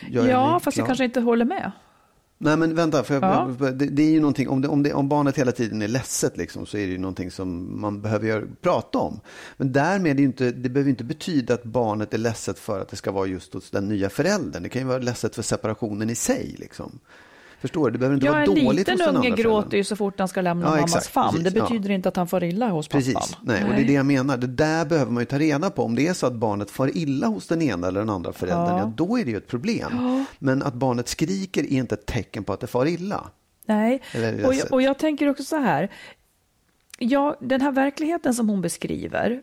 Jag 0.10 0.28
ja, 0.28 0.60
fast 0.60 0.78
jag 0.78 0.86
klar? 0.86 0.88
kanske 0.88 1.06
inte 1.06 1.22
håller 1.22 1.46
med. 1.46 1.72
Nej 2.44 2.58
men 2.58 2.76
vänta, 2.76 3.04
för 3.04 3.14
jag, 3.14 3.24
Ja. 3.24 3.72
det, 3.72 3.86
det 3.86 4.04
är 4.04 4.12
ju 4.12 4.20
någonting, 4.20 4.50
om, 4.50 4.62
det, 4.62 4.68
om, 4.68 4.84
det, 4.84 4.94
om 4.94 5.10
barnet 5.10 5.38
hela 5.38 5.52
tiden 5.52 5.82
är 5.82 5.88
ledset 5.88 6.38
liksom, 6.38 6.66
så 6.66 6.78
är 6.78 6.86
det 6.86 6.92
ju 6.92 6.98
någonting 6.98 7.32
som 7.32 7.82
man 7.82 8.02
behöver 8.02 8.28
göra, 8.28 8.44
prata 8.62 8.98
om. 8.98 9.20
Men 9.58 9.72
därmed 9.72 10.20
är 10.20 10.24
inte, 10.24 10.52
det 10.52 10.70
behöver 10.70 10.90
inte 10.90 11.04
betyda 11.04 11.54
att 11.54 11.64
barnet 11.64 12.14
är 12.14 12.18
ledset 12.18 12.60
för 12.60 12.82
att 12.82 12.90
det 12.90 12.96
ska 12.96 13.12
vara 13.12 13.28
just 13.28 13.54
hos 13.54 13.70
den 13.72 13.88
nya 13.88 14.10
föräldern. 14.10 14.64
Det 14.64 14.70
kan 14.70 14.82
ju 14.82 14.88
vara 14.88 14.98
ledset 14.98 15.36
för 15.36 15.42
separationen 15.42 16.10
i 16.10 16.16
sig. 16.16 16.56
Liksom. 16.60 17.00
Förstår 17.62 17.86
du? 17.86 17.92
Det 17.92 18.00
behöver 18.00 18.16
inte 18.16 18.26
Ja, 18.26 18.32
vara 18.32 18.42
en 18.44 18.48
dåligt 18.50 18.66
hos 18.66 18.76
liten 18.76 18.98
den 18.98 19.08
unge 19.08 19.18
andra 19.18 19.30
gråter 19.30 19.44
föräldern. 19.62 19.78
ju 19.78 19.84
så 19.84 19.96
fort 19.96 20.20
han 20.20 20.28
ska 20.28 20.42
lämna 20.42 20.66
Ja, 20.66 20.70
mammas 20.72 20.96
exakt, 20.96 21.08
famn. 21.08 21.30
precis, 21.38 21.54
det 21.54 21.60
ja. 21.60 21.64
betyder 21.66 21.90
inte 21.90 22.10
att 22.10 22.16
han 22.16 22.28
får 22.28 22.44
illa 22.44 22.70
hos 22.70 22.88
pappan. 22.88 23.02
Precis, 23.04 23.38
nej, 23.42 23.64
och 23.64 23.70
det 23.76 23.82
är 23.82 23.86
det 23.86 23.94
jag 23.94 24.06
menar. 24.06 24.38
Det 24.38 24.48
där 24.48 24.86
behöver 24.86 25.12
man 25.12 25.22
ju 25.22 25.26
ta 25.26 25.40
reda 25.40 25.70
på. 25.70 25.84
Om 25.84 25.96
det 25.96 26.08
är 26.08 26.14
så 26.14 26.28
att 26.28 26.34
barnet 26.34 26.72
far 26.72 26.98
illa 26.98 27.28
hos 27.28 27.48
den 27.48 27.62
ena 27.62 27.88
eller 27.88 28.00
den 28.00 28.10
andra 28.10 28.34
föräldern, 28.34 28.78
ja. 28.78 28.80
Ja. 28.80 28.94
då 28.96 29.20
är 29.20 29.26
det 29.26 29.32
ju 29.32 29.38
ett 29.38 29.48
problem. 29.48 30.26
Men 30.40 30.64
att 30.64 30.74
barnet 30.74 31.08
skriker 31.08 31.64
är 31.64 31.68
inte 31.78 31.96
ett 31.96 32.06
tecken 32.06 32.44
på 32.44 32.54
att 32.54 32.60
det 32.60 32.68
far 32.68 32.86
illa. 32.86 33.30
Nej, 33.66 34.02
och 34.46 34.54
jag, 34.54 34.72
och 34.74 34.82
jag 34.82 35.00
tänker 35.00 35.30
också 35.30 35.44
så 35.44 35.58
här. 35.58 35.92
Ja, 37.00 37.38
den 37.42 37.62
här 37.62 37.72
verkligheten 37.72 38.34
som 38.34 38.50
hon 38.50 38.62
beskriver. 38.62 39.42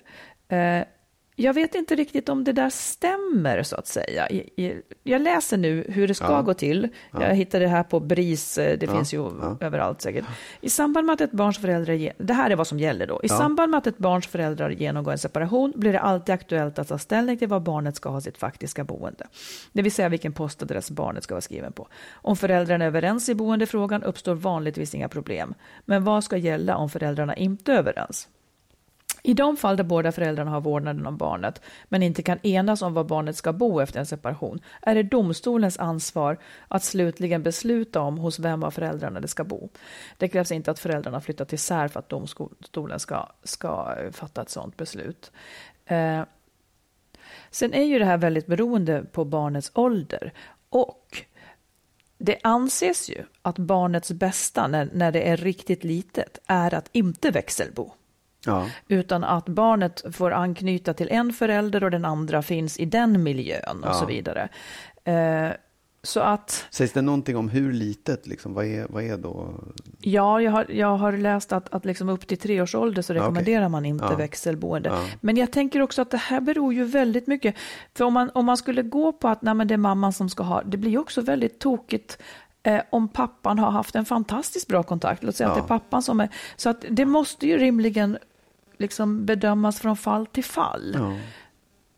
Eh, 0.48 0.82
jag 1.40 1.54
vet 1.54 1.74
inte 1.74 1.94
riktigt 1.94 2.28
om 2.28 2.44
det 2.44 2.52
där 2.52 2.70
stämmer 2.70 3.62
så 3.62 3.76
att 3.76 3.86
säga. 3.86 4.28
Jag 5.02 5.20
läser 5.22 5.56
nu 5.56 5.84
hur 5.88 6.08
det 6.08 6.14
ska 6.14 6.32
Ja. 6.32 6.42
gå 6.42 6.54
till. 6.54 6.88
Jag 7.12 7.34
hittade 7.34 7.64
det 7.64 7.68
här 7.68 7.82
på 7.82 8.00
BRIS, 8.00 8.58
eh, 8.58 8.78
det 8.78 8.86
Ja, 8.86 8.92
finns 8.94 9.14
ju 9.14 9.16
ja. 9.18 9.56
överallt 9.60 10.02
säkert. 10.02 10.24
I 10.60 10.70
samband 10.70 11.06
med 11.06 11.12
att 11.14 11.20
ett 11.20 11.32
barns 11.32 11.58
föräldrar, 11.58 12.12
det 12.18 12.32
här 12.32 12.50
är 12.50 12.56
vad 12.56 12.66
som 12.66 12.78
gäller 12.78 13.06
då. 13.06 13.14
I 13.22 13.26
Ja. 13.28 13.36
samband 13.38 13.70
med 13.70 13.78
att 13.78 13.86
ett 13.86 13.98
barns 13.98 14.26
föräldrar 14.26 14.70
genomgår 14.70 15.12
en 15.12 15.18
separation 15.18 15.72
blir 15.76 15.92
det 15.92 16.00
alltid 16.00 16.34
aktuellt 16.34 16.78
att 16.78 16.88
ta 16.88 16.98
ställning 16.98 17.38
till 17.38 17.48
var 17.48 17.60
barnet 17.60 17.96
ska 17.96 18.08
ha 18.08 18.20
sitt 18.20 18.38
faktiska 18.38 18.84
boende. 18.84 19.26
Det 19.72 19.82
vill 19.82 19.92
säga 19.92 20.08
vilken 20.08 20.32
postadress 20.32 20.90
barnet 20.90 21.24
ska 21.24 21.34
vara 21.34 21.40
skriven 21.42 21.72
på. 21.72 21.88
Om 22.12 22.36
föräldrarna 22.36 22.84
är 22.84 22.88
överens 22.88 23.28
i 23.28 23.34
boendefrågan 23.34 24.02
uppstår 24.02 24.34
vanligtvis 24.34 24.94
inga 24.94 25.08
problem. 25.08 25.54
Men 25.84 26.04
vad 26.04 26.24
ska 26.24 26.36
gälla 26.36 26.76
om 26.76 26.90
föräldrarna 26.90 27.36
inte 27.36 27.72
är 27.72 27.76
överens? 27.76 28.28
I 29.28 29.34
de 29.34 29.56
fall 29.56 29.76
där 29.76 29.84
båda 29.84 30.12
föräldrarna 30.12 30.50
har 30.50 30.60
vårdnaden 30.60 31.06
om 31.06 31.16
barnet 31.16 31.62
men 31.88 32.02
inte 32.02 32.22
kan 32.22 32.46
enas 32.46 32.82
om 32.82 32.94
var 32.94 33.04
barnet 33.04 33.36
ska 33.36 33.52
bo 33.52 33.80
efter 33.80 34.00
en 34.00 34.06
separation 34.06 34.60
är 34.82 34.94
det 34.94 35.02
domstolens 35.02 35.78
ansvar 35.78 36.38
att 36.68 36.84
slutligen 36.84 37.42
besluta 37.42 38.00
om 38.00 38.18
hos 38.18 38.38
vem 38.38 38.62
av 38.62 38.70
föräldrarna 38.70 39.20
det 39.20 39.28
ska 39.28 39.44
bo. 39.44 39.68
Det 40.16 40.28
krävs 40.28 40.52
inte 40.52 40.70
att 40.70 40.78
föräldrarna 40.78 41.20
flyttat 41.20 41.52
isär 41.52 41.88
för 41.88 42.00
att 42.00 42.08
domstolen 42.08 43.00
ska, 43.00 43.28
ska 43.42 43.96
fatta 44.12 44.42
ett 44.42 44.50
sådant 44.50 44.76
beslut. 44.76 45.32
Eh, 45.86 46.22
sen 47.50 47.74
är 47.74 47.84
ju 47.84 47.98
det 47.98 48.04
här 48.04 48.18
väldigt 48.18 48.46
beroende 48.46 49.04
på 49.12 49.24
barnets 49.24 49.70
ålder 49.74 50.32
och 50.68 51.22
det 52.18 52.38
anses 52.42 53.10
ju 53.10 53.24
att 53.42 53.58
barnets 53.58 54.12
bästa 54.12 54.66
när, 54.66 54.88
när 54.92 55.12
det 55.12 55.28
är 55.28 55.36
riktigt 55.36 55.84
litet 55.84 56.38
är 56.46 56.74
att 56.74 56.88
inte 56.92 57.30
växelbo 57.30 57.92
Ja. 58.46 58.66
utan 58.88 59.24
att 59.24 59.48
barnet 59.48 60.04
får 60.16 60.30
anknyta 60.30 60.94
till 60.94 61.08
en 61.10 61.32
förälder 61.32 61.84
och 61.84 61.90
den 61.90 62.04
andra 62.04 62.42
finns 62.42 62.78
i 62.78 62.84
den 62.84 63.22
miljön 63.22 63.82
och 63.84 63.88
Ja. 63.88 63.94
så 63.94 64.06
vidare. 64.06 64.48
Eh, 65.04 65.48
så 66.02 66.20
att, 66.20 66.66
Sägs 66.70 66.92
det 66.92 67.02
någonting 67.02 67.36
om 67.36 67.48
hur 67.48 67.72
litet, 67.72 68.26
liksom, 68.26 68.54
vad, 68.54 68.64
är, 68.66 68.86
vad 68.88 69.02
är 69.04 69.16
då? 69.16 69.54
ja, 70.00 70.40
jag 70.40 70.50
har, 70.52 70.66
jag 70.70 70.96
har 70.96 71.12
läst 71.12 71.52
att, 71.52 71.74
att 71.74 71.84
liksom 71.84 72.08
upp 72.08 72.26
till 72.26 72.38
tre 72.38 72.62
års 72.62 72.74
ålder 72.74 73.02
så 73.02 73.14
rekommenderar 73.14 73.68
man 73.68 73.84
inte 73.86 74.04
Ja. 74.10 74.16
växelboende. 74.16 74.88
Ja. 74.88 75.04
Men 75.20 75.36
jag 75.36 75.52
tänker 75.52 75.82
också 75.82 76.02
att 76.02 76.10
det 76.10 76.16
här 76.16 76.40
beror 76.40 76.74
ju 76.74 76.84
väldigt 76.84 77.26
mycket, 77.26 77.54
för 77.94 78.04
om 78.04 78.12
man, 78.14 78.30
om 78.34 78.44
man 78.46 78.56
skulle 78.56 78.82
gå 78.82 79.12
på 79.12 79.28
att 79.28 79.42
nej, 79.42 79.66
det 79.66 79.74
är 79.74 79.78
mamman 79.78 80.12
som 80.12 80.28
ska 80.30 80.42
ha, 80.42 80.62
det 80.62 80.76
blir 80.76 80.98
också 80.98 81.20
väldigt 81.20 81.58
tokigt 81.58 82.18
eh, 82.62 82.80
om 82.90 83.08
pappan 83.08 83.58
har 83.58 83.70
haft 83.70 83.94
en 83.94 84.04
fantastiskt 84.04 84.68
bra 84.68 84.82
kontakt. 84.82 85.22
Låt 85.22 85.36
säga 85.36 85.48
Ja. 85.48 85.52
att 85.52 85.58
det 85.68 85.74
är 85.74 85.78
pappan 85.78 86.02
som 86.02 86.20
är, 86.20 86.28
så 86.56 86.68
att 86.70 86.84
det 86.90 87.04
måste 87.04 87.46
ju 87.46 87.58
rimligen 87.58 88.18
liksom 88.78 89.26
bedömas 89.26 89.80
från 89.80 89.96
fall 89.96 90.26
till 90.26 90.44
fall. 90.44 90.94
Ja. 90.98 91.16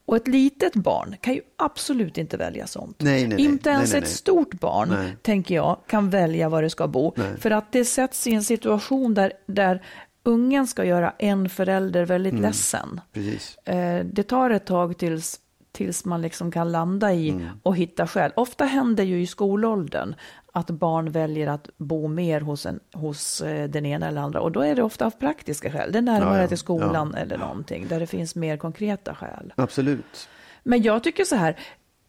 Och 0.06 0.16
ett 0.16 0.28
litet 0.28 0.74
barn 0.74 1.16
kan 1.20 1.34
ju 1.34 1.40
absolut 1.56 2.18
inte 2.18 2.36
välja 2.36 2.66
sånt. 2.66 2.96
Nej, 3.00 3.26
nej, 3.26 3.36
nej. 3.36 3.44
Inte 3.46 3.70
ens 3.70 3.94
ett 3.94 4.08
stort 4.08 4.54
barn, 4.54 4.94
tänker 5.22 5.54
jag, 5.54 5.76
kan 5.86 6.10
välja 6.10 6.48
var 6.48 6.62
det 6.62 6.70
ska 6.70 6.86
bo. 6.88 7.14
För 7.38 7.50
att 7.50 7.72
det 7.72 7.84
sätts 7.84 8.26
i 8.26 8.34
en 8.34 8.42
situation 8.44 9.14
där, 9.14 9.32
där 9.46 9.82
ungen 10.22 10.66
ska 10.66 10.84
göra 10.84 11.12
en 11.18 11.48
förälder 11.48 12.04
väldigt 12.04 12.32
Mm. 12.32 12.42
ledsen. 12.42 13.00
Precis. 13.12 13.56
Eh, 13.58 14.04
det 14.04 14.22
tar 14.22 14.50
ett 14.50 14.66
tag 14.66 14.98
tills, 14.98 15.40
tills 15.72 16.04
man 16.04 16.22
liksom 16.22 16.50
kan 16.50 16.72
landa 16.72 17.12
i 17.12 17.30
Mm. 17.30 17.46
och 17.62 17.76
hitta 17.76 18.06
själv. 18.06 18.32
Ofta 18.36 18.64
händer 18.64 19.04
ju 19.04 19.22
i 19.22 19.26
skolåldern 19.26 20.14
att 20.52 20.70
barn 20.70 21.10
väljer 21.10 21.46
att 21.46 21.70
bo 21.76 22.08
mer 22.08 22.40
hos, 22.40 22.66
en, 22.66 22.80
hos 22.92 23.40
eh, 23.40 23.68
den 23.70 23.86
ena 23.86 24.08
eller 24.08 24.20
andra. 24.20 24.40
Och 24.40 24.52
då 24.52 24.60
är 24.60 24.74
det 24.74 24.82
ofta 24.82 25.06
av 25.06 25.10
praktiska 25.10 25.72
skäl. 25.72 25.92
Det 25.92 25.98
är 25.98 26.02
närmare 26.02 26.36
Ja, 26.36 26.42
ja. 26.42 26.48
till 26.48 26.58
skolan 26.58 27.10
Ja. 27.14 27.20
eller 27.20 27.38
någonting, 27.38 27.86
där 27.88 28.00
det 28.00 28.06
finns 28.06 28.34
mer 28.36 28.56
konkreta 28.56 29.14
skäl. 29.14 29.52
Absolut. 29.56 30.28
Men 30.62 30.82
jag 30.82 31.02
tycker 31.04 31.24
så 31.24 31.36
här, 31.36 31.56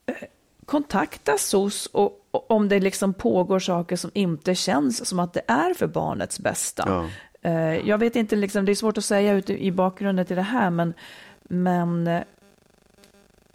eh, 0.06 0.13
kontakta 0.65 1.38
SOS 1.38 1.86
och, 1.86 2.28
och 2.32 2.52
om 2.52 2.69
det 2.69 2.80
liksom 2.80 3.13
pågår 3.13 3.60
saker 3.60 3.95
som 3.95 4.12
inte 4.13 4.56
känns 4.56 5.06
som 5.06 5.19
att 5.19 5.34
det 5.34 5.41
är 5.47 5.74
för 5.74 5.88
barnets 5.88 6.39
bästa. 6.39 7.10
Eh, 7.41 7.54
Jag 7.88 7.97
vet 7.97 8.15
inte, 8.15 8.36
liksom, 8.36 8.65
det 8.65 8.71
är 8.71 8.76
svårt 8.76 8.97
att 8.97 9.06
säga 9.06 9.38
i 9.47 9.71
bakgrunden 9.71 10.26
till 10.26 10.36
det 10.36 10.41
här, 10.41 10.69
men, 10.69 10.93
men 11.43 12.10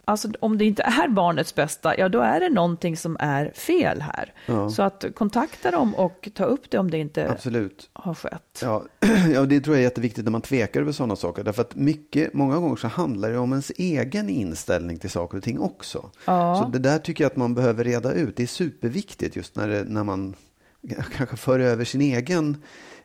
alltså, 0.07 0.27
om 0.39 0.57
det 0.57 0.65
inte 0.65 0.83
är 0.83 1.07
barnets 1.07 1.55
bästa, 1.55 1.97
ja 1.97 2.09
då 2.09 2.19
är 2.19 2.39
det 2.39 2.49
någonting 2.49 2.97
som 2.97 3.17
är 3.19 3.51
fel 3.55 4.01
här. 4.01 4.33
Ja. 4.45 4.69
Så 4.69 4.83
att 4.83 5.05
kontakta 5.15 5.71
dem 5.71 5.95
och 5.95 6.29
ta 6.33 6.43
upp 6.43 6.69
det 6.69 6.77
om 6.77 6.91
det 6.91 6.97
inte 6.97 7.29
Absolut. 7.31 7.89
har 7.93 8.13
skett. 8.13 8.59
Ja, 8.61 8.83
ja, 9.33 9.45
det 9.45 9.59
tror 9.59 9.75
jag 9.75 9.79
är 9.79 9.83
jätteviktigt 9.83 10.25
när 10.25 10.31
man 10.31 10.41
tvekar 10.41 10.81
över 10.81 10.91
sådana 10.91 11.15
saker. 11.15 11.43
Därför 11.43 11.61
att 11.61 11.75
mycket, 11.75 12.33
många 12.33 12.59
gånger 12.59 12.75
så 12.75 12.87
handlar 12.87 13.31
det 13.31 13.37
om 13.37 13.51
ens 13.51 13.71
egen 13.77 14.29
inställning 14.29 14.97
till 14.97 15.09
saker 15.09 15.37
och 15.37 15.43
ting 15.43 15.59
också. 15.59 16.09
Ja. 16.25 16.61
Så 16.63 16.69
det 16.69 16.79
där 16.79 16.99
tycker 16.99 17.23
jag 17.23 17.31
att 17.31 17.37
man 17.37 17.55
behöver 17.55 17.83
reda 17.83 18.13
ut. 18.13 18.35
Det 18.35 18.43
är 18.43 18.47
superviktigt 18.47 19.35
just 19.35 19.55
när, 19.55 19.67
det, 19.67 19.83
när 19.83 20.03
man 20.03 20.35
kanske 21.17 21.37
för 21.37 21.59
över 21.59 21.85
sin 21.85 22.01
egen 22.01 22.57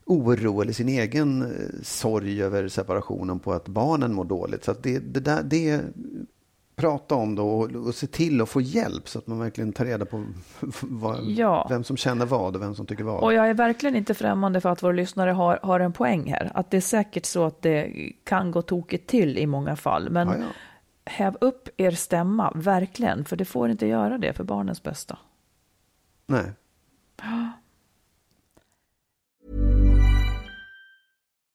oro 0.05 0.61
eller 0.61 0.73
sin 0.73 0.89
egen 0.89 1.43
eh, 1.43 1.83
sorg 1.83 2.43
över 2.43 2.69
separationen 2.69 3.39
på 3.39 3.53
att 3.53 3.69
barnen 3.69 4.15
mår 4.15 4.25
dåligt. 4.25 4.65
Så 4.65 4.75
det, 4.83 4.99
det 4.99 5.21
där, 5.21 5.43
det 5.43 5.81
prata 6.77 7.15
om 7.15 7.35
då 7.35 7.49
och, 7.49 7.71
och 7.71 7.95
se 7.95 8.07
till 8.07 8.41
att 8.41 8.49
få 8.49 8.61
hjälp 8.61 9.09
så 9.09 9.19
att 9.19 9.27
man 9.27 9.39
verkligen 9.39 9.73
tar 9.73 9.85
reda 9.85 10.05
på 10.05 10.25
vad, 10.83 11.25
Ja. 11.25 11.67
vem 11.71 11.85
som 11.85 11.97
känner 11.97 12.27
vad 12.27 12.57
och 12.57 12.63
vem 12.63 12.75
som 12.75 12.87
tycker 12.87 13.05
vad. 13.05 13.23
Och 13.23 13.33
jag 13.35 13.49
är 13.49 13.55
verkligen 13.55 13.97
inte 13.97 14.15
främmande 14.15 14.61
för 14.61 14.69
att 14.69 14.83
våra 14.83 14.93
lyssnare 14.93 15.31
har, 15.31 15.59
har 15.63 15.81
en 15.81 15.93
poäng 15.93 16.31
här. 16.31 16.51
Att 16.55 16.71
det 16.71 16.77
är 16.77 16.81
säkert 16.81 17.25
så 17.27 17.45
att 17.45 17.63
det 17.63 17.93
kan 18.25 18.51
gå 18.51 18.63
tokigt 18.63 19.09
till 19.09 19.39
i 19.39 19.47
många 19.47 19.77
fall. 19.77 20.11
Men 20.11 20.29
Ja, 20.29 20.35
ja. 20.39 20.45
häv 21.05 21.37
upp 21.41 21.69
er 21.77 21.91
stämma, 21.91 22.53
verkligen. 22.55 23.25
För 23.25 23.37
det 23.37 23.45
får 23.45 23.71
inte 23.71 23.87
göra 23.87 24.19
det 24.19 24.33
för 24.33 24.45
barnens 24.45 24.83
bästa. 24.83 25.19
Nej. 26.27 26.53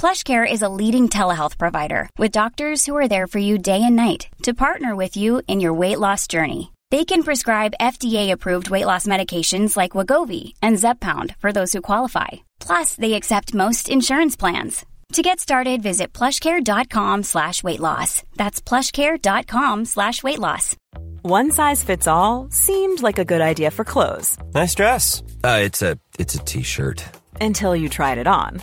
PlushCare 0.00 0.50
is 0.50 0.62
a 0.62 0.68
leading 0.80 1.10
telehealth 1.10 1.58
provider 1.58 2.08
with 2.16 2.32
doctors 2.32 2.86
who 2.86 2.96
are 2.96 3.06
there 3.06 3.26
for 3.26 3.38
you 3.38 3.58
day 3.58 3.82
and 3.82 3.96
night 3.96 4.28
to 4.44 4.54
partner 4.54 4.96
with 4.96 5.14
you 5.14 5.42
in 5.46 5.60
your 5.60 5.74
weight 5.74 5.98
loss 6.00 6.26
journey. 6.26 6.72
They 6.90 7.04
can 7.04 7.22
prescribe 7.22 7.74
FDA-approved 7.78 8.70
weight 8.70 8.86
loss 8.86 9.04
medications 9.06 9.76
like 9.76 9.92
Wagovi 9.92 10.54
and 10.62 10.78
Zepbound 10.78 11.36
for 11.36 11.52
those 11.52 11.74
who 11.74 11.82
qualify. 11.82 12.28
Plus, 12.60 12.94
they 12.94 13.12
accept 13.12 13.52
most 13.52 13.90
insurance 13.90 14.36
plans. 14.36 14.86
To 15.12 15.20
get 15.22 15.38
started, 15.38 15.82
visit 15.82 16.14
plushcare.com 16.14 17.24
slash 17.24 17.62
weight 17.62 17.80
loss. 17.80 18.22
That's 18.36 18.62
plushcare.com 18.62 19.84
slash 19.84 20.22
weight 20.22 20.38
loss. 20.38 20.76
One 21.20 21.50
size 21.50 21.84
fits 21.84 22.06
all 22.06 22.48
seemed 22.50 23.02
like 23.02 23.18
a 23.18 23.26
good 23.26 23.42
idea 23.42 23.70
for 23.70 23.84
clothes 23.84 24.38
Nice 24.54 24.74
dress. 24.74 25.22
Uh, 25.44 25.58
it's 25.62 25.82
a 25.82 25.98
it's 26.18 26.34
a 26.36 26.38
t-shirt. 26.38 27.04
until 27.38 27.76
you 27.76 27.90
tried 27.90 28.16
it 28.16 28.26
on. 28.26 28.62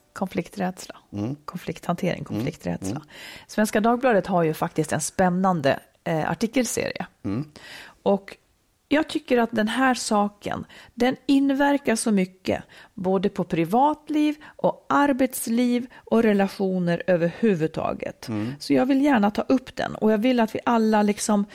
Konflikträdsla. 0.13 0.95
Konflikthantering, 1.45 2.23
konflikträdsla. 2.23 3.01
Svenska 3.47 3.79
Dagbladet 3.81 4.27
har 4.27 4.43
ju 4.43 4.53
faktiskt 4.53 4.91
en 4.93 5.01
spännande 5.01 5.79
eh, 6.03 6.31
artikelserie. 6.31 7.05
Och 8.03 8.37
jag 8.87 9.09
tycker 9.09 9.37
att 9.37 9.51
den 9.51 9.67
här 9.67 9.93
saken, 9.93 10.65
den 10.93 11.15
inverkar 11.25 11.95
så 11.95 12.11
mycket 12.11 12.63
både 12.93 13.29
på 13.29 13.43
privatliv 13.43 14.35
och 14.55 14.85
arbetsliv 14.89 15.87
och 15.95 16.23
relationer 16.23 17.03
överhuvudtaget. 17.07 18.29
Så 18.59 18.73
jag 18.73 18.85
vill 18.85 19.01
gärna 19.01 19.31
ta 19.31 19.41
upp 19.41 19.75
den 19.75 19.95
och 19.95 20.11
jag 20.11 20.17
vill 20.17 20.39
att 20.39 20.55
vi 20.55 20.59
alla 20.65 21.03
liksom 21.03 21.45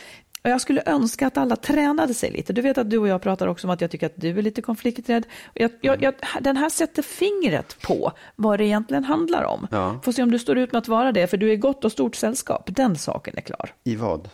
jag 0.50 0.61
skulle 0.61 0.82
önska 0.87 1.26
att 1.26 1.37
alla 1.37 1.56
tränade 1.56 2.14
sig 2.14 2.30
lite. 2.30 2.52
Du 2.52 2.62
vet 2.62 2.78
att 2.78 2.90
du 2.90 2.98
och 2.98 3.09
jag 3.09 3.22
pratar 3.22 3.46
också 3.46 3.66
om 3.66 3.70
att 3.70 3.80
jag 3.80 3.90
tycker 3.90 4.06
att 4.06 4.12
du 4.16 4.38
är 4.38 4.42
lite 4.42 4.62
konflikträdd. 4.62 5.26
Jag, 5.54 5.70
jag, 5.80 6.02
jag, 6.02 6.14
den 6.40 6.56
här 6.56 6.68
sätter 6.68 7.02
fingret 7.02 7.76
på 7.82 8.12
vad 8.37 8.59
det 8.61 8.64
egentligen 8.64 9.04
handlar 9.04 9.44
om. 9.44 9.66
Ja. 9.70 10.00
Får 10.04 10.12
se 10.12 10.22
om 10.22 10.30
du 10.30 10.38
står 10.38 10.59
ut 10.59 10.72
med 10.72 10.78
att 10.78 10.88
vara 10.88 11.12
det, 11.12 11.26
för 11.26 11.37
du 11.37 11.52
är 11.52 11.56
gott 11.56 11.85
och 11.85 11.92
stort 11.92 12.16
sällskap. 12.16 12.62
Den 12.66 12.96
saken 12.96 13.35
är 13.37 13.40
klar. 13.40 13.74
I 13.85 13.96
vad? 13.96 14.28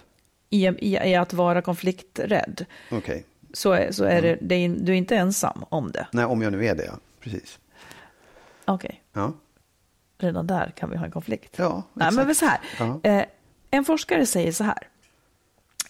I, 0.51 0.67
i, 0.67 0.97
i 1.11 1.15
att 1.17 1.33
vara 1.33 1.63
konflikträdd 1.63 2.65
Okej. 2.91 3.25
så, 3.53 3.73
är, 3.73 3.93
så 3.93 4.05
är 4.05 4.23
det, 4.23 4.39
det 4.41 4.55
är, 4.55 4.69
du 4.69 4.93
är 4.93 4.97
inte 4.97 5.17
ensam 5.17 5.65
om 5.69 5.93
det. 5.93 6.07
Nej, 6.13 6.25
om 6.25 6.43
jag 6.43 6.53
nu 6.53 6.67
är 6.67 6.75
det, 6.75 6.85
ja. 6.85 6.93
Precis. 7.21 7.59
Okej, 8.65 9.03
Ja. 9.13 9.33
redan 10.19 10.47
där 10.47 10.73
kan 10.77 10.91
vi 10.91 10.97
ha 10.97 11.05
en 11.05 11.11
konflikt. 11.11 11.55
Ja, 11.59 11.83
Nej, 11.95 12.07
exakt. 12.09 12.17
men 12.17 12.27
väl 12.27 12.37
så 12.37 12.47
här. 12.47 12.61
Ja. 12.79 13.01
Eh, 13.03 13.25
en 13.71 13.85
forskare 13.85 14.27
säger 14.27 14.53
så 14.53 14.65
här. 14.65 14.89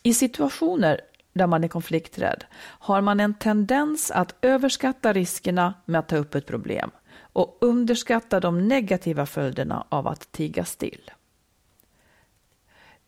I 0.02 0.14
situationer 0.14 1.00
där 1.32 1.46
man 1.46 1.64
är 1.64 1.68
konflikträdd 1.68 2.44
har 2.58 3.00
man 3.00 3.20
en 3.20 3.34
tendens 3.34 4.10
att 4.10 4.34
överskatta 4.42 5.12
riskerna 5.12 5.74
med 5.84 5.98
att 5.98 6.08
ta 6.08 6.16
upp 6.16 6.34
ett 6.34 6.46
problem 6.46 6.90
och 7.32 7.58
underskatta 7.60 8.40
de 8.40 8.68
negativa 8.68 9.26
följderna 9.26 9.86
av 9.88 10.06
att 10.08 10.32
tiga 10.32 10.64
still. 10.64 11.10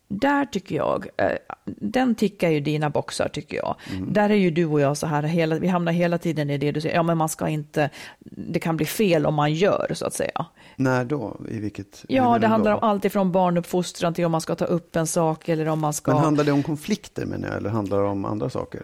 Där 0.08 0.44
tycker 0.44 0.76
jag, 0.76 1.06
eh, 1.16 1.32
den 1.64 2.14
tickar 2.14 2.48
ju 2.50 2.60
dina 2.60 2.90
boxar 2.90 3.28
tycker 3.28 3.56
jag. 3.56 3.76
Mm. 3.92 4.12
Där 4.12 4.30
är 4.30 4.34
ju 4.34 4.50
du 4.50 4.66
och 4.66 4.80
jag 4.80 4.96
så 4.96 5.06
här, 5.06 5.22
hela, 5.22 5.58
vi 5.58 5.68
hamnar 5.68 5.92
hela 5.92 6.18
tiden 6.18 6.50
i 6.50 6.58
det 6.58 6.72
du 6.72 6.80
säger, 6.80 6.94
ja 6.94 7.02
men 7.02 7.18
man 7.18 7.28
ska 7.28 7.48
inte, 7.48 7.90
det 8.30 8.60
kan 8.60 8.76
bli 8.76 8.86
fel 8.86 9.26
om 9.26 9.34
man 9.34 9.54
gör 9.54 9.90
så 9.94 10.06
att 10.06 10.14
säga. 10.14 10.46
När 10.76 11.04
då? 11.04 11.40
I 11.48 11.58
vilket? 11.58 12.04
Ja, 12.08 12.38
det 12.38 12.46
handlar 12.46 12.70
då? 12.70 12.78
om 12.78 12.84
allt 12.88 13.04
ifrån 13.04 13.32
barnuppfostran 13.32 14.14
till 14.14 14.24
om 14.24 14.32
man 14.32 14.40
ska 14.40 14.54
ta 14.54 14.64
upp 14.64 14.96
en 14.96 15.06
sak 15.06 15.48
eller 15.48 15.68
om 15.68 15.80
man 15.80 15.92
ska... 15.92 16.12
Men 16.12 16.20
handlar 16.24 16.44
det 16.44 16.52
om 16.52 16.62
konflikter 16.62 17.26
menar 17.26 17.48
jag, 17.48 17.56
eller 17.56 17.70
handlar 17.70 18.02
det 18.02 18.08
om 18.08 18.24
andra 18.24 18.50
saker? 18.50 18.82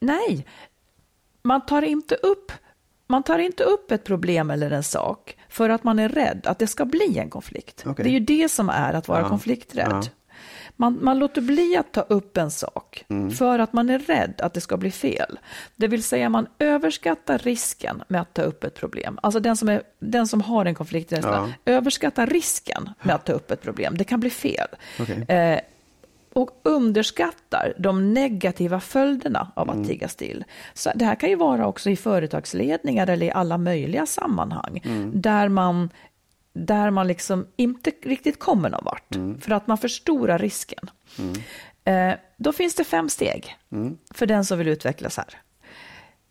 Nej, 0.00 0.46
man 1.42 1.66
tar 1.66 1.82
inte 1.82 2.14
upp 2.14 2.52
man 3.10 3.22
tar 3.22 3.38
inte 3.38 3.62
upp 3.64 3.90
ett 3.90 4.04
problem 4.04 4.50
eller 4.50 4.70
en 4.70 4.82
sak 4.82 5.36
för 5.48 5.68
att 5.70 5.84
man 5.84 5.98
är 5.98 6.08
rädd 6.08 6.46
att 6.46 6.58
det 6.58 6.66
ska 6.66 6.84
bli 6.84 7.18
en 7.18 7.30
konflikt. 7.30 7.84
Okej. 7.86 8.02
Det 8.04 8.10
är 8.10 8.12
ju 8.12 8.20
det 8.20 8.48
som 8.48 8.68
är 8.68 8.94
att 8.94 9.08
vara 9.08 9.20
Ja, 9.20 9.28
konflikträdd. 9.28 9.88
ja. 9.90 10.02
Man, 10.80 10.98
man 11.02 11.18
låter 11.18 11.40
bli 11.40 11.76
att 11.76 11.92
ta 11.92 12.00
upp 12.00 12.36
en 12.36 12.50
sak 12.50 13.04
Mm. 13.08 13.30
för 13.30 13.58
att 13.58 13.72
man 13.72 13.90
är 13.90 13.98
rädd 13.98 14.40
att 14.42 14.54
det 14.54 14.60
ska 14.60 14.76
bli 14.76 14.90
fel. 14.90 15.38
Det 15.76 15.88
vill 15.88 16.02
säga 16.02 16.28
man 16.28 16.46
överskattar 16.58 17.38
risken 17.38 18.02
med 18.08 18.20
att 18.20 18.34
ta 18.34 18.42
upp 18.42 18.64
ett 18.64 18.74
problem. 18.74 19.18
Alltså 19.22 19.40
den 19.40 19.56
som, 19.56 19.68
är, 19.68 19.82
den 19.98 20.26
som 20.26 20.40
har 20.40 20.64
en 20.64 20.74
konflikträdsla 20.74 21.52
överskattar 21.64 22.26
risken 22.26 22.90
med 23.02 23.14
att 23.14 23.24
ta 23.26 23.32
upp 23.32 23.50
ett 23.50 23.62
problem. 23.62 23.96
Det 23.96 24.04
kan 24.04 24.20
bli 24.20 24.30
fel. 24.30 24.68
Okej. 25.00 25.22
Eh, 25.28 25.60
och 26.32 26.50
underskattar 26.62 27.74
de 27.78 28.14
negativa 28.14 28.80
följderna 28.80 29.52
av 29.54 29.70
att 29.70 29.86
tiga 29.88 30.08
still. 30.08 30.44
Så 30.74 30.90
det 30.94 31.04
här 31.04 31.14
kan 31.14 31.28
ju 31.28 31.34
vara 31.36 31.66
också 31.66 31.90
i 31.90 31.96
företagsledningar 31.96 33.06
eller 33.10 33.26
i 33.26 33.30
alla 33.30 33.58
möjliga 33.58 34.06
sammanhang 34.06 34.80
där 35.14 35.48
man 35.48 35.90
där 36.52 36.90
man 36.90 37.06
liksom 37.06 37.46
inte 37.56 37.90
riktigt 38.02 38.38
kommer 38.38 38.70
någon 38.70 38.84
vart 38.84 39.14
för 39.40 39.52
att 39.52 39.66
man 39.66 39.78
förstorar 39.78 40.38
risken. 40.38 40.90
Eh, 41.84 42.12
då 42.36 42.52
finns 42.52 42.74
det 42.74 42.84
fem 42.84 43.08
steg 43.08 43.56
för 44.14 44.26
den 44.26 44.44
som 44.44 44.58
vill 44.58 44.68
utvecklas 44.68 45.16
här. 45.16 45.26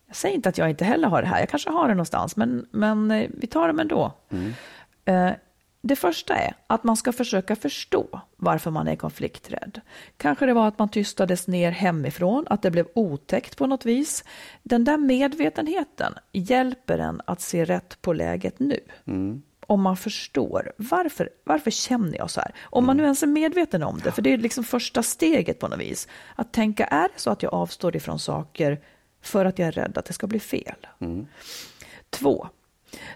Jag 0.08 0.16
säger 0.16 0.36
inte 0.36 0.50
att 0.50 0.58
jag 0.58 0.70
inte 0.70 0.86
heller 0.86 1.08
har 1.08 1.22
det 1.22 1.28
här, 1.28 1.40
jag 1.40 1.50
kanske 1.50 1.70
har 1.70 1.88
det 1.88 1.94
någonstans, 1.94 2.36
men, 2.36 2.68
men 2.72 3.12
eh, 3.12 3.30
vi 3.34 3.48
tar 3.48 3.68
dem 3.68 3.80
ändå. 3.80 4.14
Eh, 5.06 5.32
det 5.82 5.96
första 5.96 6.36
är 6.36 6.54
att 6.68 6.84
man 6.84 6.98
ska 6.98 7.12
försöka 7.12 7.56
förstå 7.56 8.22
varför 8.36 8.72
man 8.72 8.88
är 8.88 8.96
konflikträdd. 8.96 9.82
Kanske 10.18 10.46
det 10.46 10.54
var 10.54 10.68
att 10.68 10.80
man 10.80 10.90
tystades 10.90 11.48
ner 11.48 11.72
hemifrån, 11.72 12.46
att 12.50 12.62
det 12.62 12.72
blev 12.72 12.88
otäckt 12.96 13.58
på 13.58 13.68
något 13.68 13.86
vis. 13.86 14.24
Den 14.64 14.84
där 14.84 14.98
medvetenheten 14.98 16.14
hjälper 16.32 17.00
en 17.00 17.22
att 17.26 17.42
se 17.42 17.66
rätt 17.66 18.02
på 18.02 18.14
läget 18.14 18.60
nu. 18.60 18.80
Om 19.68 19.82
man 19.82 19.98
förstår 19.98 20.74
varför, 20.78 21.30
varför 21.44 21.72
känner 21.72 22.18
jag 22.18 22.32
så 22.32 22.40
här? 22.40 22.52
Om 22.64 22.86
man 22.86 22.98
nu 22.98 23.04
ens 23.04 23.24
är 23.24 23.28
medveten 23.28 23.84
om 23.84 24.00
det, 24.04 24.12
för 24.12 24.22
det 24.22 24.34
är 24.34 24.38
liksom 24.38 24.64
första 24.64 25.04
steget 25.04 25.60
på 25.60 25.68
något 25.68 25.80
vis. 25.80 26.08
Att 26.36 26.54
tänka, 26.54 26.86
är 26.86 27.10
det 27.14 27.20
så 27.20 27.30
att 27.30 27.44
jag 27.44 27.54
avstår 27.54 27.96
ifrån 27.96 28.20
saker 28.20 28.82
för 29.22 29.46
att 29.46 29.60
jag 29.60 29.68
är 29.68 29.72
rädd 29.72 29.98
att 29.98 30.06
det 30.06 30.14
ska 30.14 30.28
bli 30.28 30.40
fel? 30.40 30.88
Två, 32.10 32.48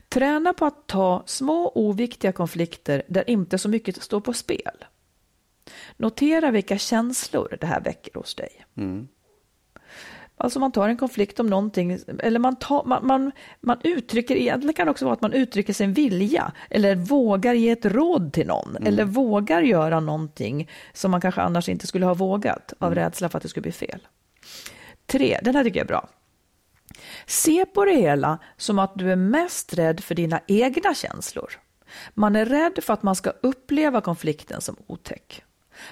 Träna 0.10 0.54
på 0.54 0.66
att 0.66 0.88
ta 0.88 1.24
små 1.26 1.72
oviktiga 1.76 2.32
konflikter 2.32 3.04
där 3.08 3.30
inte 3.30 3.58
så 3.58 3.70
mycket 3.70 4.04
står 4.04 4.22
på 4.22 4.34
spel. 4.34 4.86
Notera 5.98 6.52
vilka 6.52 6.78
känslor 6.78 7.58
det 7.62 7.68
här 7.68 7.82
väcker 7.82 8.14
hos 8.14 8.36
dig. 8.36 8.66
Alltså 10.42 10.60
man 10.60 10.72
tar 10.72 10.90
en 10.90 10.98
konflikt 10.98 11.40
om 11.40 11.48
någonting, 11.48 11.98
eller 12.20 12.40
man, 12.40 12.56
tar, 12.56 12.84
man, 12.86 13.08
man, 13.08 13.32
man 13.62 13.78
uttrycker, 13.84 14.36
egentligen 14.36 14.74
kan 14.74 14.86
det 14.86 14.92
också 14.92 15.06
vara 15.06 15.14
att 15.14 15.22
man 15.22 15.34
uttrycker 15.34 15.74
sin 15.74 15.94
vilja, 15.94 16.52
eller 16.70 16.96
vågar 16.96 17.54
ge 17.54 17.70
ett 17.70 17.86
råd 17.86 18.34
till 18.34 18.48
någon, 18.48 18.78
eller 18.78 19.06
vågar 19.06 19.62
göra 19.62 20.00
någonting 20.00 20.70
som 20.94 21.12
man 21.12 21.22
kanske 21.22 21.42
annars 21.42 21.70
inte 21.70 21.88
skulle 21.88 22.06
ha 22.06 22.14
vågat, 22.14 22.74
av 22.80 22.96
rädsla 22.96 23.30
för 23.30 23.38
att 23.38 23.44
det 23.44 23.50
skulle 23.50 23.62
bli 23.62 23.72
fel. 23.72 24.08
Tre, 25.06 25.40
den 25.44 25.56
här 25.56 25.64
tycker 25.64 25.80
jag 25.80 25.86
är 25.86 25.88
bra. 25.88 26.10
Se 27.26 27.66
på 27.66 27.86
det 27.86 27.96
hela 27.96 28.40
som 28.58 28.80
att 28.80 28.92
du 28.96 29.12
är 29.12 29.16
mest 29.16 29.74
rädd 29.74 30.00
för 30.00 30.16
dina 30.16 30.42
egna 30.48 30.94
känslor. 30.94 31.52
Man 32.14 32.36
är 32.36 32.46
rädd 32.46 32.80
för 32.84 32.94
att 32.94 33.04
man 33.04 33.16
ska 33.16 33.30
uppleva 33.30 34.02
konflikten 34.02 34.62
som 34.62 34.76
otäck. 34.88 35.44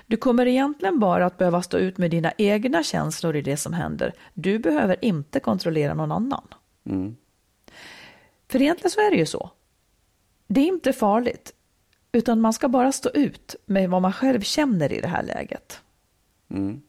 Du 0.07 0.17
kommer 0.17 0.45
egentligen 0.45 0.99
bara 0.99 1.25
att 1.25 1.37
behöva 1.37 1.61
stå 1.61 1.77
ut 1.77 1.97
med 1.97 2.11
dina 2.11 2.31
egna 2.37 2.83
känslor 2.83 3.35
i 3.35 3.41
det 3.41 3.57
som 3.57 3.73
händer. 3.73 4.13
Du 4.33 4.59
behöver 4.59 5.05
inte 5.05 5.39
kontrollera 5.39 5.93
någon 5.93 6.11
annan. 6.11 6.47
Mm. 6.85 7.15
För 8.47 8.61
egentligen 8.61 8.91
så 8.91 8.99
är 8.99 9.11
det 9.11 9.17
ju 9.17 9.25
så. 9.25 9.51
Det 10.47 10.61
är 10.61 10.67
inte 10.67 10.93
farligt, 10.93 11.53
utan 12.11 12.41
man 12.41 12.53
ska 12.53 12.67
bara 12.67 12.91
stå 12.91 13.09
ut 13.09 13.55
med 13.65 13.89
vad 13.89 14.01
man 14.01 14.13
själv 14.13 14.41
känner 14.41 14.93
i 14.93 15.01
det 15.01 15.07
här 15.07 15.23
läget. 15.23 15.81
Mm. 16.49 16.81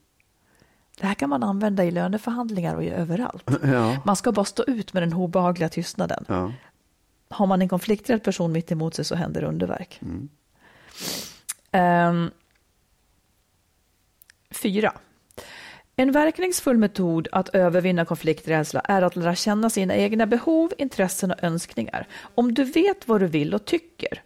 Det 0.99 1.07
här 1.07 1.13
kan 1.13 1.29
man 1.29 1.43
använda 1.43 1.85
i 1.85 1.91
löneförhandlingar 1.91 2.75
och 2.75 2.83
överallt. 2.83 3.49
Ja. 3.63 4.01
Man 4.05 4.15
ska 4.15 4.31
bara 4.31 4.45
stå 4.45 4.63
ut 4.63 4.93
med 4.93 5.03
den 5.03 5.13
obehagliga 5.13 5.69
tystnaden. 5.69 6.25
Ja. 6.27 6.53
Har 7.29 7.47
man 7.47 7.61
en 7.61 7.69
konflikträdd 7.69 8.23
person 8.23 8.51
mitt 8.51 8.71
emot 8.71 8.95
sig 8.95 9.05
så 9.05 9.15
händer 9.15 9.43
underverk. 9.43 10.01
Mm. 10.01 10.29
Um, 11.71 12.31
4. 14.51 14.93
En 15.95 16.11
verkningsfull 16.11 16.77
metod 16.77 17.27
att 17.31 17.49
övervinna 17.49 18.05
konflikträdsla 18.05 18.79
är 18.79 19.01
att 19.01 19.15
lära 19.15 19.35
känna 19.35 19.69
sina 19.69 19.95
egna 19.95 20.25
behov, 20.25 20.73
intressen 20.77 21.31
och 21.31 21.43
önskningar. 21.43 22.07
Om 22.35 22.53
du 22.53 22.63
vet 22.63 23.07
vad 23.07 23.21
du 23.21 23.27
vill 23.27 23.53
och 23.53 23.65
tycker, 23.65 24.21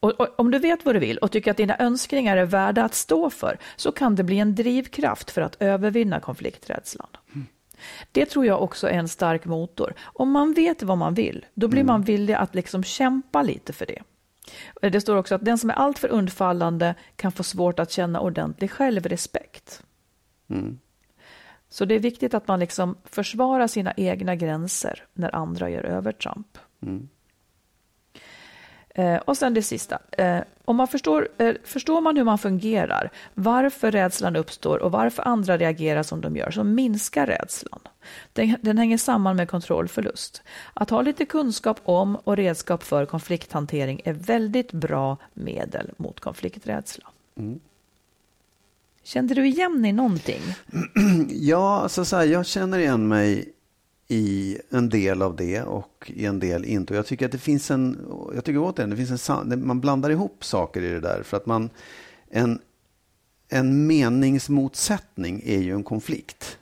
och, 0.00 0.20
och, 0.20 0.40
om 0.40 0.50
du 0.50 0.58
vet 0.58 0.84
vad 0.84 0.94
du 0.94 0.98
vill 0.98 1.18
och 1.18 1.30
tycker 1.30 1.50
att 1.50 1.56
dina 1.56 1.78
önskningar 1.78 2.36
är 2.36 2.44
värda 2.44 2.84
att 2.84 2.94
stå 2.94 3.30
för, 3.30 3.58
så 3.76 3.92
kan 3.92 4.14
det 4.14 4.22
bli 4.24 4.38
en 4.38 4.54
drivkraft 4.54 5.30
för 5.30 5.42
att 5.42 5.56
övervinna 5.62 6.20
konflikträdslan. 6.20 7.08
Mm. 7.34 7.46
Det 8.12 8.26
tror 8.26 8.46
jag 8.46 8.62
också 8.62 8.88
är 8.88 8.98
en 8.98 9.08
stark 9.08 9.44
motor. 9.44 9.94
Om 10.00 10.30
man 10.30 10.52
vet 10.52 10.82
vad 10.82 10.98
man 10.98 11.14
vill, 11.14 11.46
då 11.54 11.68
blir 11.68 11.80
mm. 11.80 11.92
man 11.92 12.02
villig 12.02 12.34
att 12.34 12.54
liksom 12.54 12.84
kämpa 12.84 13.42
lite 13.42 13.72
för 13.72 13.86
det. 13.86 14.02
Det 14.82 15.00
står 15.00 15.16
också 15.16 15.34
att 15.34 15.44
den 15.44 15.58
som 15.58 15.70
är 15.70 15.74
alltför 15.74 16.08
undfallande 16.08 16.94
kan 17.16 17.32
få 17.32 17.42
svårt 17.42 17.78
att 17.78 17.90
känna 17.90 18.20
ordentlig 18.20 18.70
självrespekt. 18.70 19.82
Mm. 20.50 20.78
Så 21.68 21.84
det 21.84 21.94
är 21.94 21.98
viktigt 21.98 22.34
att 22.34 22.48
man 22.48 22.60
liksom 22.60 22.96
försvarar 23.04 23.66
sina 23.66 23.94
egna 23.96 24.36
gränser 24.36 25.04
när 25.12 25.34
andra 25.34 25.70
gör 25.70 25.82
övertramp. 25.82 26.58
Mm. 26.82 27.08
Eh, 29.00 29.16
och 29.16 29.36
sen 29.36 29.54
det 29.54 29.62
sista. 29.62 29.98
Eh, 30.12 30.38
om 30.64 30.76
man 30.76 30.88
förstår, 30.88 31.28
eh, 31.38 31.54
förstår 31.64 32.00
man 32.00 32.16
hur 32.16 32.24
man 32.24 32.38
fungerar, 32.38 33.10
varför 33.34 33.90
rädslan 33.90 34.36
uppstår 34.36 34.78
och 34.78 34.92
varför 34.92 35.28
andra 35.28 35.58
reagerar 35.58 36.02
som 36.02 36.20
de 36.20 36.36
gör, 36.36 36.50
så 36.50 36.64
minskar 36.64 37.26
rädslan. 37.26 37.80
Den, 38.32 38.56
den 38.60 38.78
hänger 38.78 38.98
samman 38.98 39.36
med 39.36 39.48
kontrollförlust. 39.48 40.42
Att 40.74 40.90
ha 40.90 41.02
lite 41.02 41.24
kunskap 41.24 41.80
om 41.84 42.16
och 42.16 42.36
redskap 42.36 42.82
för 42.82 43.06
konflikthantering 43.06 44.00
är 44.04 44.12
väldigt 44.12 44.72
bra 44.72 45.16
medel 45.34 45.90
mot 45.96 46.20
konflikträdsla. 46.20 47.04
Mm. 47.38 47.60
Kände 49.02 49.34
du 49.34 49.46
igen 49.46 49.84
i 49.84 49.92
någonting? 49.92 50.42
Ja, 51.30 51.80
alltså 51.80 52.04
så 52.04 52.16
här, 52.16 52.24
jag 52.24 52.46
känner 52.46 52.78
igen 52.78 53.08
mig 53.08 53.52
i 54.12 54.58
en 54.70 54.88
del 54.88 55.22
av 55.22 55.36
det 55.36 55.62
och 55.62 56.12
i 56.14 56.26
en 56.26 56.38
del 56.38 56.64
inte. 56.64 56.92
Och 56.92 56.98
jag 56.98 57.06
tycker 57.06 57.26
att 57.26 57.32
det 57.32 57.38
finns 57.38 57.70
en, 57.70 57.98
jag 58.34 58.44
tycker 58.44 58.58
återigen, 58.62 58.90
det 58.90 58.96
finns 58.96 59.30
en, 59.30 59.66
man 59.66 59.80
blandar 59.80 60.10
ihop 60.10 60.44
saker 60.44 60.82
i 60.82 60.88
det 60.88 61.00
där. 61.00 61.22
För 61.22 61.36
att 61.36 61.46
man, 61.46 61.70
en, 62.30 62.58
en 63.48 63.86
meningsmotsättning 63.86 65.42
är 65.44 65.58
ju 65.58 65.74
en 65.74 65.82
konflikt. 65.84 66.58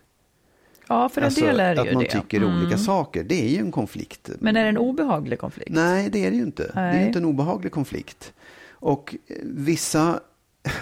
Ja, 0.88 1.08
för 1.08 1.20
en 1.20 1.24
Alltså, 1.24 1.44
del 1.44 1.61
är 1.61 1.74
det 1.74 1.80
att 1.80 1.87
ju 1.87 1.92
man 1.94 2.02
det. 2.02 2.11
tycker 2.11 2.37
Mm. 2.42 2.58
olika 2.58 2.78
saker, 2.78 3.24
det 3.24 3.44
är 3.44 3.48
ju 3.48 3.58
en 3.58 3.72
konflikt. 3.72 4.30
Men 4.38 4.56
är 4.56 4.62
det 4.62 4.68
en 4.68 4.78
obehaglig 4.78 5.38
konflikt? 5.38 5.70
Nej, 5.70 6.11
det 6.11 6.26
är 6.26 6.30
det 6.30 6.37
ju 6.37 6.42
inte. 6.42 6.62
Det 6.62 6.80
är 6.80 6.92
Nej. 6.92 7.00
ju 7.00 7.06
inte 7.06 7.18
en 7.18 7.24
obehaglig 7.24 7.72
konflikt. 7.72 8.32
Och 8.70 9.16
vissa, 9.42 10.20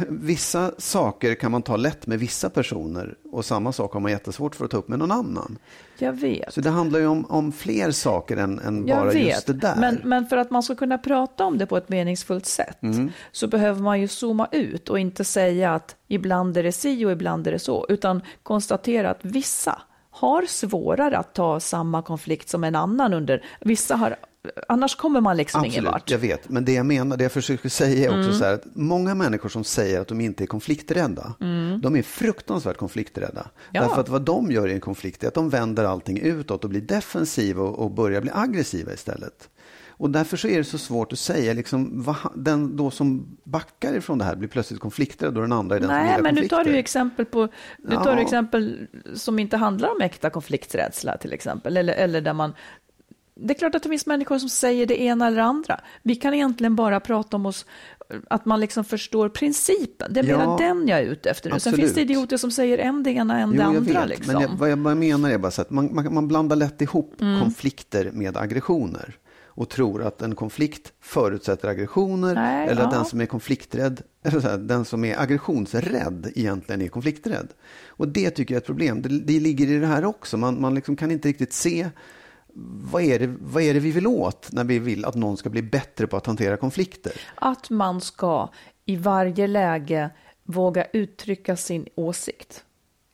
vissa 0.08 0.72
saker 0.78 1.34
kan 1.34 1.50
man 1.50 1.62
ta 1.62 1.76
lätt 1.76 2.06
med 2.06 2.18
vissa 2.18 2.50
personer 2.50 3.14
och 3.32 3.44
samma 3.44 3.72
sak 3.72 3.92
har 3.92 4.00
man 4.00 4.10
jättesvårt 4.10 4.54
för 4.54 4.64
att 4.64 4.70
ta 4.70 4.76
upp 4.76 4.88
med 4.88 4.98
någon 4.98 5.12
annan. 5.12 5.58
Jag 5.98 6.12
vet. 6.12 6.54
Så 6.54 6.60
det 6.60 6.70
handlar 6.70 6.98
ju 6.98 7.06
om, 7.06 7.24
om 7.24 7.52
fler 7.52 7.90
saker 7.90 8.36
än, 8.36 8.58
än 8.58 8.86
bara 8.86 9.04
vet, 9.04 9.26
just 9.26 9.46
det 9.46 9.52
där. 9.52 9.76
Men, 9.76 10.00
men 10.04 10.26
för 10.26 10.36
att 10.36 10.50
man 10.50 10.62
ska 10.62 10.74
kunna 10.74 10.98
prata 10.98 11.44
om 11.44 11.58
det 11.58 11.66
på 11.66 11.76
ett 11.76 11.88
meningsfullt 11.88 12.46
sätt 12.46 12.82
Mm. 12.82 13.12
så 13.32 13.46
behöver 13.46 13.82
man 13.82 14.00
ju 14.00 14.08
zooma 14.08 14.48
ut 14.52 14.88
och 14.88 14.98
inte 14.98 15.24
säga 15.24 15.74
att 15.74 15.96
ibland 16.08 16.56
är 16.56 16.62
det 16.62 16.72
si 16.72 17.04
och 17.04 17.12
ibland 17.12 17.46
är 17.46 17.52
det 17.52 17.58
så, 17.58 17.86
utan 17.88 18.22
konstatera 18.42 19.10
att 19.10 19.24
vissa 19.24 19.82
har 20.10 20.42
svårare 20.46 21.18
att 21.18 21.34
ta 21.34 21.60
samma 21.60 22.02
konflikt 22.02 22.48
som 22.48 22.64
en 22.64 22.74
annan 22.74 23.14
under. 23.14 23.44
Vissa 23.60 23.96
har, 23.96 24.16
annars 24.68 24.96
kommer 24.96 25.20
man 25.20 25.36
liksom 25.36 25.64
ingen 25.64 25.70
Absolut, 25.86 25.92
vart. 25.92 26.10
jag 26.10 26.18
vet. 26.18 26.48
Men 26.48 26.64
det 26.64 26.72
jag 26.72 26.86
menar, 26.86 27.16
det 27.16 27.22
jag 27.24 27.32
försöker 27.32 27.68
säga 27.68 28.04
är 28.04 28.08
också 28.08 28.28
Mm. 28.28 28.38
så 28.38 28.44
här 28.44 28.52
att 28.54 28.64
många 28.74 29.14
människor 29.14 29.48
som 29.48 29.64
säger 29.64 30.00
att 30.00 30.08
de 30.08 30.20
inte 30.20 30.44
är 30.44 30.46
konflikträdda, 30.46 31.34
de 31.82 31.96
är 31.96 32.02
fruktansvärt 32.02 32.76
konflikträdda. 32.76 33.46
Ja. 33.72 33.82
Därför 33.82 34.00
att 34.00 34.08
vad 34.08 34.22
de 34.22 34.50
gör 34.50 34.68
i 34.68 34.72
en 34.72 34.80
konflikt 34.80 35.24
är 35.24 35.28
att 35.28 35.34
de 35.34 35.50
vänder 35.50 35.84
allting 35.84 36.18
utåt 36.18 36.64
och 36.64 36.70
blir 36.70 36.80
defensiva 36.80 37.62
och, 37.62 37.78
och 37.78 37.90
börjar 37.90 38.20
bli 38.20 38.30
aggressiva 38.34 38.92
istället. 38.92 39.48
Och 39.98 40.10
därför 40.10 40.36
så 40.36 40.48
är 40.48 40.58
det 40.58 40.64
så 40.64 40.78
svårt 40.78 41.12
att 41.12 41.18
säga, 41.18 41.52
liksom, 41.52 42.02
vad, 42.02 42.16
den 42.34 42.76
då 42.76 42.90
som 42.90 43.36
backar 43.44 43.94
ifrån 43.94 44.18
det 44.18 44.24
här 44.24 44.36
blir 44.36 44.48
plötsligt 44.48 44.80
konflikträdd 44.80 45.36
och 45.36 45.42
den 45.42 45.52
andra 45.52 45.76
är 45.76 45.80
den 45.80 45.88
som 45.88 45.96
Nej, 45.96 46.06
gillar 46.06 46.22
men 46.22 46.34
nu 46.34 46.40
konflikter. 46.40 46.56
tar 46.56 46.64
du 46.72 46.78
exempel 46.78 47.24
på, 47.26 47.48
nu 47.78 47.94
tar 47.96 48.04
du 48.04 48.10
Ja. 48.20 48.22
exempel 48.22 48.86
som 49.14 49.38
inte 49.38 49.56
handlar 49.56 49.88
om 49.90 50.00
äkta 50.00 50.30
konflikträdsla 50.30 51.16
till 51.16 51.32
exempel, 51.32 51.76
eller, 51.76 51.92
eller 51.94 52.20
där 52.20 52.32
man 52.32 52.52
det 53.40 53.54
är 53.54 53.58
klart 53.58 53.74
att 53.74 53.82
det 53.82 53.88
finns 53.88 54.06
människor 54.06 54.38
som 54.38 54.48
säger 54.48 54.86
det 54.86 55.00
ena 55.02 55.26
eller 55.26 55.36
det 55.36 55.42
andra. 55.42 55.80
Vi 56.02 56.16
kan 56.16 56.34
egentligen 56.34 56.76
bara 56.76 57.00
prata 57.00 57.36
om 57.36 57.46
oss, 57.46 57.66
att 58.30 58.44
man 58.44 58.60
liksom 58.60 58.84
förstår 58.84 59.28
principen. 59.28 60.12
Det 60.12 60.20
är 60.20 60.24
Ja, 60.24 60.56
den 60.60 60.88
jag 60.88 60.98
är 60.98 61.04
ute 61.04 61.30
efter 61.30 61.50
nu. 61.50 61.60
Sen 61.60 61.72
finns 61.72 61.94
det 61.94 62.00
idioter 62.00 62.36
som 62.36 62.50
säger 62.50 62.78
en 62.78 63.02
det 63.02 63.10
ena, 63.10 63.38
en 63.38 63.50
det 63.50 63.56
jag 63.56 63.76
andra. 63.76 64.00
vet, 64.00 64.08
liksom. 64.08 64.32
Men 64.32 64.42
jag, 64.42 64.48
vad, 64.48 64.70
jag, 64.70 64.96
menar 64.96 65.30
är 65.30 65.38
bara 65.38 65.50
så 65.50 65.62
att 65.62 65.70
man, 65.70 65.94
man, 65.94 66.14
man 66.14 66.28
blandar 66.28 66.56
lätt 66.56 66.82
ihop 66.82 67.12
Mm. 67.20 67.40
konflikter 67.40 68.10
med 68.12 68.36
aggressioner. 68.36 69.16
Och 69.46 69.68
tror 69.68 70.02
att 70.02 70.22
en 70.22 70.34
konflikt 70.34 70.92
förutsätter 71.00 71.68
aggressioner. 71.68 72.34
Nej, 72.34 72.68
eller 72.68 72.82
att 72.82 72.92
ja. 72.92 72.98
den 72.98 73.04
som 73.06 73.20
är 73.20 73.26
konflikträdd, 73.26 74.02
eller 74.24 74.40
så 74.40 74.48
här, 74.48 74.58
den 74.58 74.84
som 74.84 75.04
är 75.04 75.20
aggressionsrädd 75.20 76.32
egentligen 76.34 76.82
är 76.82 76.88
konflikträdd. 76.88 77.48
Och 77.88 78.08
det 78.08 78.30
tycker 78.30 78.54
jag 78.54 78.56
är 78.56 78.60
ett 78.60 78.66
problem. 78.66 79.02
Det, 79.02 79.08
det 79.08 79.40
ligger 79.40 79.66
i 79.66 79.78
det 79.78 79.86
här 79.86 80.04
också. 80.04 80.36
Man, 80.36 80.60
man 80.60 80.74
liksom 80.74 80.96
kan 80.96 81.10
inte 81.10 81.28
riktigt 81.28 81.52
se 81.52 81.90
vad 82.92 83.02
är, 83.02 83.18
det, 83.18 83.34
vad 83.40 83.62
är 83.62 83.74
det 83.74 83.80
vi 83.80 83.90
vill 83.90 84.06
åt 84.06 84.48
när 84.52 84.64
vi 84.64 84.78
vill 84.78 85.04
att 85.04 85.14
någon 85.14 85.36
ska 85.36 85.50
bli 85.50 85.62
bättre 85.62 86.06
på 86.06 86.16
att 86.16 86.26
hantera 86.26 86.56
konflikter. 86.56 87.12
Att 87.34 87.70
man 87.70 88.00
ska 88.00 88.48
i 88.84 88.96
varje 88.96 89.46
läge 89.46 90.10
våga 90.44 90.84
uttrycka 90.92 91.56
sin 91.56 91.86
åsikt. 91.94 92.64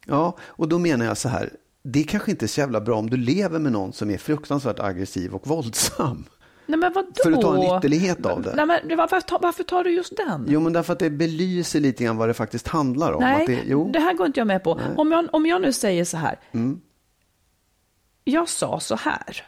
Ja, 0.07 0.37
och 0.41 0.69
då 0.69 0.79
menar 0.79 1.07
jag 1.07 1.17
så 1.17 1.29
här. 1.29 1.51
Det 1.83 2.03
kanske 2.05 2.31
inte 2.31 2.45
är 2.45 2.49
så 2.49 2.61
jävla 2.61 2.81
bra 2.81 2.97
om 2.99 3.11
du 3.11 3.17
lever 3.17 3.59
med 3.59 3.73
någon 3.73 3.93
som 3.93 4.11
är 4.11 4.19
fruktansvärt 4.19 4.81
aggressiv 4.81 5.35
och 5.35 5.47
våldsam. 5.47 6.25
Nej, 6.67 6.79
men 6.79 6.93
vadå? 6.93 7.09
För 7.25 7.33
att 7.33 7.41
ta 7.41 7.57
en 7.73 7.79
ytterlighet 7.79 8.27
av 8.27 8.43
det. 8.43 8.53
Nej, 8.57 8.67
men 8.67 8.97
varför, 8.97 9.21
tar- 9.21 9.39
varför 9.43 9.63
tar 9.65 9.85
du 9.85 9.91
just 9.91 10.17
den? 10.17 10.47
Jo, 10.49 10.61
men 10.61 10.73
därför 10.73 10.93
att 10.93 10.99
det 10.99 11.11
belyser 11.11 11.81
lite 11.81 12.05
grann 12.05 12.17
vad 12.17 12.29
det 12.29 12.35
faktiskt 12.35 12.69
handlar 12.69 13.13
om. 13.13 13.23
Nej, 13.23 13.47
det, 13.47 13.93
det 13.93 13.99
här 14.01 14.15
går 14.15 14.27
inte 14.27 14.41
jag 14.41 14.47
med 14.47 14.65
på. 14.65 14.81
Om 14.97 15.13
jag, 15.13 15.29
om 15.33 15.47
jag 15.47 15.63
nu 15.63 15.73
säger 15.73 16.05
så 16.05 16.17
här. 16.17 16.41
Mm. 16.53 16.81
Jag 18.25 18.49
sa 18.49 18.81
så 18.81 18.97
här. 18.97 19.45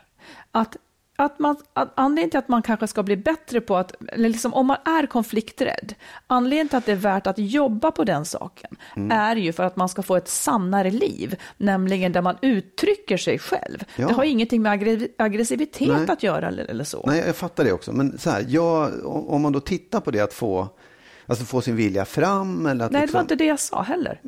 Att, 0.53 0.77
att 1.17 1.39
man, 1.39 1.57
att 1.73 1.93
anledningen 1.95 2.31
till 2.31 2.39
att 2.39 2.49
man 2.49 2.63
kanske 2.63 2.87
ska 2.87 3.03
bli 3.03 3.17
bättre 3.17 3.61
på 3.61 3.77
att, 3.77 3.93
eller 4.13 4.29
liksom 4.29 4.55
om 4.55 4.67
man 4.67 4.77
är 4.85 5.07
konflikträdd, 5.07 5.95
anledningen 6.27 6.69
till 6.69 6.79
att 6.79 6.87
det 6.87 6.93
är 6.93 6.97
värt 6.97 7.27
att 7.27 7.39
jobba 7.39 7.91
på 7.91 8.05
den 8.05 8.25
saken 8.25 8.77
Mm. 8.97 9.11
är 9.19 9.37
ju 9.37 9.53
för 9.53 9.63
att 9.63 9.77
man 9.77 9.89
ska 9.89 10.03
få 10.03 10.17
ett 10.17 10.29
sannare 10.29 10.91
liv, 10.91 11.37
nämligen 11.57 12.13
där 12.13 12.23
man 12.23 12.37
uttrycker 12.43 13.17
sig 13.17 13.39
själv. 13.39 13.85
Ja. 13.97 14.09
Det 14.09 14.15
har 14.15 14.25
ingenting 14.25 14.63
med 14.63 14.73
aggre- 14.73 15.09
aggressivitet 15.19 15.89
Nej. 15.89 16.11
att 16.11 16.23
göra 16.23 16.49
eller, 16.49 16.65
eller 16.65 16.85
så. 16.85 17.05
Nej, 17.07 17.23
jag 17.27 17.37
fattar 17.37 17.65
det 17.65 17.73
också. 17.73 17.93
Men 17.93 18.19
så 18.19 18.31
här, 18.31 18.45
jag, 18.49 19.07
om 19.07 19.43
man 19.43 19.53
då 19.53 19.61
tittar 19.61 20.01
på 20.01 20.11
det 20.11 20.21
att 20.21 20.33
få, 20.35 20.69
alltså 21.27 21.45
få 21.45 21.61
sin 21.61 21.77
vilja 21.77 22.05
fram. 22.05 22.67
Eller 22.67 22.85
att 22.85 22.93
Nej, 22.93 23.01
det 23.01 23.05
liksom, 23.07 23.19
var 23.19 23.23
inte 23.23 23.37
det 23.37 23.45
jag 23.45 23.61
sa 23.61 23.83
heller. 23.83 24.21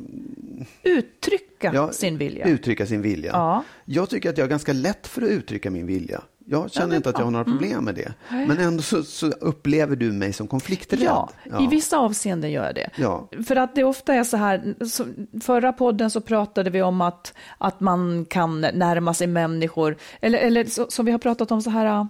Uttrycka 0.83 1.71
ja, 1.75 1.93
sin 1.93 2.19
vilja. 2.19 2.47
Uttrycka 2.47 2.87
sin 2.87 3.03
vilja. 3.03 3.31
Ja. 3.33 3.65
Jag 3.85 4.11
tycker 4.11 4.31
att 4.31 4.39
jag 4.39 4.45
har 4.45 4.51
ganska 4.51 4.73
lätt 4.73 5.07
för 5.07 5.23
att 5.23 5.29
uttrycka 5.29 5.71
min 5.71 5.87
vilja. 5.87 6.23
Jag 6.49 6.73
känner 6.73 6.89
det 6.89 6.95
är 6.95 6.97
inte 6.97 7.09
att 7.09 7.19
jag 7.19 7.25
har 7.25 7.31
några 7.31 7.45
problem 7.45 7.85
med 7.85 7.95
det. 7.95 8.15
Men 8.29 8.59
ändå 8.59 8.83
så, 8.83 9.03
så 9.03 9.27
upplever 9.27 9.97
du 9.97 10.13
mig 10.13 10.33
som 10.33 10.47
konflikträdd. 10.47 11.03
Ja, 11.03 11.31
i 11.61 11.67
vissa 11.67 11.99
avseenden 11.99 12.51
gör 12.51 12.65
jag 12.65 12.75
det. 12.75 12.91
Ja. 12.97 13.29
För 13.47 13.57
att 13.57 13.75
det 13.75 13.85
ofta 13.85 14.15
är 14.15 14.25
så 14.25 14.37
här, 14.37 14.75
så, 14.85 15.05
förra 15.43 15.73
podden 15.73 16.11
så 16.11 16.21
pratade 16.21 16.71
vi 16.71 16.83
om 16.83 17.01
att, 17.01 17.35
att 17.59 17.81
man 17.81 18.25
kan 18.25 18.61
närma 18.61 19.15
sig 19.15 19.27
människor, 19.27 19.97
eller, 20.21 20.39
eller 20.39 20.91
som 20.91 21.07
vi 21.07 21.13
har 21.13 21.19
pratat 21.19 21.51
om 21.51 21.63
så 21.63 21.71
här, 21.71 22.09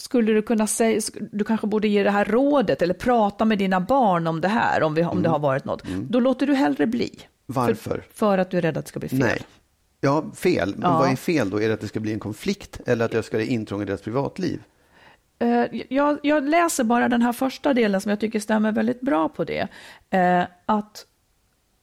skulle 0.00 0.32
du 0.32 0.42
kunna 0.42 0.66
säga, 0.66 1.00
du 1.32 1.44
kanske 1.44 1.66
borde 1.66 1.88
ge 1.88 2.02
det 2.02 2.10
här 2.10 2.24
rådet 2.24 2.82
eller 2.82 2.94
prata 2.94 3.44
med 3.44 3.58
dina 3.58 3.80
barn 3.80 4.26
om 4.26 4.40
det 4.40 4.48
här, 4.48 4.82
om, 4.82 4.94
vi, 4.94 5.04
om 5.04 5.16
det 5.22 5.28
Mm. 5.28 5.32
har 5.32 5.38
varit 5.38 5.64
något. 5.64 5.82
Då 6.08 6.20
låter 6.20 6.46
du 6.46 6.54
hellre 6.54 6.86
bli. 6.86 7.18
Varför? 7.46 7.74
För, 7.74 8.04
för 8.14 8.38
att 8.38 8.50
du 8.50 8.58
är 8.58 8.62
rädd 8.62 8.76
att 8.78 8.84
det 8.84 8.88
ska 8.88 9.00
bli 9.00 9.08
fel. 9.08 9.18
Nej. 9.18 9.42
Ja, 10.00 10.24
fel. 10.34 10.74
Men 10.76 10.90
Ja. 10.90 10.98
vad 10.98 11.10
är 11.12 11.16
fel 11.16 11.50
då? 11.50 11.60
Är 11.62 11.68
det 11.68 11.74
att 11.74 11.80
det 11.80 11.88
ska 11.88 12.00
bli 12.00 12.12
en 12.12 12.20
konflikt 12.20 12.80
eller 12.86 13.04
att 13.04 13.12
jag 13.12 13.24
ska 13.24 13.40
intrång 13.42 13.82
i 13.82 13.84
deras 13.84 14.02
privatliv? 14.02 14.62
Eh, 15.38 15.64
Jag, 15.88 16.18
jag 16.22 16.48
läser 16.48 16.84
bara 16.84 17.08
den 17.08 17.22
här 17.22 17.32
första 17.32 17.74
delen 17.74 18.00
som 18.00 18.10
jag 18.10 18.20
tycker 18.20 18.40
stämmer 18.40 18.72
väldigt 18.72 19.00
bra 19.00 19.28
på 19.28 19.44
det. 19.44 19.68
Eh, 20.10 20.42
Att 20.66 21.06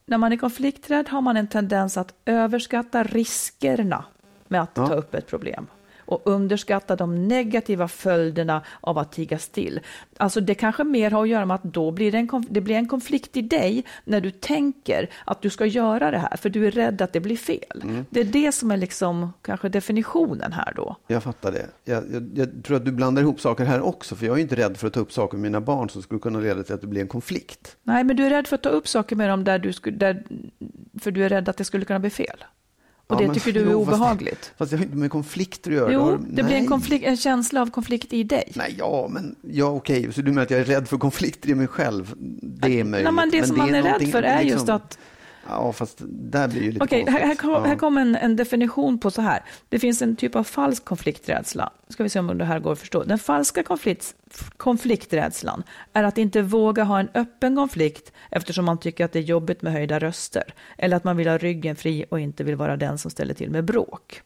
när 0.06 0.18
man 0.18 0.32
är 0.34 0.38
konflikträdd 0.38 1.10
har 1.10 1.22
man 1.22 1.38
en 1.38 1.48
tendens 1.48 1.98
att 1.98 2.14
överskatta 2.26 3.04
riskerna 3.04 4.06
med 4.48 4.62
att 4.62 4.72
Ja. 4.74 4.88
ta 4.88 4.94
upp 4.94 5.16
ett 5.16 5.28
problem. 5.28 5.68
Och 6.08 6.22
underskatta 6.26 6.96
de 6.96 7.28
negativa 7.28 7.88
följderna 7.88 8.62
av 8.82 8.98
att 8.98 9.12
tiga 9.12 9.40
still. 9.40 9.80
Alltså 10.18 10.42
det 10.42 10.56
kanske 10.56 10.84
mer 10.84 11.12
har 11.12 11.24
att 11.24 11.30
göra 11.30 11.46
med 11.46 11.56
att 11.56 11.64
då 11.64 11.92
blir 11.92 12.12
det, 12.12 12.18
en, 12.18 12.46
det 12.50 12.62
blir 12.62 12.76
en 12.76 12.88
konflikt 12.88 13.38
i 13.38 13.42
dig 13.42 13.86
när 14.04 14.22
du 14.22 14.32
tänker 14.32 15.10
att 15.26 15.42
du 15.42 15.50
ska 15.50 15.66
göra 15.66 16.12
det 16.12 16.18
här, 16.18 16.38
för 16.38 16.50
du 16.50 16.68
är 16.68 16.72
rädd 16.72 17.02
att 17.02 17.14
det 17.14 17.20
blir 17.20 17.36
fel. 17.36 17.82
Mm. 17.84 18.06
Det 18.10 18.20
är 18.20 18.26
det 18.26 18.52
som 18.52 18.72
är 18.72 18.78
liksom 18.78 19.34
kanske 19.42 19.70
definitionen 19.70 20.54
här 20.54 20.74
då. 20.76 20.96
Jag 21.08 21.24
fattar 21.24 21.52
det. 21.52 21.66
Jag, 21.86 22.04
jag, 22.14 22.32
jag, 22.36 22.64
tror 22.64 22.78
att 22.78 22.86
du 22.86 22.92
blandar 22.92 23.22
ihop 23.22 23.40
saker 23.40 23.66
här 23.66 23.82
också, 23.82 24.16
för 24.16 24.26
jag 24.26 24.38
är 24.38 24.42
inte 24.42 24.56
rädd 24.56 24.78
för 24.78 24.88
att 24.88 24.94
ta 24.94 25.00
upp 25.00 25.12
saker 25.12 25.38
med 25.38 25.42
mina 25.42 25.62
barn 25.62 25.90
som 25.90 26.02
skulle 26.02 26.20
kunna 26.20 26.40
leda 26.40 26.64
till 26.64 26.74
att 26.74 26.82
det 26.82 26.88
blir 26.88 27.02
en 27.02 27.08
konflikt. 27.08 27.78
Nej, 27.84 28.04
men 28.04 28.16
du 28.16 28.26
är 28.26 28.30
rädd 28.30 28.48
för 28.48 28.56
att 28.56 28.64
ta 28.64 28.70
upp 28.70 28.88
saker 28.88 29.16
med 29.16 29.30
dem 29.30 29.44
där 29.44 29.60
du, 29.60 29.74
skulle, 29.74 29.98
där, 29.98 30.24
för 31.00 31.12
du 31.12 31.26
är 31.26 31.30
rädd 31.30 31.50
att 31.50 31.58
det 31.58 31.64
skulle 31.64 31.86
kunna 31.86 32.00
bli 32.00 32.10
fel. 32.10 32.44
Och 33.08 33.18
det 33.18 33.26
men- 33.28 33.36
tycker 33.36 33.52
du 33.54 33.60
är 33.68 33.72
jo, 33.72 33.86
fast- 33.86 33.98
obehagligt. 33.98 34.54
Fast 34.58 34.72
det 34.72 34.78
har 34.78 34.84
inte 34.84 34.98
med 34.98 35.12
konflikter 35.12 35.72
att 35.72 35.78
göra. 35.78 35.92
Jo, 35.94 36.18
det 36.30 36.44
blir 36.44 36.56
en, 36.56 36.68
konflikt, 36.68 37.06
en 37.06 37.18
känsla 37.18 37.62
av 37.62 37.70
konflikt 37.70 38.14
i 38.14 38.24
dig. 38.24 38.52
Nej, 38.56 38.76
ja, 38.80 39.08
men 39.12 39.36
ja, 39.42 39.66
okej. 39.66 40.14
Så 40.14 40.22
du 40.22 40.32
menar 40.32 40.42
att 40.44 40.52
jag 40.52 40.60
är 40.60 40.66
rädd 40.66 40.88
för 40.88 40.98
konflikter 40.98 41.50
i 41.50 41.56
mig 41.56 41.68
själv? 41.68 42.14
Det 42.42 42.80
är 42.80 42.84
möjligt. 42.84 43.04
Nej, 43.04 43.14
men 43.14 43.30
det 43.30 43.48
som 43.48 43.58
man 43.58 43.70
är 43.70 43.74
rädd 43.74 43.84
någonting- 43.84 44.12
för 44.12 44.24
är 44.24 44.40
liksom- 44.44 44.58
just 44.58 44.70
att 44.70 44.98
Ja, 45.50 45.74
fast 45.74 45.98
där 46.08 46.48
blir 46.48 46.62
ju 46.62 46.72
lite 46.72 46.84
Okej, 46.84 47.06
här, 47.08 47.12
här, 47.12 47.20
konstigt. 47.20 47.42
kom, 47.42 47.64
här 47.64 47.76
kommer 47.76 48.02
en, 48.02 48.16
en 48.16 48.36
definition 48.36 49.00
på 49.00 49.12
så 49.12 49.22
här. 49.22 49.44
Det 49.70 49.80
finns 49.80 50.02
en 50.02 50.16
typ 50.16 50.36
av 50.36 50.44
falsk 50.44 50.86
konflikträdsla. 50.86 51.70
Ska 51.90 52.04
vi 52.04 52.10
se 52.10 52.20
om 52.20 52.38
det 52.38 52.46
här 52.46 52.60
går 52.60 52.72
att 52.72 52.80
förstå. 52.80 53.04
Den 53.04 53.20
falska 53.20 53.64
konflikt, 53.64 54.16
konflikträdslan 54.58 55.64
är 55.94 56.04
att 56.04 56.18
inte 56.18 56.42
våga 56.42 56.84
ha 56.84 57.00
en 57.00 57.10
öppen 57.14 57.56
konflikt 57.56 58.12
eftersom 58.32 58.66
man 58.66 58.78
tycker 58.78 59.06
att 59.06 59.12
det 59.12 59.20
är 59.20 59.24
jobbigt 59.24 59.62
med 59.62 59.74
höjda 59.74 60.00
röster. 60.00 60.54
Eller 60.78 60.98
att 60.98 61.04
man 61.04 61.18
vill 61.18 61.28
ha 61.28 61.38
ryggen 61.38 61.76
fri 61.76 62.06
och 62.10 62.20
inte 62.20 62.44
vill 62.44 62.56
vara 62.56 62.78
den 62.78 62.98
som 62.98 63.12
ställer 63.12 63.34
till 63.34 63.50
med 63.50 63.66
bråk. 63.66 64.22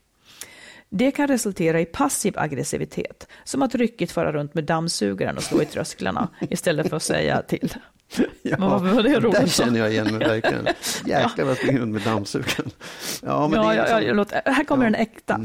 Det 0.94 1.10
kan 1.10 1.28
resultera 1.28 1.80
i 1.80 1.84
passiv 1.84 2.38
aggressivitet, 2.38 3.28
som 3.44 3.62
att 3.62 3.74
ryckigt 3.74 4.12
fara 4.12 4.32
runt 4.32 4.54
med 4.54 4.64
dammsugaren 4.64 5.36
och 5.36 5.42
slå 5.42 5.62
i 5.62 5.66
trösklarna 5.66 6.28
istället 6.40 6.88
för 6.88 6.96
att 6.96 7.02
säga 7.02 7.42
till. 7.42 7.74
Ja, 8.42 8.56
Men 8.58 8.70
varför 8.70 8.86
var 8.86 9.02
det 9.02 9.20
roligt 9.20 9.40
Där 9.40 9.46
känner 9.46 9.78
jag 9.80 9.90
igen 9.92 10.16
mig 10.16 10.28
verkligen. 10.28 10.66
Jäklar 11.06 11.44
vad 11.44 11.50
jag 11.50 11.56
springer 11.56 11.80
runt 11.80 11.92
med 11.92 12.02
dammsugaren. 12.02 12.70
Ja, 13.22 13.48
men 13.48 13.60
Ja, 13.62 13.74
ja, 13.74 13.82
liksom- 13.82 14.02
ja, 14.06 14.12
låt, 14.14 14.32
här 14.32 14.64
kommer 14.64 14.84
Ja. 14.84 14.90
den 14.90 15.00
äkta. 15.00 15.40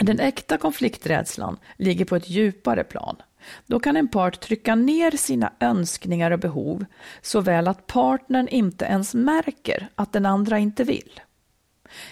Den 0.00 0.20
äkta 0.20 0.58
konflikträdslan 0.58 1.56
ligger 1.76 2.04
på 2.04 2.16
ett 2.16 2.30
djupare 2.30 2.84
plan. 2.84 3.16
Då 3.66 3.80
kan 3.80 3.96
en 3.96 4.08
part 4.08 4.40
trycka 4.40 4.74
ner 4.74 5.10
sina 5.10 5.52
önskningar 5.60 6.30
och 6.30 6.38
behov 6.38 6.84
så 7.22 7.40
väl 7.40 7.68
att 7.68 7.86
partnern 7.86 8.48
inte 8.48 8.84
ens 8.84 9.14
märker 9.14 9.88
att 9.94 10.12
den 10.12 10.26
andra 10.26 10.58
inte 10.58 10.84
vill. 10.84 11.20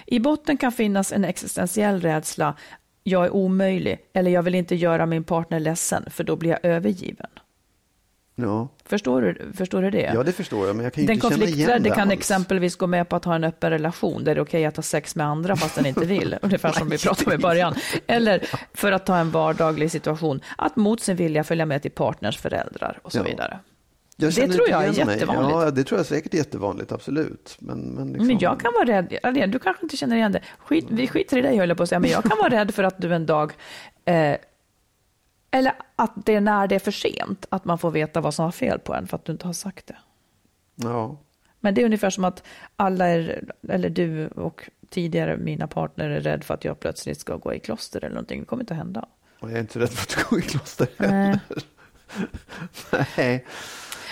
I 0.06 0.18
botten 0.20 0.56
kan 0.56 0.72
finnas 0.72 1.12
en 1.12 1.24
existentiell 1.24 2.00
rädsla, 2.00 2.54
jag 3.02 3.24
är 3.24 3.30
omöjlig 3.34 3.98
eller 4.12 4.30
jag 4.30 4.42
vill 4.42 4.54
inte 4.54 4.74
göra 4.74 5.06
min 5.06 5.24
partner 5.24 5.60
ledsen 5.60 6.04
för 6.10 6.24
då 6.24 6.36
blir 6.36 6.50
jag 6.50 6.58
övergiven. 6.62 7.30
Ja. 8.36 8.68
Förstår 8.84 9.22
du, 9.22 9.52
förstår 9.56 9.82
du 9.82 9.90
det? 9.90 10.10
ja, 10.14 10.22
det 10.22 10.32
förstår 10.32 10.66
jag, 10.66 10.76
men 10.76 10.84
jag 10.84 10.92
kan 10.92 11.02
ju 11.02 11.06
Den 11.06 11.14
inte 11.14 11.28
känna 11.30 11.44
igen 11.44 11.82
det 11.82 11.90
kan 11.90 12.00
alls. 12.00 12.12
exempelvis 12.12 12.76
gå 12.76 12.86
med 12.86 13.08
på 13.08 13.16
att 13.16 13.24
ha 13.24 13.34
en 13.34 13.44
öppen 13.44 13.70
relation 13.70 14.24
där 14.24 14.34
det 14.34 14.40
är 14.40 14.42
okej 14.42 14.64
att 14.66 14.76
ha 14.76 14.82
sex 14.82 15.16
med 15.16 15.26
andra 15.26 15.56
fast 15.56 15.74
den 15.74 15.86
inte 15.86 16.06
vill, 16.06 16.36
ungefär 16.42 16.72
som 16.72 16.88
vi 16.88 16.98
pratade 16.98 17.26
om 17.34 17.40
i 17.40 17.42
början. 17.42 17.74
Eller 18.06 18.42
för 18.74 18.92
att 18.92 19.06
ta 19.06 19.16
en 19.16 19.30
vardaglig 19.30 19.90
situation, 19.90 20.40
att 20.58 20.76
mot 20.76 21.00
sin 21.00 21.16
vilja 21.16 21.44
följa 21.44 21.66
med 21.66 21.82
till 21.82 21.90
partners 21.90 22.38
föräldrar 22.38 22.98
och 23.02 23.12
så 23.12 23.18
Ja. 23.18 23.22
vidare. 23.22 23.58
Det 24.18 24.30
tror 24.32 24.68
jag 24.70 24.84
är 24.84 25.04
mig. 25.04 25.14
jättevanligt. 25.14 25.50
Ja, 25.52 25.70
det 25.70 25.84
tror 25.84 25.98
jag 25.98 26.06
säkert 26.06 26.34
är 26.34 26.38
jättevanligt, 26.38 26.92
absolut. 26.92 27.56
Men, 27.58 27.78
men, 27.80 28.08
liksom... 28.08 28.26
Men 28.26 28.38
jag 28.38 28.60
kan 28.60 28.72
vara 28.72 28.84
rädd, 28.84 29.18
eller 29.22 29.46
du 29.46 29.58
kanske 29.58 29.82
inte 29.82 29.96
känner 29.96 30.16
igen 30.16 30.32
det, 30.32 30.40
Skit, 30.58 30.86
vi 30.90 31.06
skiter 31.08 31.38
i 31.38 31.40
dig 31.42 31.58
höll 31.58 31.68
jag 31.68 31.76
på 31.76 31.82
att 31.82 31.88
säga, 31.88 31.98
men 31.98 32.10
jag 32.10 32.24
kan 32.24 32.38
vara 32.38 32.50
rädd 32.50 32.74
för 32.74 32.84
att 32.84 33.00
du 33.00 33.14
en 33.14 33.26
dag, 33.26 33.52
eh, 34.04 34.36
eller 35.50 35.72
att 35.96 36.12
det 36.14 36.34
är 36.34 36.40
när 36.40 36.66
det 36.66 36.74
är 36.74 36.78
för 36.78 36.90
sent, 36.90 37.46
att 37.48 37.64
man 37.64 37.78
får 37.78 37.90
veta 37.90 38.20
vad 38.20 38.34
som 38.34 38.44
var 38.44 38.52
fel 38.52 38.78
på 38.78 38.94
en 38.94 39.06
för 39.06 39.16
att 39.16 39.24
du 39.24 39.32
inte 39.32 39.46
har 39.46 39.52
sagt 39.52 39.86
det. 39.86 39.96
Ja. 40.74 41.16
Men 41.60 41.74
det 41.74 41.80
är 41.80 41.84
ungefär 41.84 42.10
som 42.10 42.24
att 42.24 42.42
alla, 42.76 43.06
är, 43.06 43.44
eller 43.68 43.90
du 43.90 44.28
och 44.28 44.70
tidigare 44.90 45.36
mina 45.36 45.66
partner 45.66 46.10
är 46.10 46.20
rädd 46.20 46.44
för 46.44 46.54
att 46.54 46.64
jag 46.64 46.80
plötsligt 46.80 47.20
ska 47.20 47.36
gå 47.36 47.54
i 47.54 47.60
kloster 47.60 48.04
eller 48.04 48.14
någonting. 48.14 48.40
Det 48.40 48.46
kommer 48.46 48.62
inte 48.62 48.74
att 48.74 48.78
hända. 48.78 49.08
Och 49.40 49.50
jag 49.50 49.56
är 49.56 49.60
inte 49.60 49.78
rädd 49.78 49.90
för 49.90 50.20
att 50.20 50.28
gå 50.30 50.38
i 50.38 50.42
kloster. 50.42 50.88
Nej. 50.96 51.40
Nej. 53.16 53.44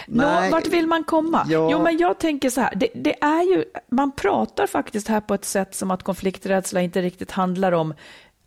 Nå, 0.07 0.51
vart 0.51 0.67
vill 0.67 0.87
man 0.87 1.05
komma? 1.05 1.47
Ja. 1.49 1.69
Jo, 1.73 1.83
men 1.83 1.99
jag 1.99 2.19
tänker 2.19 2.51
så 2.51 2.61
här, 2.61 2.75
det, 2.77 2.89
det 2.95 3.23
är 3.23 3.43
ju, 3.43 3.65
man 3.89 4.13
pratar 4.13 4.67
faktiskt 4.67 5.09
här 5.09 5.21
på 5.21 5.35
ett 5.35 5.45
sätt 5.45 5.75
som 5.75 5.91
att 5.91 6.03
konflikträdsla 6.03 6.81
inte 6.81 7.03
riktigt 7.03 7.31
handlar 7.31 7.73
om 7.73 7.95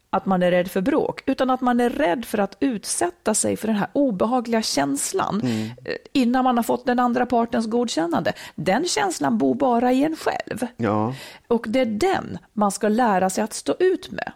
att 0.10 0.26
man 0.26 0.44
är 0.44 0.52
rädd 0.52 0.68
för 0.72 0.82
bråk, 0.82 1.24
utan 1.26 1.50
att 1.50 1.62
man 1.62 1.80
är 1.80 1.90
rädd 1.90 2.26
för 2.26 2.38
att 2.38 2.58
utsätta 2.60 3.34
sig 3.34 3.58
för 3.58 3.68
den 3.68 3.78
här 3.78 3.88
obehagliga 3.94 4.62
känslan 4.62 5.42
Mm. 5.44 5.66
eh, 5.66 5.72
innan 6.14 6.44
man 6.44 6.58
har 6.58 6.64
fått 6.64 6.86
den 6.86 7.00
andra 7.00 7.26
partens 7.26 7.68
godkännande. 7.68 8.34
Den 8.56 8.86
känslan 8.86 9.38
bor 9.38 9.56
bara 9.56 9.92
i 9.94 10.04
en 10.04 10.16
själv. 10.16 10.68
Ja. 10.78 11.14
Och 11.48 11.66
det 11.70 11.80
är 11.80 11.86
den 11.86 12.38
man 12.54 12.72
ska 12.72 12.88
lära 12.88 13.30
sig 13.30 13.44
att 13.44 13.54
stå 13.54 13.76
ut 13.80 14.12
med. 14.12 14.32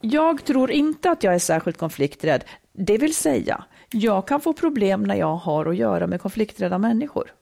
Jag 0.00 0.44
tror 0.44 0.70
inte 0.70 1.10
att 1.10 1.22
jag 1.22 1.34
är 1.34 1.38
särskilt 1.38 1.78
konflikträdd. 1.78 2.44
Det 2.72 2.98
vill 2.98 3.14
säga, 3.14 3.64
jag 3.90 4.26
kan 4.28 4.40
få 4.40 4.52
problem 4.52 5.02
när 5.02 5.14
jag 5.14 5.36
har 5.36 5.66
att 5.66 5.76
göra 5.76 6.06
med 6.06 6.20
konflikträdda 6.20 6.78
människor. 6.78 7.32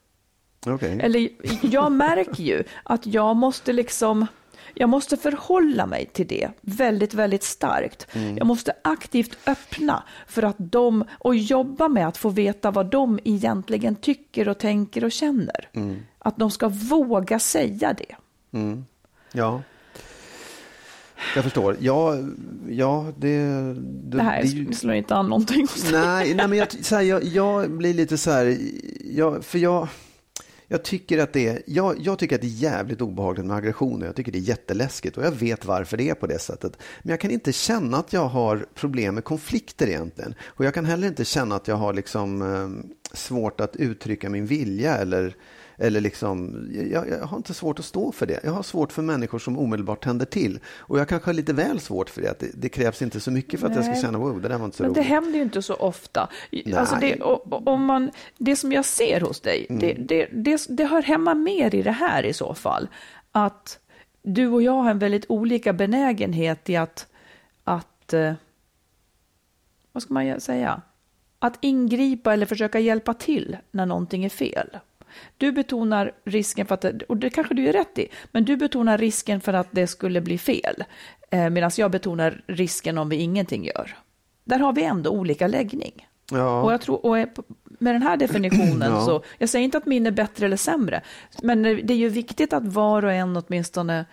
Okej. 0.67 1.01
Eller 1.03 1.29
jag 1.63 1.93
märker 1.93 2.43
ju 2.43 2.65
att 2.83 3.07
jag 3.07 3.37
måste 3.37 3.73
liksom 3.73 4.27
jag 4.75 4.89
måste 4.89 5.17
förhålla 5.17 5.87
mig 5.87 6.07
till 6.07 6.27
det 6.27 6.49
väldigt, 6.61 7.15
väldigt 7.15 7.43
starkt. 7.43 8.07
Jag 8.37 8.47
måste 8.47 8.73
aktivt 8.83 9.39
öppna 9.47 10.03
för 10.27 10.43
att 10.43 10.57
de, 10.59 11.05
och 11.19 11.37
jobba 11.37 11.89
med 11.89 12.09
att 12.09 12.17
få 12.17 12.29
veta 12.29 12.71
vad 12.71 12.91
de 12.91 13.19
egentligen 13.25 13.97
tycker 13.97 14.49
och 14.49 14.59
tänker 14.59 15.05
och 15.05 15.13
känner. 15.13 15.69
Att 16.19 16.37
de 16.37 16.51
ska 16.51 16.69
våga 16.69 17.39
säga 17.39 17.93
det. 17.93 18.17
Ja. 19.33 19.63
Jag 21.35 21.45
förstår. 21.45 21.77
Ja, 21.81 22.17
ja 22.69 23.13
det, 23.19 23.39
det, 23.39 24.17
Det 24.17 24.23
här 24.23 24.67
det 24.69 24.75
slår 24.75 24.95
inte 24.95 25.15
an 25.15 25.29
någonting 25.29 25.61
hos 25.61 25.83
dig. 25.83 26.01
Nej, 26.01 26.35
nej 26.35 26.49
men 26.49 26.59
jag, 26.59 26.73
så 26.73 26.95
här, 26.95 27.03
jag, 27.03 27.25
jag 27.25 27.71
blir 27.71 27.95
lite 27.95 28.19
så 28.19 28.31
här, 28.31 28.59
jag, 29.05 29.45
för 29.45 29.59
jag, 29.59 29.89
jag 30.73 30.83
tycker 30.83 31.19
att 31.19 31.33
det 31.33 31.49
är, 31.49 31.63
jag, 31.67 31.97
jag 32.01 32.19
tycker 32.19 32.35
att 32.35 32.41
det 32.41 32.47
är 32.47 32.63
jävligt 32.63 33.01
obehagligt 33.01 33.47
med 33.47 33.57
aggressioner. 33.57 34.07
Jag 34.07 34.17
tycker 34.17 34.33
det 34.33 34.39
är 34.39 34.41
jätteläskigt 34.41 35.17
och 35.17 35.25
jag 35.25 35.31
vet 35.31 35.65
varför 35.65 35.97
det 35.97 36.09
är 36.09 36.15
på 36.15 36.27
det 36.27 36.39
sättet. 36.39 36.77
Men 37.03 37.11
jag 37.11 37.21
kan 37.21 37.31
inte 37.31 37.53
känna 37.53 37.97
att 37.97 38.13
jag 38.13 38.29
har 38.29 38.67
problem 38.75 39.15
med 39.15 39.25
konflikter 39.25 39.87
egentligen. 39.87 40.35
Och 40.45 40.65
jag 40.65 40.75
kan 40.75 40.85
heller 40.85 41.09
inte 41.09 41.25
känna 41.25 41.55
att 41.57 41.69
jag 41.69 41.77
har 41.77 41.93
liksom 41.93 42.43
eh, 42.43 42.93
svårt 43.17 43.61
att 43.61 43.77
uttrycka 43.77 44.31
min 44.31 44.47
vilja 44.47 44.97
eller 44.97 45.37
eller 45.77 46.01
liksom, 46.01 46.69
jag, 46.93 47.09
jag 47.09 47.27
har 47.27 47.37
inte 47.37 47.55
svårt 47.55 47.79
att 47.79 47.85
stå 47.85 48.13
för 48.13 48.27
det. 48.27 48.41
Jag 48.45 48.53
har 48.53 48.63
svårt 48.63 48.93
för 48.93 49.03
människor 49.03 49.39
som 49.39 49.59
omedelbart 49.59 50.05
tänder 50.05 50.27
till. 50.27 50.61
Och 50.67 50.99
jag 50.99 51.09
kanske 51.09 51.29
har 51.29 51.35
lite 51.35 51.53
väl 51.53 51.81
svårt 51.81 52.11
för 52.11 52.23
det. 52.23 52.31
Att 52.31 52.39
det, 52.39 52.51
det 52.55 52.69
krävs 52.69 53.03
inte 53.03 53.21
så 53.21 53.31
mycket 53.31 53.61
för 53.61 53.67
att 53.67 53.75
jag 53.77 53.85
ska 53.85 53.95
känna, 53.95 54.19
wow, 54.19 54.41
det 54.41 54.49
där 54.49 54.59
var 54.59 54.65
inte 54.65 54.77
så 54.77 54.83
Men 54.83 54.93
det 54.93 55.01
roligt. 55.01 55.09
händer 55.11 55.33
ju 55.33 55.43
inte 55.43 55.63
så 55.63 55.75
ofta. 55.75 56.29
Alltså 56.77 56.97
Nej. 56.97 57.15
det, 57.19 57.25
och, 57.25 57.53
och, 57.53 57.69
om 57.69 57.85
man, 57.85 58.11
det 58.39 58.57
som 58.57 58.73
jag 58.73 58.85
ser 58.85 59.21
hos 59.21 59.41
dig, 59.41 59.67
det, 59.69 59.93
det, 59.93 60.29
det, 60.33 60.67
det 60.69 60.85
hör 60.85 61.03
hemma 61.03 61.35
mer 61.35 61.75
i 61.75 61.83
det 61.83 61.91
här 61.91 62.27
i 62.27 62.33
så 62.33 62.55
fall. 62.55 62.89
Att 63.33 63.79
du 64.23 64.49
och 64.49 64.63
jag 64.63 64.73
har 64.73 64.91
en 64.91 64.99
väldigt 64.99 65.25
olika 65.29 65.73
benägenhet 65.73 66.71
i 66.71 66.77
att, 66.77 67.07
att 67.65 68.13
eh, 68.13 68.33
vad 69.93 70.03
ska 70.03 70.15
man 70.15 70.41
säga? 70.41 70.83
Att 71.39 71.59
ingripa 71.61 72.33
eller 72.33 72.47
försöka 72.47 72.79
hjälpa 72.79 73.15
till 73.15 73.57
när 73.71 73.87
någonting 73.87 74.25
är 74.25 74.29
fel. 74.29 74.79
Du 75.39 75.53
betonar 75.53 76.13
risken 76.25 76.67
för 76.67 76.75
att, 76.75 76.81
det, 76.81 77.03
och 77.09 77.17
det 77.17 77.31
kanske 77.31 77.55
du 77.55 77.69
är 77.69 77.73
rätt 77.73 77.99
i, 77.99 78.09
men 78.33 78.45
du 78.45 78.57
betonar 78.57 78.99
risken 78.99 79.41
för 79.41 79.53
att 79.53 79.69
det 79.71 79.87
skulle 79.87 80.21
bli 80.21 80.39
fel. 80.39 80.85
Eh, 81.31 81.51
Medan 81.51 81.71
jag 81.77 81.91
betonar 81.91 82.45
risken 82.47 82.99
om 82.99 83.09
vi 83.09 83.17
ingenting 83.17 83.65
gör. 83.65 83.97
Där 84.45 84.59
har 84.59 84.73
vi 84.73 84.83
ändå 84.85 85.11
olika 85.11 85.47
läggning. 85.47 86.09
Ja. 86.31 86.63
Och 86.63 86.73
jag 86.73 86.81
tror, 86.81 87.07
och 87.07 87.17
med 87.79 87.95
den 87.95 88.03
här 88.03 88.17
definitionen 88.17 88.81
Ja. 88.93 89.05
så, 89.07 89.23
jag 89.39 89.49
säger 89.49 89.65
inte 89.65 89.79
att 89.79 89.87
min 89.87 90.07
är 90.07 90.11
bättre 90.11 90.47
eller 90.47 90.57
sämre, 90.57 91.03
men 91.43 91.63
det 91.63 91.91
är 91.91 91.97
ju 91.97 92.09
viktigt 92.09 92.53
att 92.53 92.67
var 92.67 93.05
och 93.05 93.13
en 93.13 93.37
åtminstone, 93.37 94.05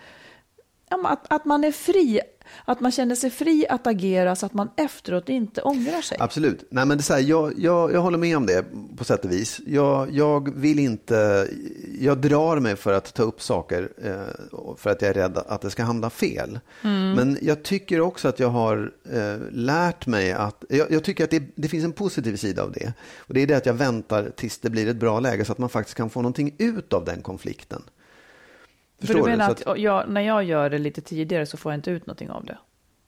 att, 0.88 1.32
att 1.32 1.44
man 1.44 1.64
är 1.64 1.72
fri, 1.72 2.20
att 2.64 2.80
man 2.80 2.92
känner 2.92 3.14
sig 3.14 3.30
fri 3.30 3.66
att 3.68 3.86
agera 3.86 4.36
så 4.36 4.46
att 4.46 4.54
man 4.54 4.70
efteråt 4.76 5.28
inte 5.28 5.62
ångrar 5.62 6.00
sig. 6.00 6.16
Absolut. 6.20 6.64
Nej, 6.70 6.86
men 6.86 6.98
det 6.98 7.00
är 7.00 7.04
så 7.04 7.14
här, 7.14 7.20
jag, 7.20 7.58
jag, 7.58 7.92
jag 7.92 8.00
håller 8.00 8.18
med 8.18 8.36
om 8.36 8.46
det 8.46 8.64
på 8.96 9.04
sätt 9.04 9.24
och 9.24 9.32
vis. 9.32 9.60
Jag, 9.66 10.10
jag 10.10 10.54
vill 10.54 10.78
inte, 10.78 11.48
jag 12.00 12.18
drar 12.18 12.60
mig 12.60 12.76
för 12.76 12.92
att 12.92 13.14
ta 13.14 13.22
upp 13.22 13.42
saker 13.42 13.88
eh, 14.02 14.74
för 14.76 14.90
att 14.90 15.02
jag 15.02 15.08
är 15.08 15.14
rädd 15.14 15.38
att 15.38 15.60
det 15.60 15.70
ska 15.70 15.82
hamna 15.82 16.10
fel. 16.10 16.60
Men 17.16 17.38
jag 17.42 17.62
tycker 17.62 18.00
också 18.00 18.28
att 18.28 18.38
jag 18.38 18.48
har 18.48 18.92
eh, 19.12 19.36
lärt 19.50 20.06
mig 20.06 20.32
att, 20.32 20.64
jag, 20.68 20.90
jag 20.90 21.04
tycker 21.04 21.24
att 21.24 21.30
det, 21.30 21.42
det 21.54 21.68
finns 21.68 21.84
en 21.84 21.92
positiv 21.92 22.36
sida 22.36 22.62
av 22.62 22.72
det. 22.72 22.92
Och 23.16 23.34
det 23.34 23.40
är 23.42 23.46
det 23.46 23.56
att 23.56 23.66
jag 23.66 23.74
väntar 23.74 24.30
tills 24.36 24.58
det 24.58 24.70
blir 24.70 24.88
ett 24.88 24.96
bra 24.96 25.20
läge 25.20 25.44
så 25.44 25.52
att 25.52 25.58
man 25.58 25.68
faktiskt 25.68 25.96
kan 25.96 26.10
få 26.10 26.22
någonting 26.22 26.54
ut 26.58 26.92
av 26.92 27.04
den 27.04 27.22
konflikten. 27.22 27.82
För 29.00 29.06
Förstår 29.06 29.24
du 29.24 29.30
menar 29.30 29.54
Så 29.54 29.70
att, 29.70 29.78
jag, 29.78 30.08
när 30.08 30.20
jag 30.20 30.44
gör 30.44 30.70
det 30.70 30.78
lite 30.78 31.00
tidigare 31.00 31.46
så 31.46 31.56
får 31.56 31.72
jag 31.72 31.78
inte 31.78 31.90
ut 31.90 32.06
någonting 32.06 32.30
av 32.30 32.44
det? 32.44 32.58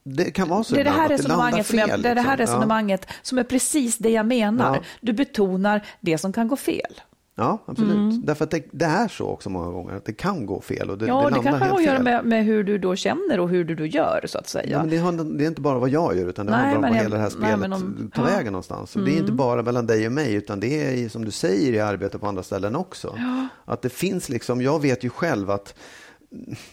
det 0.05 0.31
kan 0.31 0.49
vara 0.49 0.65
så 0.65 0.75
Det 0.75 0.81
är 0.81 0.85
det 0.85 0.91
här 0.91 1.09
resonemanget, 1.09 1.67
som 1.67 1.79
jag, 1.79 1.89
fel, 1.89 2.03
det 2.03 2.09
är 2.09 2.15
det 2.15 2.21
här 2.21 2.37
liksom. 2.37 2.55
Ja. 2.55 2.59
resonemanget 2.59 3.07
som 3.23 3.39
är 3.39 3.45
precis 3.45 3.99
det 3.99 4.11
jag 4.11 4.27
menar. 4.27 4.77
Ja. 4.77 4.83
Du 5.01 5.13
betonar 5.13 5.87
det 6.01 6.19
som 6.19 6.33
kan 6.33 6.49
gå 6.49 6.57
fel. 6.57 7.01
Ja, 7.35 7.59
absolut. 7.67 8.27
Därför 8.27 8.45
att 8.45 8.51
det, 8.51 8.63
det 8.73 8.85
är 8.85 9.09
så 9.09 9.27
också 9.27 9.51
många 9.51 9.71
gånger, 9.71 9.95
att 9.95 10.05
det 10.05 10.13
kan 10.13 10.47
gå 10.47 10.61
fel 10.61 10.91
och 10.91 10.99
det, 10.99 11.07
Ja, 11.07 11.23
det 11.31 11.37
det, 11.37 11.43
kanske 11.43 11.65
har 11.65 11.77
att 11.77 11.85
göra 11.85 12.03
med, 12.03 12.25
med 12.25 12.45
hur 12.45 12.65
du 12.65 12.79
då 12.79 12.97
känner 12.97 13.41
och 13.41 13.49
hur 13.49 13.65
du 13.65 13.75
då 13.75 13.87
gör, 13.87 14.25
så 14.27 14.39
att 14.39 14.49
säga. 14.49 14.71
Ja, 14.71 14.79
men 14.81 14.91
det, 14.91 14.97
har, 14.99 15.13
det 15.39 15.45
är 15.45 15.49
inte 15.49 15.61
bara 15.61 15.79
vad 15.79 15.89
jag 15.89 16.17
gör, 16.17 16.29
utan 16.29 16.47
det 16.47 16.53
Nej, 16.53 16.61
handlar 16.61 16.89
om 16.89 16.95
vad 16.95 17.03
hela 17.03 17.17
det 17.17 17.23
här 17.23 17.31
nej, 17.39 17.39
spelet 17.51 17.59
men 17.59 17.73
om- 17.73 18.11
tar 18.15 18.23
ja. 18.23 18.29
Mm. 18.29 18.37
vägen 18.39 18.53
någonstans. 18.53 18.97
Och 18.97 19.05
Det 19.05 19.13
är 19.15 19.19
inte 19.19 19.33
bara 19.33 19.63
mellan 19.63 19.87
dig 19.87 20.07
och 20.07 20.13
mig, 20.13 20.35
utan 20.35 20.61
det 20.61 21.05
är 21.05 21.09
som 21.09 21.25
du 21.25 21.31
säger 21.31 21.73
i 21.73 21.81
arbete 21.81 22.19
på 22.19 22.27
andra 22.27 22.43
ställen 22.43 22.77
också. 22.77 23.19
Att 23.65 23.83
det 23.83 23.89
finns 23.91 24.29
liksom, 24.29 24.63
jag 24.63 24.83
vet 24.83 25.05
ju 25.05 25.09
själv 25.11 25.51
att 25.51 25.75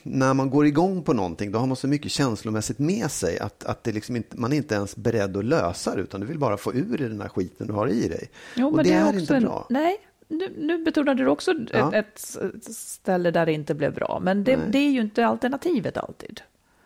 när 0.04 0.34
man 0.34 0.50
går 0.50 0.66
igång 0.66 1.04
på 1.04 1.14
någonting, 1.14 1.52
då 1.52 1.60
har 1.60 1.68
man 1.68 1.76
så 1.76 1.88
mycket 1.88 2.12
känslomässigt 2.12 2.80
med 2.80 3.12
sig 3.12 3.40
att, 3.40 3.64
att 3.66 3.84
det 3.84 3.92
liksom 3.92 4.16
inte, 4.16 4.38
man 4.38 4.54
är 4.54 4.58
inte 4.58 4.76
ens 4.76 4.96
beredd 4.96 5.38
att 5.38 5.46
lösa 5.46 5.96
det, 5.96 6.02
utan 6.02 6.22
du 6.22 6.28
vill 6.28 6.40
bara 6.40 6.58
få 6.58 6.74
ur 6.74 6.98
den 6.98 7.22
här 7.22 7.30
skiten 7.30 7.68
du 7.68 7.74
har 7.74 7.88
i 7.88 8.08
dig. 8.08 8.30
Jo, 8.56 8.68
och 8.68 8.76
men 8.76 8.86
det, 8.86 8.94
är, 8.94 9.08
också 9.08 9.20
inte 9.20 9.36
en- 9.36 9.44
bra. 9.44 9.68
Nej, 9.70 9.98
nu, 10.30 10.54
nu 10.58 10.84
betonade 10.84 11.24
du 11.24 11.30
också 11.30 11.54
Ja. 11.74 11.94
ett, 11.96 12.36
ett 12.56 12.76
ställe 12.76 13.32
där 13.32 13.46
det 13.46 13.54
inte 13.54 13.74
blev 13.76 13.94
bra. 13.94 14.20
Men 14.22 14.44
det, 14.44 14.60
det 14.70 14.78
är 14.78 14.90
ju 14.90 15.02
inte 15.02 15.26
alternativet 15.28 15.98
alltid. 15.98 16.42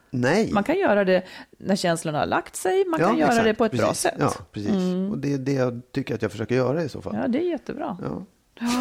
Nej. 0.09 0.51
Man 0.51 0.63
kan 0.63 0.77
göra 0.77 1.03
det 1.03 1.23
när 1.57 1.75
känslorna 1.75 2.19
har 2.19 2.25
lagt 2.25 2.55
sig, 2.55 2.85
man 2.85 2.99
kan 2.99 3.17
göra 3.17 3.29
exakt. 3.29 3.45
det 3.45 3.53
på 3.53 3.65
ett 3.65 3.71
bra 3.71 3.87
Precis. 3.87 4.01
sätt. 4.01 4.15
Mm. 4.15 4.27
Ja, 4.37 4.45
precis. 4.51 5.11
Och 5.11 5.17
det 5.17 5.33
är 5.33 5.37
det 5.37 5.53
jag 5.53 5.81
tycker 5.91 6.15
att 6.15 6.21
jag 6.21 6.31
försöker 6.31 6.55
göra 6.55 6.83
i 6.83 6.89
så 6.89 7.01
fall. 7.01 7.15
Ja, 7.21 7.27
det 7.27 7.37
är 7.39 7.49
jättebra. 7.49 7.97
Ja. 8.01 8.25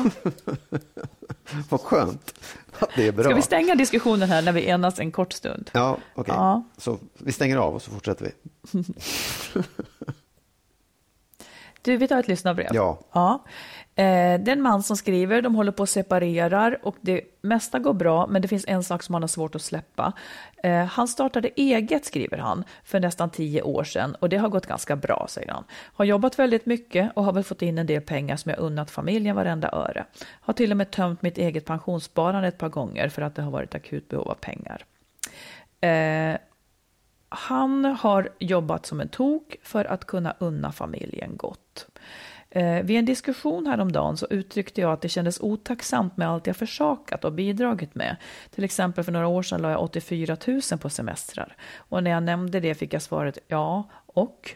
Vad 1.68 1.80
skönt 1.80 2.34
att 2.78 2.90
det 2.96 3.06
är 3.08 3.12
bra. 3.12 3.24
Ska 3.24 3.34
vi 3.34 3.42
stänga 3.42 3.74
diskussionen 3.74 4.28
här 4.28 4.42
när 4.42 4.52
vi 4.52 4.68
enas 4.68 4.98
en 5.00 5.12
kort 5.12 5.32
stund? 5.32 5.70
Ja, 5.74 5.98
okej. 6.14 6.34
Ja. 6.36 6.64
Så 6.76 6.98
vi 7.18 7.32
stänger 7.32 7.56
av 7.56 7.74
och 7.74 7.82
så 7.82 7.90
fortsätter 7.90 8.24
vi. 8.24 8.32
Du, 11.82 11.96
vi 11.96 12.08
tar 12.08 12.18
ett 12.18 12.28
lyssnarbrev. 12.28 12.68
Ja. 12.72 12.98
ja. 13.12 13.44
Eh, 13.94 14.40
det 14.40 14.50
är 14.50 14.52
en 14.52 14.62
man 14.62 14.82
som 14.82 14.96
skriver, 14.96 15.42
de 15.42 15.54
håller 15.54 15.72
på 15.72 15.82
att 15.82 15.90
separerar 15.90 16.78
och 16.82 16.96
det 17.00 17.20
mesta 17.40 17.78
går 17.78 17.92
bra, 17.92 18.26
men 18.26 18.42
det 18.42 18.48
finns 18.48 18.64
en 18.68 18.82
sak 18.84 19.02
som 19.02 19.14
han 19.14 19.22
har 19.22 19.28
svårt 19.28 19.54
att 19.54 19.62
släppa. 19.62 20.12
Eh, 20.62 20.84
han 20.84 21.08
startade 21.08 21.48
eget, 21.56 22.04
skriver 22.04 22.38
han, 22.38 22.64
för 22.84 23.00
nästan 23.00 23.30
tio 23.30 23.62
år 23.62 23.84
sedan 23.84 24.14
och 24.14 24.28
det 24.28 24.36
har 24.36 24.48
gått 24.48 24.66
ganska 24.66 24.96
bra, 24.96 25.26
säger 25.28 25.52
han. 25.52 25.64
Har 25.72 26.04
jobbat 26.04 26.38
väldigt 26.38 26.66
mycket 26.66 27.12
och 27.14 27.24
har 27.24 27.32
väl 27.32 27.44
fått 27.44 27.62
in 27.62 27.78
en 27.78 27.86
del 27.86 28.02
pengar 28.02 28.36
som 28.36 28.50
jag 28.50 28.58
unnat 28.60 28.90
familjen 28.90 29.36
varenda 29.36 29.70
öre. 29.72 30.04
Har 30.40 30.54
till 30.54 30.70
och 30.70 30.76
med 30.76 30.90
tömt 30.90 31.22
mitt 31.22 31.38
eget 31.38 31.64
pensionssparande 31.64 32.48
ett 32.48 32.58
par 32.58 32.68
gånger 32.68 33.08
för 33.08 33.22
att 33.22 33.34
det 33.34 33.42
har 33.42 33.50
varit 33.50 33.74
akut 33.74 34.08
behov 34.08 34.28
av 34.28 34.34
pengar. 34.34 34.84
Eh, 35.80 36.38
han 37.34 37.84
har 37.84 38.28
jobbat 38.38 38.86
som 38.86 39.00
en 39.00 39.08
tok 39.08 39.56
för 39.62 39.84
att 39.84 40.04
kunna 40.04 40.34
unna 40.38 40.72
familjen 40.72 41.36
gott. 41.36 41.86
Eh, 42.50 42.82
vid 42.82 42.98
en 42.98 43.04
diskussion 43.04 43.66
häromdagen 43.66 44.16
så 44.16 44.26
uttryckte 44.30 44.80
jag 44.80 44.92
att 44.92 45.00
det 45.00 45.08
kändes 45.08 45.40
otacksamt 45.40 46.16
med 46.16 46.28
allt 46.28 46.46
jag 46.46 46.56
försakat 46.56 47.24
och 47.24 47.32
bidragit 47.32 47.94
med. 47.94 48.16
Till 48.50 48.64
exempel 48.64 49.04
för 49.04 49.12
några 49.12 49.26
år 49.26 49.42
sedan 49.42 49.62
la 49.62 49.70
jag 49.70 49.82
84 49.82 50.36
000 50.46 50.60
på 50.80 50.90
semestrar. 50.90 51.56
Och 51.76 52.02
när 52.02 52.10
jag 52.10 52.22
nämnde 52.22 52.60
det 52.60 52.74
fick 52.74 52.94
jag 52.94 53.02
svaret 53.02 53.38
ja, 53.48 53.88
och? 54.06 54.54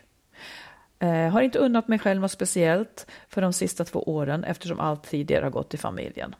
Eh, 0.99 1.29
har 1.29 1.41
inte 1.41 1.59
unnat 1.59 1.89
mig 1.89 1.99
själv 1.99 2.21
något 2.21 2.33
speciellt 2.33 3.07
för 3.29 3.43
de 3.43 3.53
sista 3.53 3.85
två 3.85 4.03
åren 4.03 4.45
eftersom 4.45 4.81
allt 4.81 5.03
tidigare 5.03 5.45
har 5.45 5.51
gått 5.51 5.71
till 5.71 5.79
familjen. 5.79 6.35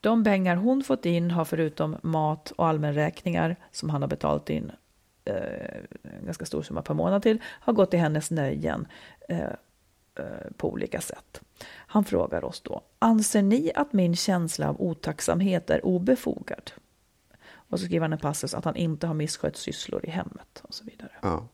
De 0.00 0.24
pengar 0.24 0.56
hon 0.56 0.84
fått 0.84 1.06
in 1.06 1.30
har 1.30 1.44
förutom 1.44 1.96
mat 2.02 2.50
och 2.50 2.68
allmänräkningar 2.68 3.56
som 3.70 3.90
han 3.90 4.02
har 4.02 4.08
betalat 4.08 4.50
in 4.50 4.72
en 5.24 6.24
ganska 6.24 6.44
stor 6.44 6.62
summa 6.62 6.82
per 6.82 6.94
månad 6.94 7.22
till, 7.22 7.42
har 7.44 7.72
gått 7.72 7.90
till 7.90 8.00
hennes 8.00 8.30
nöjen 8.30 8.88
eh, 9.28 9.40
eh, 10.18 10.24
på 10.56 10.72
olika 10.72 11.00
sätt. 11.00 11.40
Han 11.66 12.04
frågar 12.04 12.44
oss 12.44 12.60
då, 12.60 12.82
anser 12.98 13.42
ni 13.42 13.72
att 13.74 13.92
min 13.92 14.16
känsla 14.16 14.68
av 14.68 14.80
otacksamhet 14.80 15.70
är 15.70 15.86
obefogad? 15.86 16.72
Och 17.46 17.80
så 17.80 17.86
skriver 17.86 18.04
han 18.04 18.12
en 18.12 18.18
passus 18.18 18.54
att 18.54 18.64
han 18.64 18.76
inte 18.76 19.06
har 19.06 19.14
misskött 19.14 19.56
sysslor 19.56 20.06
i 20.06 20.10
hemmet 20.10 20.60
och 20.62 20.74
så 20.74 20.84
vidare. 20.84 21.10
Ja. 21.22 21.48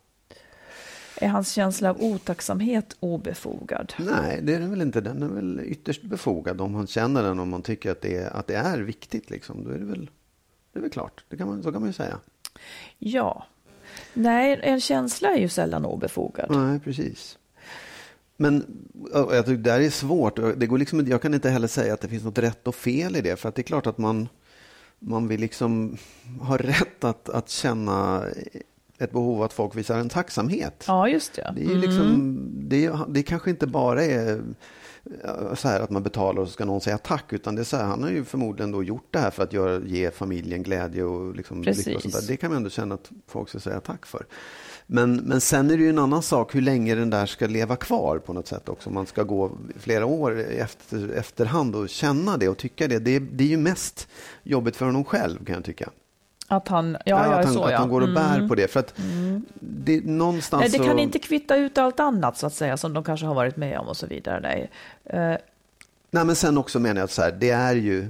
Är 1.16 1.28
hans 1.28 1.52
känsla 1.52 1.90
av 1.90 2.02
otacksamhet 2.02 2.96
obefogad? 3.00 3.92
Nej, 3.98 4.40
det 4.42 4.54
är 4.54 4.60
den 4.60 4.70
väl 4.70 4.82
inte. 4.82 5.00
Den 5.00 5.22
är 5.22 5.28
väl 5.28 5.60
ytterst 5.64 6.02
befogad 6.02 6.60
om 6.60 6.72
man 6.72 6.86
känner 6.86 7.22
den, 7.22 7.38
om 7.38 7.48
man 7.48 7.62
tycker 7.62 7.90
att 7.90 8.00
det 8.00 8.16
är, 8.16 8.30
att 8.30 8.46
det 8.46 8.54
är 8.54 8.78
viktigt. 8.78 9.30
Liksom. 9.30 9.64
Då 9.64 9.70
är 9.70 9.78
det 9.78 9.84
väl, 9.84 10.10
det 10.72 10.78
är 10.78 10.80
väl 10.80 10.90
klart, 10.90 11.24
det 11.28 11.36
kan 11.36 11.48
man, 11.48 11.62
så 11.62 11.72
kan 11.72 11.80
man 11.80 11.88
ju 11.88 11.92
säga. 11.92 12.18
Ja. 12.98 13.46
Nej, 14.14 14.60
en 14.62 14.80
känsla 14.80 15.28
är 15.28 15.38
ju 15.38 15.48
sällan 15.48 15.84
obefogad. 15.84 16.46
Nej, 16.50 16.80
precis. 16.80 17.38
Men 18.36 18.66
ja, 19.12 19.34
jag 19.34 19.46
tycker 19.46 19.62
det 19.62 19.70
här 19.72 19.80
är 19.80 19.90
svårt. 19.90 20.36
Det 20.56 20.66
går 20.66 20.78
liksom, 20.78 21.06
jag 21.06 21.22
kan 21.22 21.34
inte 21.34 21.50
heller 21.50 21.68
säga 21.68 21.94
att 21.94 22.00
det 22.00 22.08
finns 22.08 22.24
något 22.24 22.38
rätt 22.38 22.68
och 22.68 22.74
fel 22.74 23.16
i 23.16 23.20
det. 23.20 23.36
För 23.36 23.48
att 23.48 23.54
det 23.54 23.60
är 23.60 23.64
klart 23.64 23.86
att 23.86 23.98
man, 23.98 24.28
man 24.98 25.28
vill 25.28 25.40
liksom 25.40 25.96
ha 26.40 26.56
rätt 26.56 27.04
att, 27.04 27.28
att 27.28 27.48
känna 27.48 28.24
ett 28.98 29.12
behov 29.12 29.42
att 29.42 29.52
folk 29.52 29.76
visar 29.76 29.98
en 29.98 30.08
tacksamhet. 30.08 30.84
Ja, 30.86 31.08
just 31.08 31.32
det. 31.34 31.52
Det 31.56 31.64
är 31.72 31.76
liksom, 31.76 32.36
det, 32.68 32.84
är- 32.86 33.04
det 33.08 33.22
kanske 33.22 33.50
inte 33.50 33.66
bara 33.66 34.04
är 34.04 34.42
så 35.54 35.68
här 35.68 35.80
att 35.80 35.90
man 35.90 36.02
betalar 36.02 36.42
och 36.42 36.48
så 36.48 36.52
ska 36.52 36.64
någon 36.64 36.80
säga 36.80 36.98
tack. 36.98 37.32
Utan 37.32 37.54
det 37.54 37.62
är 37.62 37.64
så 37.64 37.76
här, 37.76 37.84
han 37.84 38.02
har 38.02 38.10
ju 38.10 38.24
förmodligen 38.24 38.72
då 38.72 38.82
gjort 38.82 39.06
det 39.10 39.18
här 39.18 39.30
för 39.30 39.42
att 39.42 39.52
göra, 39.52 39.80
ge 39.86 40.10
familjen 40.10 40.62
glädje 40.62 41.04
och 41.04 41.34
liksom 41.36 41.62
Precis. 41.62 41.86
lycka 41.86 41.96
och 41.96 42.02
sånt 42.02 42.14
där. 42.14 42.22
Det 42.28 42.36
kan 42.36 42.50
man 42.50 42.56
ändå 42.56 42.70
känna 42.70 42.94
att 42.94 43.10
folk 43.26 43.48
ska 43.48 43.60
säga 43.60 43.80
tack 43.80 44.06
för. 44.06 44.26
Men, 44.86 45.16
men 45.16 45.40
sen 45.40 45.70
är 45.70 45.76
det 45.76 45.82
ju 45.82 45.90
en 45.90 45.98
annan 45.98 46.22
sak 46.22 46.54
hur 46.54 46.60
länge 46.60 46.94
den 46.94 47.10
där 47.10 47.26
ska 47.26 47.46
leva 47.46 47.76
kvar 47.76 48.18
på 48.18 48.32
något 48.32 48.46
sätt 48.46 48.68
också. 48.68 48.90
Man 48.90 49.06
ska 49.06 49.22
gå 49.22 49.50
flera 49.78 50.06
år 50.06 50.38
efter, 50.40 51.08
efterhand 51.12 51.76
och 51.76 51.88
känna 51.88 52.36
det 52.36 52.48
och 52.48 52.56
tycka 52.58 52.88
det. 52.88 52.98
Det, 52.98 53.16
är- 53.16 53.20
det 53.32 53.44
är 53.44 53.48
ju 53.48 53.56
mest 53.56 54.08
jobbigt 54.42 54.76
för 54.76 54.86
honom 54.86 55.04
själv 55.04 55.44
kan 55.44 55.54
jag 55.54 55.64
tycka. 55.64 55.90
Att 56.52 56.68
han, 56.68 56.96
ja, 57.04 57.26
ja, 57.26 57.34
att 57.34 57.44
han, 57.44 57.54
så 57.54 57.64
att 57.64 57.72
ja. 57.72 57.78
han 57.78 57.88
går 57.88 58.00
och 58.00 58.08
bär 58.08 58.36
Mm. 58.36 58.48
på 58.48 58.54
det. 58.54 58.68
För 58.68 58.80
att 58.80 58.94
det, 59.60 60.04
någonstans 60.04 60.60
Nej, 60.60 60.70
det 60.70 60.78
kan 60.78 60.96
så... 60.96 61.02
inte 61.02 61.18
kvitta 61.18 61.56
ut 61.56 61.78
allt 61.78 62.00
annat 62.00 62.38
så 62.38 62.46
att 62.46 62.54
säga 62.54 62.76
som 62.76 62.92
de 62.92 63.04
kanske 63.04 63.26
har 63.26 63.34
varit 63.34 63.56
med 63.56 63.78
om 63.78 63.88
och 63.88 63.96
så 63.96 64.06
vidare. 64.06 64.40
Nej. 64.40 64.70
Eh, 65.04 65.36
Nej, 66.10 66.24
men 66.24 66.36
sen 66.36 66.58
också 66.58 66.78
menar 66.78 66.96
jag 67.00 67.04
att 67.04 67.10
så 67.10 67.22
här, 67.22 67.32
det 67.32 67.50
är 67.50 67.74
ju, 67.74 68.08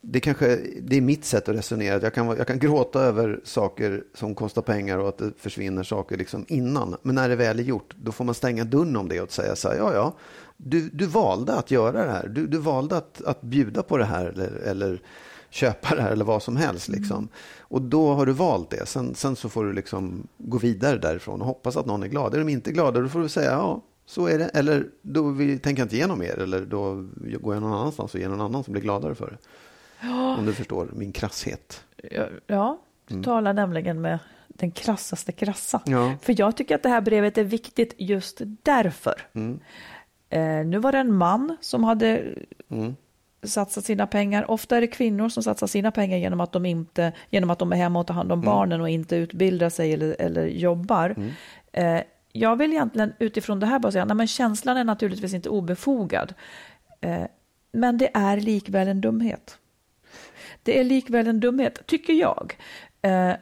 det 0.00 0.20
kanske, 0.20 0.58
det 0.80 0.96
är 0.96 1.00
mitt 1.00 1.24
sätt 1.24 1.48
att 1.48 1.54
resonera. 1.56 2.00
Jag 2.02 2.14
kan, 2.14 2.26
jag 2.26 2.46
kan 2.46 2.58
gråta 2.58 3.00
över 3.00 3.40
saker 3.44 4.04
som 4.14 4.34
kostar 4.34 4.62
pengar 4.62 4.98
och 4.98 5.08
att 5.08 5.18
det 5.18 5.32
försvinner 5.38 5.82
saker 5.82 6.16
liksom 6.16 6.44
innan. 6.48 6.96
Men 7.02 7.14
när 7.14 7.28
det 7.28 7.36
väl 7.36 7.58
är 7.58 7.62
gjort, 7.62 7.94
då 7.96 8.12
får 8.12 8.24
man 8.24 8.34
stänga 8.34 8.64
dörren 8.64 8.96
om 8.96 9.08
det 9.08 9.20
och 9.20 9.32
säga 9.32 9.56
så 9.56 9.68
här, 9.68 9.76
ja, 9.76 9.94
ja, 9.94 10.12
du, 10.56 10.88
du 10.92 11.06
valde 11.06 11.54
att 11.54 11.70
göra 11.70 12.04
det 12.04 12.12
här. 12.12 12.28
Du, 12.28 12.46
du 12.46 12.58
valde 12.58 12.96
att, 12.96 13.22
att 13.24 13.40
bjuda 13.40 13.82
på 13.82 13.98
det 13.98 14.04
här 14.04 14.26
eller, 14.26 14.50
eller 14.66 15.00
köpa 15.50 15.94
det 15.94 16.02
här 16.02 16.10
eller 16.10 16.24
vad 16.24 16.42
som 16.42 16.56
helst. 16.56 16.88
Liksom. 16.88 17.28
Och 17.60 17.82
då 17.82 18.14
har 18.14 18.26
du 18.26 18.32
valt 18.32 18.70
det. 18.70 18.86
Sen, 18.86 19.14
sen 19.14 19.36
så 19.36 19.48
får 19.48 19.64
du 19.64 19.72
liksom 19.72 20.26
gå 20.38 20.58
vidare 20.58 20.98
därifrån 20.98 21.40
och 21.40 21.46
hoppas 21.46 21.76
att 21.76 21.86
någon 21.86 22.02
är 22.02 22.08
glad. 22.08 22.34
Är 22.34 22.38
de 22.38 22.48
inte 22.48 22.72
glada, 22.72 23.00
då 23.00 23.08
får 23.08 23.20
du 23.20 23.28
säga 23.28 23.50
ja, 23.50 23.82
så 24.06 24.26
är 24.26 24.38
det. 24.38 24.44
Eller 24.44 24.86
då 25.02 25.30
vi, 25.30 25.58
tänker 25.58 25.80
jag 25.80 25.84
inte 25.84 25.96
igenom 25.96 26.22
er. 26.22 26.38
Eller 26.38 26.60
då 26.60 27.06
går 27.40 27.54
jag 27.54 27.62
någon 27.62 27.72
annanstans 27.72 28.14
och 28.14 28.20
ger 28.20 28.28
någon 28.28 28.40
annan 28.40 28.64
som 28.64 28.72
blir 28.72 28.82
gladare 28.82 29.14
för 29.14 29.30
det. 29.30 29.38
Om 30.38 30.46
du 30.46 30.52
förstår 30.52 30.88
min 30.92 31.12
krasshet. 31.12 31.84
ja, 32.10 32.26
ja, 32.46 32.78
du 33.08 33.22
talar 33.22 33.52
nämligen 33.52 34.00
med 34.00 34.18
den 34.48 34.70
krassaste 34.70 35.32
krassa. 35.32 35.82
Mm. 35.86 35.98
Ja. 35.98 36.14
För 36.22 36.34
jag 36.38 36.56
tycker 36.56 36.74
att 36.74 36.82
det 36.82 36.88
här 36.88 37.00
brevet 37.00 37.38
är 37.38 37.44
viktigt 37.44 37.94
just 37.98 38.40
därför. 38.62 39.22
Mm. 39.32 39.60
Eh, 40.30 40.66
nu 40.66 40.78
var 40.78 40.92
det 40.92 40.98
en 40.98 41.14
man 41.14 41.56
som 41.60 41.84
hade 41.84 42.34
Mm. 42.70 42.96
Satsat 43.42 43.84
sina 43.84 44.06
pengar. 44.06 44.50
Ofta 44.50 44.76
är 44.76 44.80
det 44.80 44.86
kvinnor 44.86 45.28
som 45.28 45.42
satsar 45.42 45.66
sina 45.66 45.90
pengar 45.90 46.18
genom 46.18 46.40
att 46.40 46.52
de, 46.52 46.66
inte, 46.66 47.12
genom 47.30 47.50
att 47.50 47.58
de 47.58 47.72
är 47.72 47.76
hemma 47.76 48.00
och 48.00 48.06
tar 48.06 48.14
Mm. 48.14 48.18
hand 48.18 48.32
om 48.32 48.40
barnen 48.40 48.80
och 48.80 48.88
inte 48.88 49.16
utbildar 49.16 49.70
sig 49.70 49.92
eller, 49.92 50.16
eller 50.18 50.46
jobbar. 50.46 51.16
Eh, 51.72 52.00
jag 52.32 52.56
vill 52.56 52.72
egentligen 52.72 53.12
utifrån 53.18 53.60
det 53.60 53.66
här 53.66 53.78
bara 53.78 53.92
säga, 53.92 54.04
nej 54.04 54.16
men 54.16 54.26
känslan 54.26 54.76
är 54.76 54.84
naturligtvis 54.84 55.34
inte 55.34 55.48
obefogad. 55.48 56.34
Eh, 57.00 57.24
men 57.72 57.98
det 57.98 58.10
är 58.14 58.36
likväl 58.36 58.88
en 58.88 59.00
dumhet. 59.00 59.58
Det 60.62 60.80
är 60.80 60.84
likväl 60.84 61.26
en 61.26 61.40
dumhet, 61.40 61.86
tycker 61.86 62.12
jag. 62.12 62.56
Eh, 63.02 63.32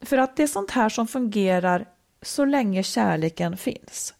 för 0.00 0.18
att 0.18 0.36
det 0.36 0.42
är 0.42 0.46
sånt 0.46 0.70
här 0.70 0.88
som 0.88 1.06
fungerar 1.06 1.84
så 2.22 2.44
länge 2.44 2.82
kärleken 2.82 3.56
finns. 3.56 4.14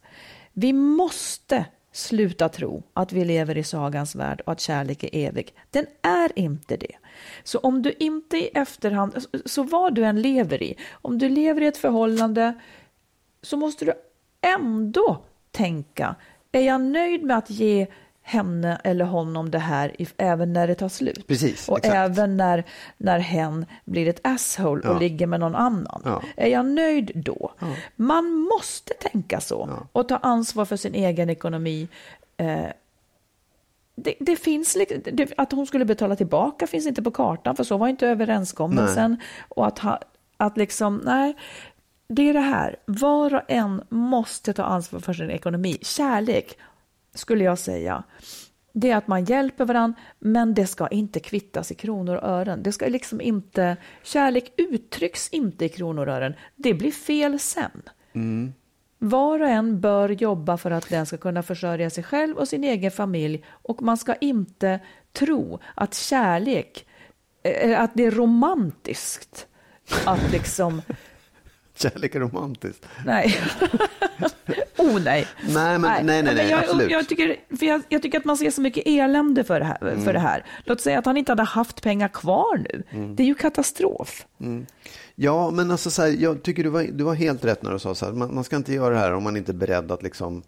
Vi 0.53 0.73
måste 0.73 1.65
sluta 1.95 2.49
tro 2.49 2.83
att 2.93 3.13
vi 3.13 3.25
lever 3.25 3.57
i 3.57 3.63
sagans 3.63 4.15
värld 4.15 4.41
och 4.45 4.51
att 4.51 4.59
kärlek 4.59 5.03
är 5.03 5.09
evig. 5.13 5.53
Den 5.69 5.85
är 6.01 6.39
inte 6.39 6.77
det. 6.77 6.95
Så 7.43 7.59
om 7.59 7.81
du 7.81 7.93
inte 7.99 8.37
i 8.37 8.47
efterhand, 8.47 9.25
så 9.45 9.63
vad 9.63 9.95
du 9.95 10.05
än 10.05 10.21
lever 10.21 10.63
i, 10.63 10.77
om 10.91 11.17
du 11.17 11.29
lever 11.29 11.61
i 11.61 11.65
ett 11.65 11.77
förhållande 11.77 12.53
så 13.41 13.57
måste 13.57 13.85
du 13.85 13.93
ändå 14.41 15.23
tänka, 15.51 16.15
är 16.51 16.61
jag 16.61 16.81
nöjd 16.81 17.23
med 17.23 17.37
att 17.37 17.49
ge 17.49 17.87
henne 18.27 18.81
eller 18.83 19.05
honom 19.05 19.51
det 19.51 19.59
här 19.59 20.01
if, 20.01 20.13
även 20.17 20.53
när 20.53 20.67
det 20.67 20.75
tar 20.75 20.89
slut. 20.89 21.27
Precis, 21.27 21.69
och 21.69 21.77
exakt. 21.77 21.95
även 21.95 22.37
när, 22.37 22.63
när 22.97 23.19
hen 23.19 23.65
blir 23.85 24.07
ett 24.07 24.19
asshole 24.23 24.81
och 24.89 24.95
Ja. 24.95 24.99
ligger 24.99 25.27
med 25.27 25.39
någon 25.39 25.55
annan. 25.55 26.01
Ja. 26.05 26.21
Är 26.37 26.47
jag 26.47 26.65
nöjd 26.65 27.11
då? 27.15 27.51
Man 27.95 28.31
måste 28.31 28.93
tänka 28.93 29.39
så 29.41 29.69
och 29.91 30.07
ta 30.07 30.17
ansvar 30.17 30.65
för 30.65 30.75
sin 30.77 30.95
egen 30.95 31.29
ekonomi. 31.29 31.87
Eh, 32.37 32.65
det, 33.95 34.15
det 34.19 34.35
finns 34.35 34.77
det, 35.13 35.33
att 35.37 35.51
hon 35.51 35.67
skulle 35.67 35.85
betala 35.85 36.15
tillbaka 36.15 36.67
finns 36.67 36.85
inte 36.87 37.01
på 37.03 37.11
kartan, 37.11 37.55
för 37.55 37.63
så 37.63 37.77
var 37.77 37.87
inte 37.87 38.07
överenskommelsen. 38.07 39.17
Och 39.49 39.67
att, 39.67 39.79
ha, 39.79 39.99
att 40.37 40.57
liksom, 40.57 41.01
nej, 41.05 41.35
det 42.07 42.29
är 42.29 42.33
det 42.33 42.39
här. 42.39 42.75
Var 42.85 43.33
och 43.35 43.41
en 43.47 43.81
måste 43.89 44.53
ta 44.53 44.63
ansvar 44.63 44.99
för 44.99 45.13
sin 45.13 45.29
ekonomi. 45.29 45.77
Kärlek, 45.81 46.57
skulle 47.15 47.43
jag 47.43 47.59
säga, 47.59 48.03
det 48.73 48.91
är 48.91 48.95
att 48.95 49.07
man 49.07 49.25
hjälper 49.25 49.65
varandra, 49.65 49.99
men 50.19 50.53
det 50.53 50.67
ska 50.67 50.87
inte 50.87 51.19
kvittas 51.19 51.71
i 51.71 51.75
kronor 51.75 52.15
och 52.15 52.29
ören. 52.29 52.63
Det 52.63 52.71
ska 52.71 52.87
liksom 52.87 53.21
inte, 53.21 53.77
kärlek 54.03 54.53
uttrycks 54.57 55.29
inte 55.29 55.65
i 55.65 55.69
kronor 55.69 56.07
och 56.07 56.13
ören. 56.13 56.33
Det 56.55 56.73
blir 56.73 56.91
fel 56.91 57.39
sen. 57.39 57.81
Var 58.99 59.39
och 59.39 59.47
en 59.47 59.81
bör 59.81 60.09
jobba 60.09 60.57
för 60.57 60.71
att 60.71 60.89
den 60.89 61.05
ska 61.05 61.17
kunna 61.17 61.43
försörja 61.43 61.89
sig 61.89 62.03
själv 62.03 62.37
och 62.37 62.47
sin 62.47 62.63
egen 62.63 62.91
familj 62.91 63.43
och 63.49 63.81
man 63.81 63.97
ska 63.97 64.15
inte 64.15 64.79
tro 65.13 65.59
att 65.75 65.93
kärlek, 65.93 66.85
eh, 67.43 67.81
att 67.81 67.91
det 67.93 68.05
är 68.05 68.11
romantiskt 68.11 69.47
att 70.05 70.31
liksom, 70.31 70.81
Kärlek 71.75 72.15
är 72.15 72.19
romantiskt. 72.19 72.85
nej. 73.05 73.37
oh 74.77 74.99
nej. 75.03 75.27
Nej, 75.49 75.79
men, 75.79 75.81
nej, 75.81 76.03
nej, 76.03 76.23
nej, 76.23 76.35
Men 76.35 76.49
jag, 76.49 76.59
absolut. 76.59 76.91
Jag 76.91 77.07
tycker, 77.07 77.35
för 77.59 77.65
jag, 77.65 77.81
jag 77.89 78.01
tycker 78.01 78.17
att 78.17 78.25
man 78.25 78.37
ser 78.37 78.51
så 78.51 78.61
mycket 78.61 78.83
elände 78.87 79.43
för 79.43 79.59
det, 79.59 79.65
här, 79.65 79.77
Mm. 79.81 80.03
för 80.03 80.13
det 80.13 80.19
här. 80.19 80.45
Låt 80.65 80.81
säga 80.81 80.99
att 80.99 81.05
han 81.05 81.17
inte 81.17 81.31
hade 81.31 81.43
haft 81.43 81.81
pengar 81.83 82.07
kvar 82.07 82.57
nu. 82.57 82.83
Mm. 82.89 83.15
Det 83.15 83.23
är 83.23 83.27
ju 83.27 83.35
katastrof. 83.35 84.25
Ja, 85.15 85.51
men 85.51 85.71
alltså 85.71 85.91
så 85.91 86.01
här, 86.01 86.09
jag 86.09 86.43
tycker 86.43 86.63
du 86.63 86.69
var, 86.69 86.83
du 86.83 87.03
var 87.03 87.13
helt 87.13 87.45
rätt 87.45 87.63
när 87.63 87.71
du 87.71 87.79
sa 87.79 87.95
så 87.95 88.05
här, 88.05 88.13
man, 88.13 88.35
man 88.35 88.43
ska 88.43 88.55
inte 88.55 88.73
göra 88.73 88.93
det 88.93 88.99
här 88.99 89.13
om 89.13 89.23
man 89.23 89.37
inte 89.37 89.51
är 89.51 89.53
beredd 89.53 89.91
att 89.91 90.03
liksom 90.03 90.43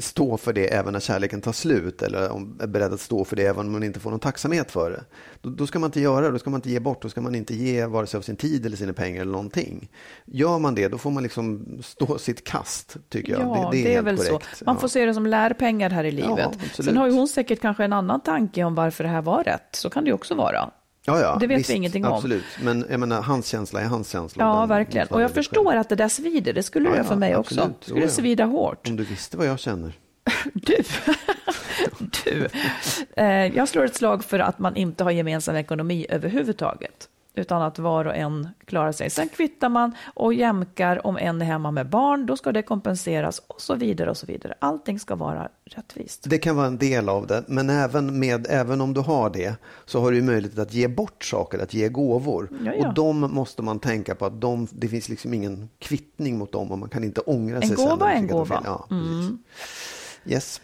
stå 0.00 0.36
för 0.36 0.52
det 0.52 0.74
även 0.74 0.92
när 0.92 1.00
kärleken 1.00 1.40
tar 1.40 1.52
slut 1.52 2.02
eller 2.02 2.30
om 2.32 2.58
är 2.60 2.66
beredd 2.66 2.92
att 2.92 3.00
stå 3.00 3.24
för 3.24 3.36
det 3.36 3.46
även 3.46 3.66
om 3.66 3.72
man 3.72 3.82
inte 3.82 4.00
får 4.00 4.10
någon 4.10 4.20
tacksamhet 4.20 4.70
för 4.70 4.90
det. 4.90 5.04
Då, 5.40 5.50
då 5.50 5.66
ska 5.66 5.78
man 5.78 5.88
inte 5.88 6.00
göra 6.00 6.24
det, 6.26 6.30
då 6.30 6.38
ska 6.38 6.50
man 6.50 6.58
inte 6.58 6.70
ge 6.70 6.80
bort, 6.80 7.02
då 7.02 7.08
ska 7.08 7.20
man 7.20 7.34
inte 7.34 7.54
ge 7.54 7.86
vare 7.86 8.06
sig 8.06 8.18
av 8.18 8.22
sin 8.22 8.36
tid 8.36 8.66
eller 8.66 8.76
sina 8.76 8.92
pengar 8.92 9.20
eller 9.22 9.32
någonting. 9.32 9.90
Gör 10.24 10.58
man 10.58 10.74
det, 10.74 10.88
då 10.88 10.98
får 10.98 11.10
man 11.10 11.22
liksom 11.22 11.66
stå 11.82 12.18
sitt 12.18 12.44
kast, 12.44 12.96
tycker 13.08 13.32
jag. 13.32 13.40
Ja, 13.42 13.70
det, 13.72 13.78
det, 13.78 13.82
det 13.82 13.88
är, 13.88 13.90
är 13.90 13.94
helt 13.94 14.06
väl 14.06 14.16
korrekt. 14.16 14.56
så. 14.58 14.64
Man 14.64 14.74
Ja. 14.74 14.80
får 14.80 14.88
se 14.88 15.04
det 15.06 15.14
som 15.14 15.26
lärpengar 15.26 15.90
här 15.90 16.04
i 16.04 16.10
livet. 16.12 16.46
absolut. 16.46 16.74
Sen 16.74 16.96
har 16.96 17.06
ju 17.06 17.12
hon 17.12 17.28
säkert 17.28 17.60
kanske 17.60 17.84
en 17.84 17.92
annan 17.92 18.20
tanke 18.20 18.64
om 18.64 18.74
varför 18.74 19.04
det 19.04 19.10
här 19.10 19.22
var 19.22 19.44
rätt. 19.44 19.68
Så 19.72 19.90
kan 19.90 20.04
det 20.04 20.08
ju 20.08 20.14
också 20.14 20.34
vara. 20.34 20.70
Ja, 21.04 21.20
ja, 21.20 21.36
Det 21.40 21.46
vet 21.46 21.54
vi 21.54 21.58
visst, 21.58 21.70
ingenting 21.70 22.04
om. 22.06 22.12
Absolut, 22.12 22.44
men 22.62 22.86
jag 22.90 23.00
menar, 23.00 23.22
hans 23.22 23.46
känsla 23.46 23.80
är 23.80 23.84
hans 23.84 24.10
känsla. 24.10 24.44
Ja, 24.44 24.66
verkligen. 24.66 25.06
Och 25.08 25.22
jag 25.22 25.30
förstår 25.30 25.64
själv. 25.64 25.80
att 25.80 25.88
det 25.88 25.94
där 25.96 26.08
svider. 26.08 26.52
Det 26.52 26.62
skulle 26.62 26.84
Ja, 26.84 26.90
det 26.90 26.96
göra 26.96 27.08
för 27.08 27.16
mig 27.16 27.32
absolut. 27.34 27.64
också. 27.64 27.76
Det 27.80 27.84
skulle 27.86 28.02
ja. 28.02 28.08
svida 28.08 28.44
hårt. 28.44 28.88
Om 28.88 28.96
du 28.96 29.04
visste 29.04 29.36
vad 29.36 29.46
jag 29.46 29.58
känner. 29.58 29.92
Du, 30.54 30.76
du. 32.24 32.48
Eh, 33.16 33.26
jag 33.56 33.68
slår 33.68 33.84
ett 33.84 33.94
slag 33.96 34.24
för 34.24 34.38
att 34.38 34.58
man 34.58 34.76
inte 34.76 35.04
har 35.04 35.10
gemensam 35.10 35.56
ekonomi 35.56 36.06
överhuvudtaget. 36.08 37.08
Utan 37.34 37.62
att 37.62 37.78
var 37.78 38.04
och 38.04 38.16
en 38.16 38.48
klarar 38.64 38.92
sig. 38.92 39.10
Sen 39.10 39.28
kvittar 39.28 39.68
man 39.68 39.92
och 40.14 40.34
jämkar 40.34 41.06
om 41.06 41.16
en 41.16 41.42
är 41.42 41.46
hemma 41.46 41.70
med 41.70 41.88
barn. 41.88 42.26
Då 42.26 42.36
ska 42.36 42.52
det 42.52 42.62
kompenseras 42.62 43.42
och 43.46 43.60
så 43.60 43.74
vidare 43.74 44.10
och 44.10 44.16
så 44.16 44.26
vidare. 44.26 44.54
Allting 44.58 44.98
ska 44.98 45.14
vara 45.14 45.48
rättvist. 45.64 46.24
Det 46.30 46.38
kan 46.38 46.56
vara 46.56 46.66
en 46.66 46.78
del 46.78 47.08
av 47.08 47.26
det, 47.26 47.44
men 47.48 47.70
även, 47.70 48.18
med, 48.18 48.46
även 48.50 48.80
om 48.80 48.94
du 48.94 49.00
har 49.00 49.30
det 49.30 49.56
så 49.84 50.00
har 50.00 50.12
du 50.12 50.22
möjlighet 50.22 50.58
att 50.58 50.74
ge 50.74 50.88
bort 50.88 51.24
saker, 51.24 51.58
att 51.58 51.74
ge 51.74 51.88
gåvor. 51.88 52.48
Ja, 52.64 52.72
ja. 52.74 52.88
Och 52.88 52.94
de 52.94 53.20
måste 53.20 53.62
man 53.62 53.78
tänka 53.78 54.14
på 54.14 54.26
att 54.26 54.40
de, 54.40 54.68
det 54.72 54.88
finns 54.88 55.08
liksom 55.08 55.34
ingen 55.34 55.68
kvittning 55.78 56.38
mot 56.38 56.52
dem 56.52 56.72
och 56.72 56.78
man 56.78 56.88
kan 56.88 57.04
inte 57.04 57.20
ångra 57.20 57.56
En 57.56 57.68
sig 57.68 57.76
sen. 57.76 57.88
gåva 57.88 58.10
är 58.10 58.14
man 58.14 58.16
en 58.16 58.28
tycker 58.28 58.42
att 58.42 58.48
det 58.48 58.54
gåva. 58.54 58.84
Mm. 58.90 59.38
Ja. 60.24 60.32
Yes. 60.32 60.60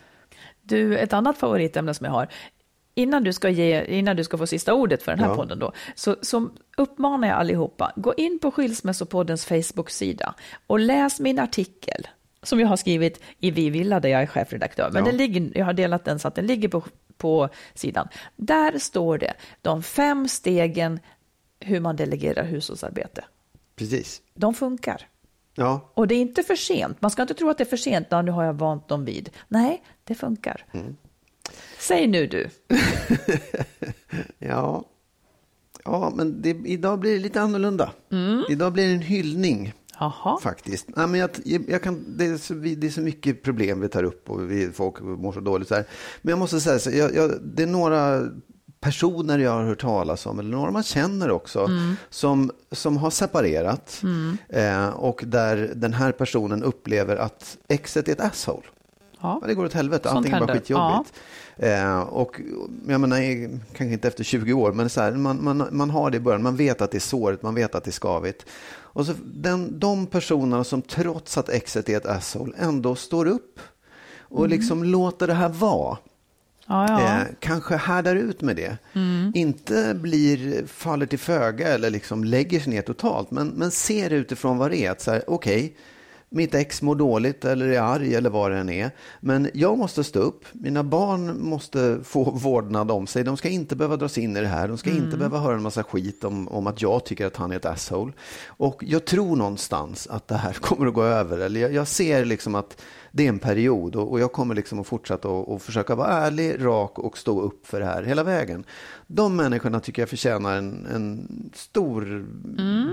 Du, 0.62 0.98
ett 0.98 1.12
annat 1.12 1.38
favoritämne 1.38 1.94
som 1.94 2.04
jag 2.04 2.12
har. 2.12 2.28
Innan 2.98 3.24
du 3.24 3.32
ska, 3.32 3.48
ge, 3.50 3.84
innan 3.84 4.16
du 4.16 4.24
ska 4.24 4.38
få 4.38 4.46
sista 4.46 4.74
ordet 4.74 5.02
för 5.02 5.12
den 5.12 5.20
här 5.20 5.28
Ja. 5.28 5.34
podden 5.36 5.58
då, 5.58 5.72
så, 5.94 6.16
så 6.22 6.50
uppmanar 6.76 7.28
jag 7.28 7.36
allihopa, 7.36 7.92
gå 7.96 8.14
in 8.14 8.38
på 8.38 8.50
Skilsmässopoddens 8.50 9.46
Facebook-sida 9.46 10.34
och 10.66 10.78
läs 10.80 11.20
min 11.20 11.38
artikel 11.38 12.06
som 12.42 12.60
jag 12.60 12.68
har 12.68 12.76
skrivit 12.76 13.20
i 13.40 13.50
Vi 13.50 13.70
Villa 13.70 14.00
där 14.00 14.08
jag 14.08 14.22
är 14.22 14.26
chefredaktör. 14.26 14.90
Men 14.92 15.04
Ja. 15.04 15.10
den 15.10 15.16
ligger, 15.16 15.58
jag 15.58 15.64
har 15.64 15.72
delat 15.72 16.04
den 16.04 16.18
så 16.18 16.28
att 16.28 16.34
den 16.34 16.46
ligger 16.46 16.68
på, 16.68 16.82
på 17.16 17.48
sidan. 17.74 18.08
Där 18.36 18.78
står 18.78 19.18
det 19.18 19.34
de 19.62 19.82
fem 19.82 20.28
stegen 20.28 21.00
hur 21.60 21.80
man 21.80 21.96
delegerar 21.96 22.44
hushållsarbete. 22.44 23.24
Precis. 23.76 24.22
De 24.34 24.54
funkar. 24.54 25.06
Ja, 25.54 25.90
Och 25.94 26.08
det 26.08 26.14
är 26.14 26.20
inte 26.20 26.42
för 26.42 26.56
sent. 26.56 27.00
Man 27.02 27.10
ska 27.10 27.22
inte 27.22 27.34
tro 27.34 27.48
att 27.50 27.58
det 27.58 27.64
är 27.64 27.68
för 27.68 27.76
sent. 27.76 28.06
Ja, 28.10 28.22
nu 28.22 28.30
har 28.30 28.44
jag 28.44 28.52
vant 28.54 28.88
dem 28.88 29.04
vid. 29.04 29.30
Nej, 29.48 29.82
det 30.04 30.14
funkar. 30.14 30.64
Mm. 30.72 30.96
Säg 31.78 32.06
nu 32.06 32.26
du. 32.26 32.48
ja. 34.38 34.84
ja 35.84 36.12
men 36.16 36.42
det, 36.42 36.50
idag 36.64 36.98
blir 36.98 37.12
det 37.12 37.18
lite 37.18 37.40
annorlunda. 37.40 37.90
Mm. 38.12 38.44
Idag 38.48 38.72
blir 38.72 38.86
det 38.86 38.92
en 38.92 39.00
hyllning. 39.00 39.72
Jaha. 40.00 40.38
Faktiskt. 40.42 40.86
Nej, 40.96 41.06
men 41.06 41.20
jag, 41.20 41.30
jag 41.68 41.82
kan, 41.82 42.04
det, 42.18 42.24
är 42.26 42.36
så, 42.36 42.54
det 42.54 42.86
är 42.86 42.90
så 42.90 43.00
mycket 43.00 43.42
problem 43.42 43.80
vi 43.80 43.88
tar 43.88 44.02
upp 44.04 44.30
och 44.30 44.50
vi, 44.50 44.70
folk 44.72 45.00
mår 45.00 45.32
så 45.32 45.40
dåligt. 45.40 45.68
Så 45.68 45.74
här. 45.74 45.84
Men 46.22 46.30
jag 46.30 46.38
måste 46.38 46.60
säga, 46.60 46.78
så, 46.78 46.90
jag, 46.90 47.14
jag, 47.14 47.30
det 47.42 47.62
är 47.62 47.66
några 47.66 48.22
personer 48.80 49.38
jag 49.38 49.50
har 49.50 49.64
hört 49.64 49.80
talas 49.80 50.26
om, 50.26 50.38
eller 50.38 50.50
några 50.50 50.70
man 50.70 50.82
känner 50.82 51.30
också, 51.30 51.64
Mm. 51.64 51.94
som, 52.10 52.50
som 52.72 52.96
har 52.96 53.10
separerat 53.10 54.02
eh, 54.48 54.88
och 54.88 55.22
där 55.26 55.72
den 55.76 55.92
här 55.92 56.12
personen 56.12 56.62
upplever 56.62 57.16
att 57.16 57.58
exet 57.68 58.08
är 58.08 58.12
ett 58.12 58.20
asshole. 58.20 58.62
Ja. 59.20 59.38
Ja, 59.42 59.46
det 59.48 59.54
går 59.54 59.64
åt 59.64 59.72
helvete, 59.72 60.08
Sånt 60.08 60.16
allting 60.16 60.32
är 60.32 60.40
bara 60.40 60.46
händer. 60.46 60.54
skitjobbigt. 60.54 61.12
Eh, 61.58 62.00
och 62.00 62.40
jag 62.88 63.00
menar, 63.00 63.18
kanske 63.76 63.92
inte 63.92 64.08
efter 64.08 64.24
20 64.24 64.52
år, 64.52 64.72
men 64.72 64.90
så 64.90 65.00
här, 65.00 65.12
man, 65.12 65.44
man, 65.44 65.68
man 65.70 65.90
har 65.90 66.10
det 66.10 66.16
i 66.16 66.20
början, 66.20 66.42
man 66.42 66.56
vet 66.56 66.80
att 66.80 66.90
det 66.90 66.98
är 66.98 67.00
såret, 67.00 67.42
man 67.42 67.54
vet 67.54 67.74
att 67.74 67.84
det 67.84 67.90
är 67.90 67.92
skavigt. 67.92 68.46
Och 68.70 69.06
så 69.06 69.12
den, 69.24 69.78
de 69.78 70.06
personerna 70.06 70.64
som 70.64 70.82
trots 70.82 71.38
att 71.38 71.48
exet 71.48 71.88
är 71.88 71.96
ett 71.96 72.06
asshole 72.06 72.52
ändå 72.58 72.94
står 72.94 73.26
upp 73.26 73.60
och 74.20 74.48
liksom 74.48 74.84
låter 74.84 75.26
det 75.26 75.34
här 75.34 75.48
vara. 75.48 75.98
Ja, 76.66 76.86
ja. 76.88 77.00
Eh, 77.00 77.26
kanske 77.40 77.76
härdar 77.76 78.16
ut 78.16 78.40
med 78.40 78.56
det. 78.56 78.78
Inte 79.34 79.94
blir, 79.94 80.66
faller 80.66 81.06
till 81.06 81.18
föga 81.18 81.68
eller 81.68 81.90
liksom 81.90 82.24
lägger 82.24 82.60
sig 82.60 82.72
ner 82.72 82.82
totalt. 82.82 83.30
Men, 83.30 83.48
men 83.48 83.70
ser 83.70 84.10
utifrån 84.10 84.58
vad 84.58 84.70
det 84.70 84.84
är. 84.84 85.22
Okej, 85.26 85.76
mitt 86.30 86.54
ex 86.54 86.82
mår 86.82 86.94
dåligt 86.94 87.44
eller 87.44 87.68
är 87.68 87.80
arg 87.80 88.14
eller 88.14 88.30
vad 88.30 88.50
det 88.50 88.58
än 88.58 88.70
är. 88.70 88.90
Men 89.20 89.50
jag 89.54 89.78
måste 89.78 90.04
stå 90.04 90.18
upp. 90.18 90.44
Mina 90.52 90.84
barn 90.84 91.42
måste 91.42 92.00
få 92.04 92.30
vårdnad 92.30 92.90
om 92.90 93.06
sig. 93.06 93.24
De 93.24 93.36
ska 93.36 93.48
inte 93.48 93.76
behöva 93.76 93.96
dras 93.96 94.18
in 94.18 94.36
i 94.36 94.40
det 94.40 94.46
här. 94.46 94.68
De 94.68 94.78
ska 94.78 94.90
inte 94.90 95.16
behöva 95.16 95.38
höra 95.38 95.54
en 95.54 95.62
massa 95.62 95.82
skit 95.82 96.24
om, 96.24 96.48
om 96.48 96.66
att 96.66 96.82
jag 96.82 97.04
tycker 97.04 97.26
att 97.26 97.36
han 97.36 97.52
är 97.52 97.56
ett 97.56 97.66
asshole. 97.66 98.12
Och 98.46 98.84
jag 98.86 99.04
tror 99.04 99.36
någonstans 99.36 100.06
att 100.06 100.28
det 100.28 100.36
här 100.36 100.52
kommer 100.60 100.86
att 100.86 100.94
gå 100.94 101.02
över. 101.02 101.38
Eller 101.38 101.60
jag, 101.60 101.72
jag 101.72 101.88
ser 101.88 102.24
liksom 102.24 102.54
att 102.54 102.82
det 103.12 103.24
är 103.24 103.28
en 103.28 103.38
period 103.38 103.96
och, 103.96 104.10
och 104.10 104.20
jag 104.20 104.32
kommer 104.32 104.54
liksom 104.54 104.80
att 104.80 104.86
fortsätta 104.86 105.28
och, 105.28 105.52
och 105.52 105.62
försöka 105.62 105.94
vara 105.94 106.08
ärlig, 106.08 106.64
rak 106.64 106.98
och 106.98 107.18
stå 107.18 107.40
upp 107.40 107.66
för 107.66 107.80
det 107.80 107.86
här 107.86 108.02
hela 108.02 108.22
vägen. 108.22 108.64
De 109.06 109.36
människorna 109.36 109.80
tycker 109.80 110.02
jag 110.02 110.08
förtjänar 110.08 110.56
en, 110.56 110.86
en 110.86 111.28
stor 111.54 112.26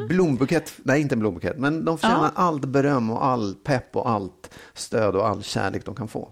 blombukett, 0.07 0.73
nej 0.83 1.01
inte 1.01 1.15
en 1.15 1.19
blombukett, 1.19 1.57
men 1.57 1.86
de 1.86 1.97
förtjänar 1.97 2.31
allt 2.36 2.65
beröm 2.65 3.11
och 3.11 3.24
all 3.26 3.55
pepp 3.55 3.95
och 3.95 4.09
allt 4.09 4.53
stöd 4.73 5.15
och 5.15 5.28
all 5.28 5.43
kärlek 5.43 5.86
de 5.86 5.95
kan 5.95 6.07
få. 6.07 6.32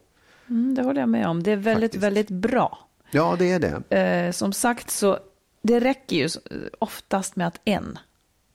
Mm, 0.49 0.75
det 0.75 0.83
håller 0.83 0.99
jag 0.99 1.09
med 1.09 1.27
om. 1.27 1.43
Det 1.43 1.51
är 1.51 1.55
väldigt, 1.55 1.83
Faktiskt. 1.91 2.03
väldigt 2.03 2.29
bra. 2.29 2.77
Ja, 3.11 3.35
det 3.39 3.51
är 3.51 3.59
det. 3.89 3.97
Eh, 3.99 4.31
som 4.31 4.53
sagt 4.53 4.89
så, 4.89 5.19
det 5.61 5.79
räcker 5.79 6.15
ju 6.15 6.29
oftast 6.79 7.35
med 7.35 7.47
att 7.47 7.59
en, 7.65 7.99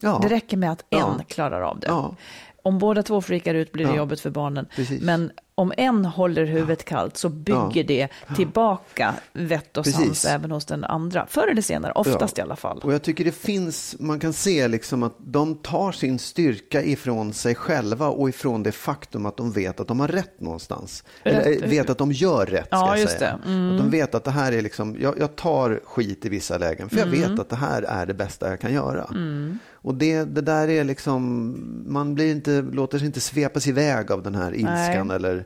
Ja, 0.01 0.19
det 0.23 0.29
räcker 0.29 0.57
med 0.57 0.73
att 0.73 0.85
en 0.91 0.99
Ja. 0.99 1.21
klarar 1.29 1.61
av 1.61 1.81
det. 1.81 1.87
Ja. 1.87 2.15
Om 2.63 2.79
båda 2.79 3.03
två 3.03 3.21
freakar 3.21 3.55
ut 3.55 3.73
blir 3.73 3.85
det 3.85 3.91
Ja. 3.91 3.97
jobbigt 3.97 4.21
för 4.21 4.31
barnen. 4.31 4.67
Precis. 4.77 5.03
Men 5.03 5.31
om 5.59 5.73
en 5.77 6.05
håller 6.05 6.45
huvudet 6.45 6.85
kallt 6.85 7.17
så 7.17 7.29
bygger 7.29 7.59
Ja. 7.75 7.83
det 7.87 8.09
tillbaka 8.37 9.15
vett 9.33 9.77
och 9.77 9.87
sans 9.87 9.97
Precis. 10.09 10.25
även 10.25 10.51
hos 10.51 10.65
den 10.65 10.85
andra. 10.85 11.27
Förr 11.31 11.49
eller 11.49 11.63
senare, 11.63 11.93
oftast 11.93 12.39
Ja. 12.39 12.43
i 12.43 12.45
alla 12.45 12.57
fall. 12.57 12.79
Och 12.85 12.93
jag 12.95 13.03
tycker 13.03 13.25
det 13.25 13.33
finns, 13.33 13.97
man 14.01 14.21
kan 14.21 14.33
se 14.33 14.69
liksom 14.69 15.03
att 15.03 15.15
de 15.19 15.55
tar 15.55 15.93
sin 15.93 16.19
styrka 16.19 16.83
ifrån 16.83 17.33
sig 17.33 17.55
själva 17.55 18.09
och 18.09 18.29
ifrån 18.29 18.63
det 18.63 18.73
faktum 18.73 19.27
att 19.27 19.37
de 19.37 19.53
vet 19.53 19.81
att 19.81 19.89
de 19.89 20.01
har 20.01 20.09
rätt 20.09 20.41
någonstans. 20.41 21.05
Eller 21.23 21.43
Rätt. 21.45 21.63
eh, 21.63 21.69
vet 21.69 21.91
att 21.91 21.99
de 21.99 22.13
gör 22.13 22.47
rätt, 22.47 22.67
ska 22.67 22.77
Ja, 22.77 22.97
jag 22.99 23.11
säga. 23.11 23.39
Mm. 23.47 23.73
Att 23.73 23.79
de 23.79 23.91
vet 23.91 24.15
att 24.15 24.25
det 24.25 24.31
här 24.31 24.53
är 24.53 24.63
liksom, 24.63 24.97
jag, 25.01 25.19
jag 25.19 25.37
tar 25.37 25.81
skit 25.85 26.25
i 26.25 26.29
vissa 26.29 26.59
lägen, 26.59 26.89
för 26.89 26.99
jag 26.99 27.07
vet 27.07 27.39
att 27.39 27.49
det 27.49 27.57
här 27.57 27.83
är 27.83 28.07
det 28.07 28.15
bästa 28.15 28.49
jag 28.51 28.61
kan 28.61 28.73
göra. 28.73 29.05
Mm. 29.11 29.59
Och 29.83 29.95
det, 29.95 30.25
det 30.25 30.41
där 30.41 30.69
är 30.69 30.85
liksom, 30.85 31.55
man 31.87 32.15
blir 32.15 32.31
inte, 32.33 32.63
låter 32.73 32.99
sig 32.99 33.07
inte 33.07 33.21
svepas 33.21 33.67
iväg 33.67 34.11
av 34.13 34.23
den 34.23 34.35
här 34.35 34.55
ilskan 34.55 35.07
Nej. 35.07 35.17
eller 35.17 35.45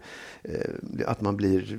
att 1.07 1.21
man 1.21 1.37
blir 1.37 1.79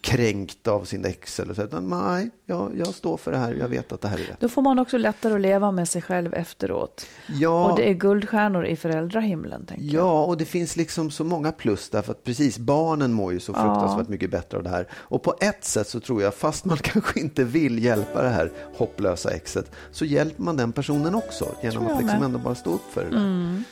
kränkt 0.00 0.68
av 0.68 0.84
sin 0.84 1.04
ex. 1.04 1.40
Eller 1.40 1.54
så. 1.54 1.62
Utan, 1.62 1.88
nej, 1.88 2.30
jag, 2.46 2.72
jag 2.76 2.86
står 2.86 3.16
för 3.16 3.32
det 3.32 3.38
här. 3.38 3.54
Jag 3.54 3.68
vet 3.68 3.92
att 3.92 4.00
det 4.00 4.08
här 4.08 4.18
är 4.18 4.22
rätt. 4.22 4.40
Då 4.40 4.48
får 4.48 4.62
man 4.62 4.78
också 4.78 4.98
lättare 4.98 5.34
att 5.34 5.40
leva 5.40 5.70
med 5.72 5.88
sig 5.88 6.02
själv 6.02 6.34
efteråt. 6.34 7.06
Ja, 7.26 7.70
Och 7.70 7.76
det 7.76 7.90
är 7.90 7.94
guldstjärnor 7.94 8.66
i 8.66 8.76
föräldrahimlen. 8.76 9.66
Tänker 9.66 9.84
jag. 9.84 9.94
Ja, 10.04 10.24
och 10.24 10.36
det 10.36 10.44
finns 10.44 10.76
liksom 10.76 11.10
så 11.10 11.24
många 11.24 11.52
plus 11.52 11.90
därför 11.90 12.12
att 12.12 12.24
precis 12.24 12.58
barnen 12.58 13.12
mår 13.12 13.32
ju 13.32 13.40
så 13.40 13.52
fruktansvärt 13.52 14.08
mycket 14.08 14.30
bättre 14.30 14.56
av 14.56 14.62
det 14.64 14.70
här. 14.70 14.88
Och 14.92 15.22
på 15.22 15.34
ett 15.40 15.64
sätt 15.64 15.88
så 15.88 16.00
tror 16.00 16.22
jag, 16.22 16.34
fast 16.34 16.64
man 16.64 16.76
kanske 16.82 17.20
inte 17.20 17.44
vill 17.44 17.84
hjälpa 17.84 18.22
det 18.22 18.28
här 18.28 18.50
hopplösa 18.76 19.30
exet, 19.30 19.70
så 19.92 20.04
hjälper 20.04 20.42
man 20.42 20.56
den 20.56 20.72
personen 20.72 21.14
också 21.14 21.54
genom 21.62 21.86
att 21.86 21.98
liksom 22.02 22.18
med. 22.18 22.22
ändå 22.26 22.38
bara 22.38 22.54
stå 22.54 22.70
upp 22.70 22.92
för 22.92 23.04
det 23.04 23.10
där. 23.10 23.62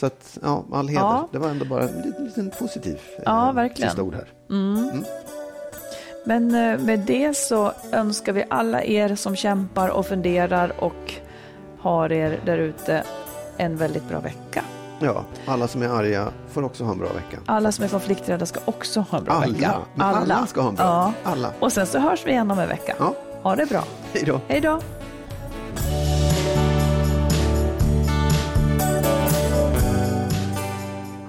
Så 0.00 0.06
att, 0.06 0.38
ja, 0.42 0.64
all 0.72 0.88
heder. 0.88 1.00
Ja. 1.02 1.28
Det 1.32 1.38
var 1.38 1.48
ändå 1.48 1.64
bara 1.64 1.82
en 1.88 2.02
liten, 2.02 2.24
liten 2.24 2.50
positiv 2.58 3.00
Ja, 3.26 3.48
eh, 3.48 3.54
verkligen. 3.54 3.90
sista 3.90 4.02
ord 4.02 4.14
här. 4.14 4.28
Men 6.24 6.54
eh, 6.54 6.78
med 6.78 6.98
det 7.00 7.36
så 7.36 7.72
önskar 7.92 8.32
vi 8.32 8.44
alla 8.50 8.82
er 8.84 9.14
som 9.14 9.36
kämpar 9.36 9.88
och 9.88 10.06
funderar 10.06 10.72
och 10.84 11.14
har 11.80 12.12
er 12.12 12.40
där 12.46 12.58
ute 12.58 13.04
en 13.56 13.76
väldigt 13.76 14.08
bra 14.08 14.20
vecka. 14.20 14.64
Ja, 15.00 15.24
alla 15.46 15.68
som 15.68 15.82
är 15.82 15.88
arga 15.88 16.28
får 16.50 16.62
också 16.64 16.84
ha 16.84 16.92
en 16.92 16.98
bra 16.98 17.08
vecka. 17.08 17.38
Alla 17.46 17.72
som 17.72 17.84
är 17.84 17.88
konflikträdda 17.88 18.46
ska 18.46 18.60
också 18.64 19.00
ha 19.00 19.18
en 19.18 19.24
bra 19.24 19.34
Alla. 19.34 19.46
vecka. 19.52 19.74
Men 19.94 20.06
alla 20.06 20.46
ska 20.46 20.60
ha 20.60 20.68
en 20.68 20.74
bra- 20.74 20.84
Ja. 21.24 21.30
alla. 21.30 21.52
Och 21.60 21.72
sen 21.72 21.86
så 21.86 21.98
hörs 21.98 22.26
vi 22.26 22.30
igen 22.30 22.50
om 22.50 22.58
en 22.58 22.68
vecka. 22.68 22.94
Ja. 22.98 23.14
Ha 23.42 23.56
det 23.56 23.66
bra. 23.66 23.84
Hej 24.12 24.24
då. 24.26 24.40
Hej 24.48 24.60
då. 24.60 24.80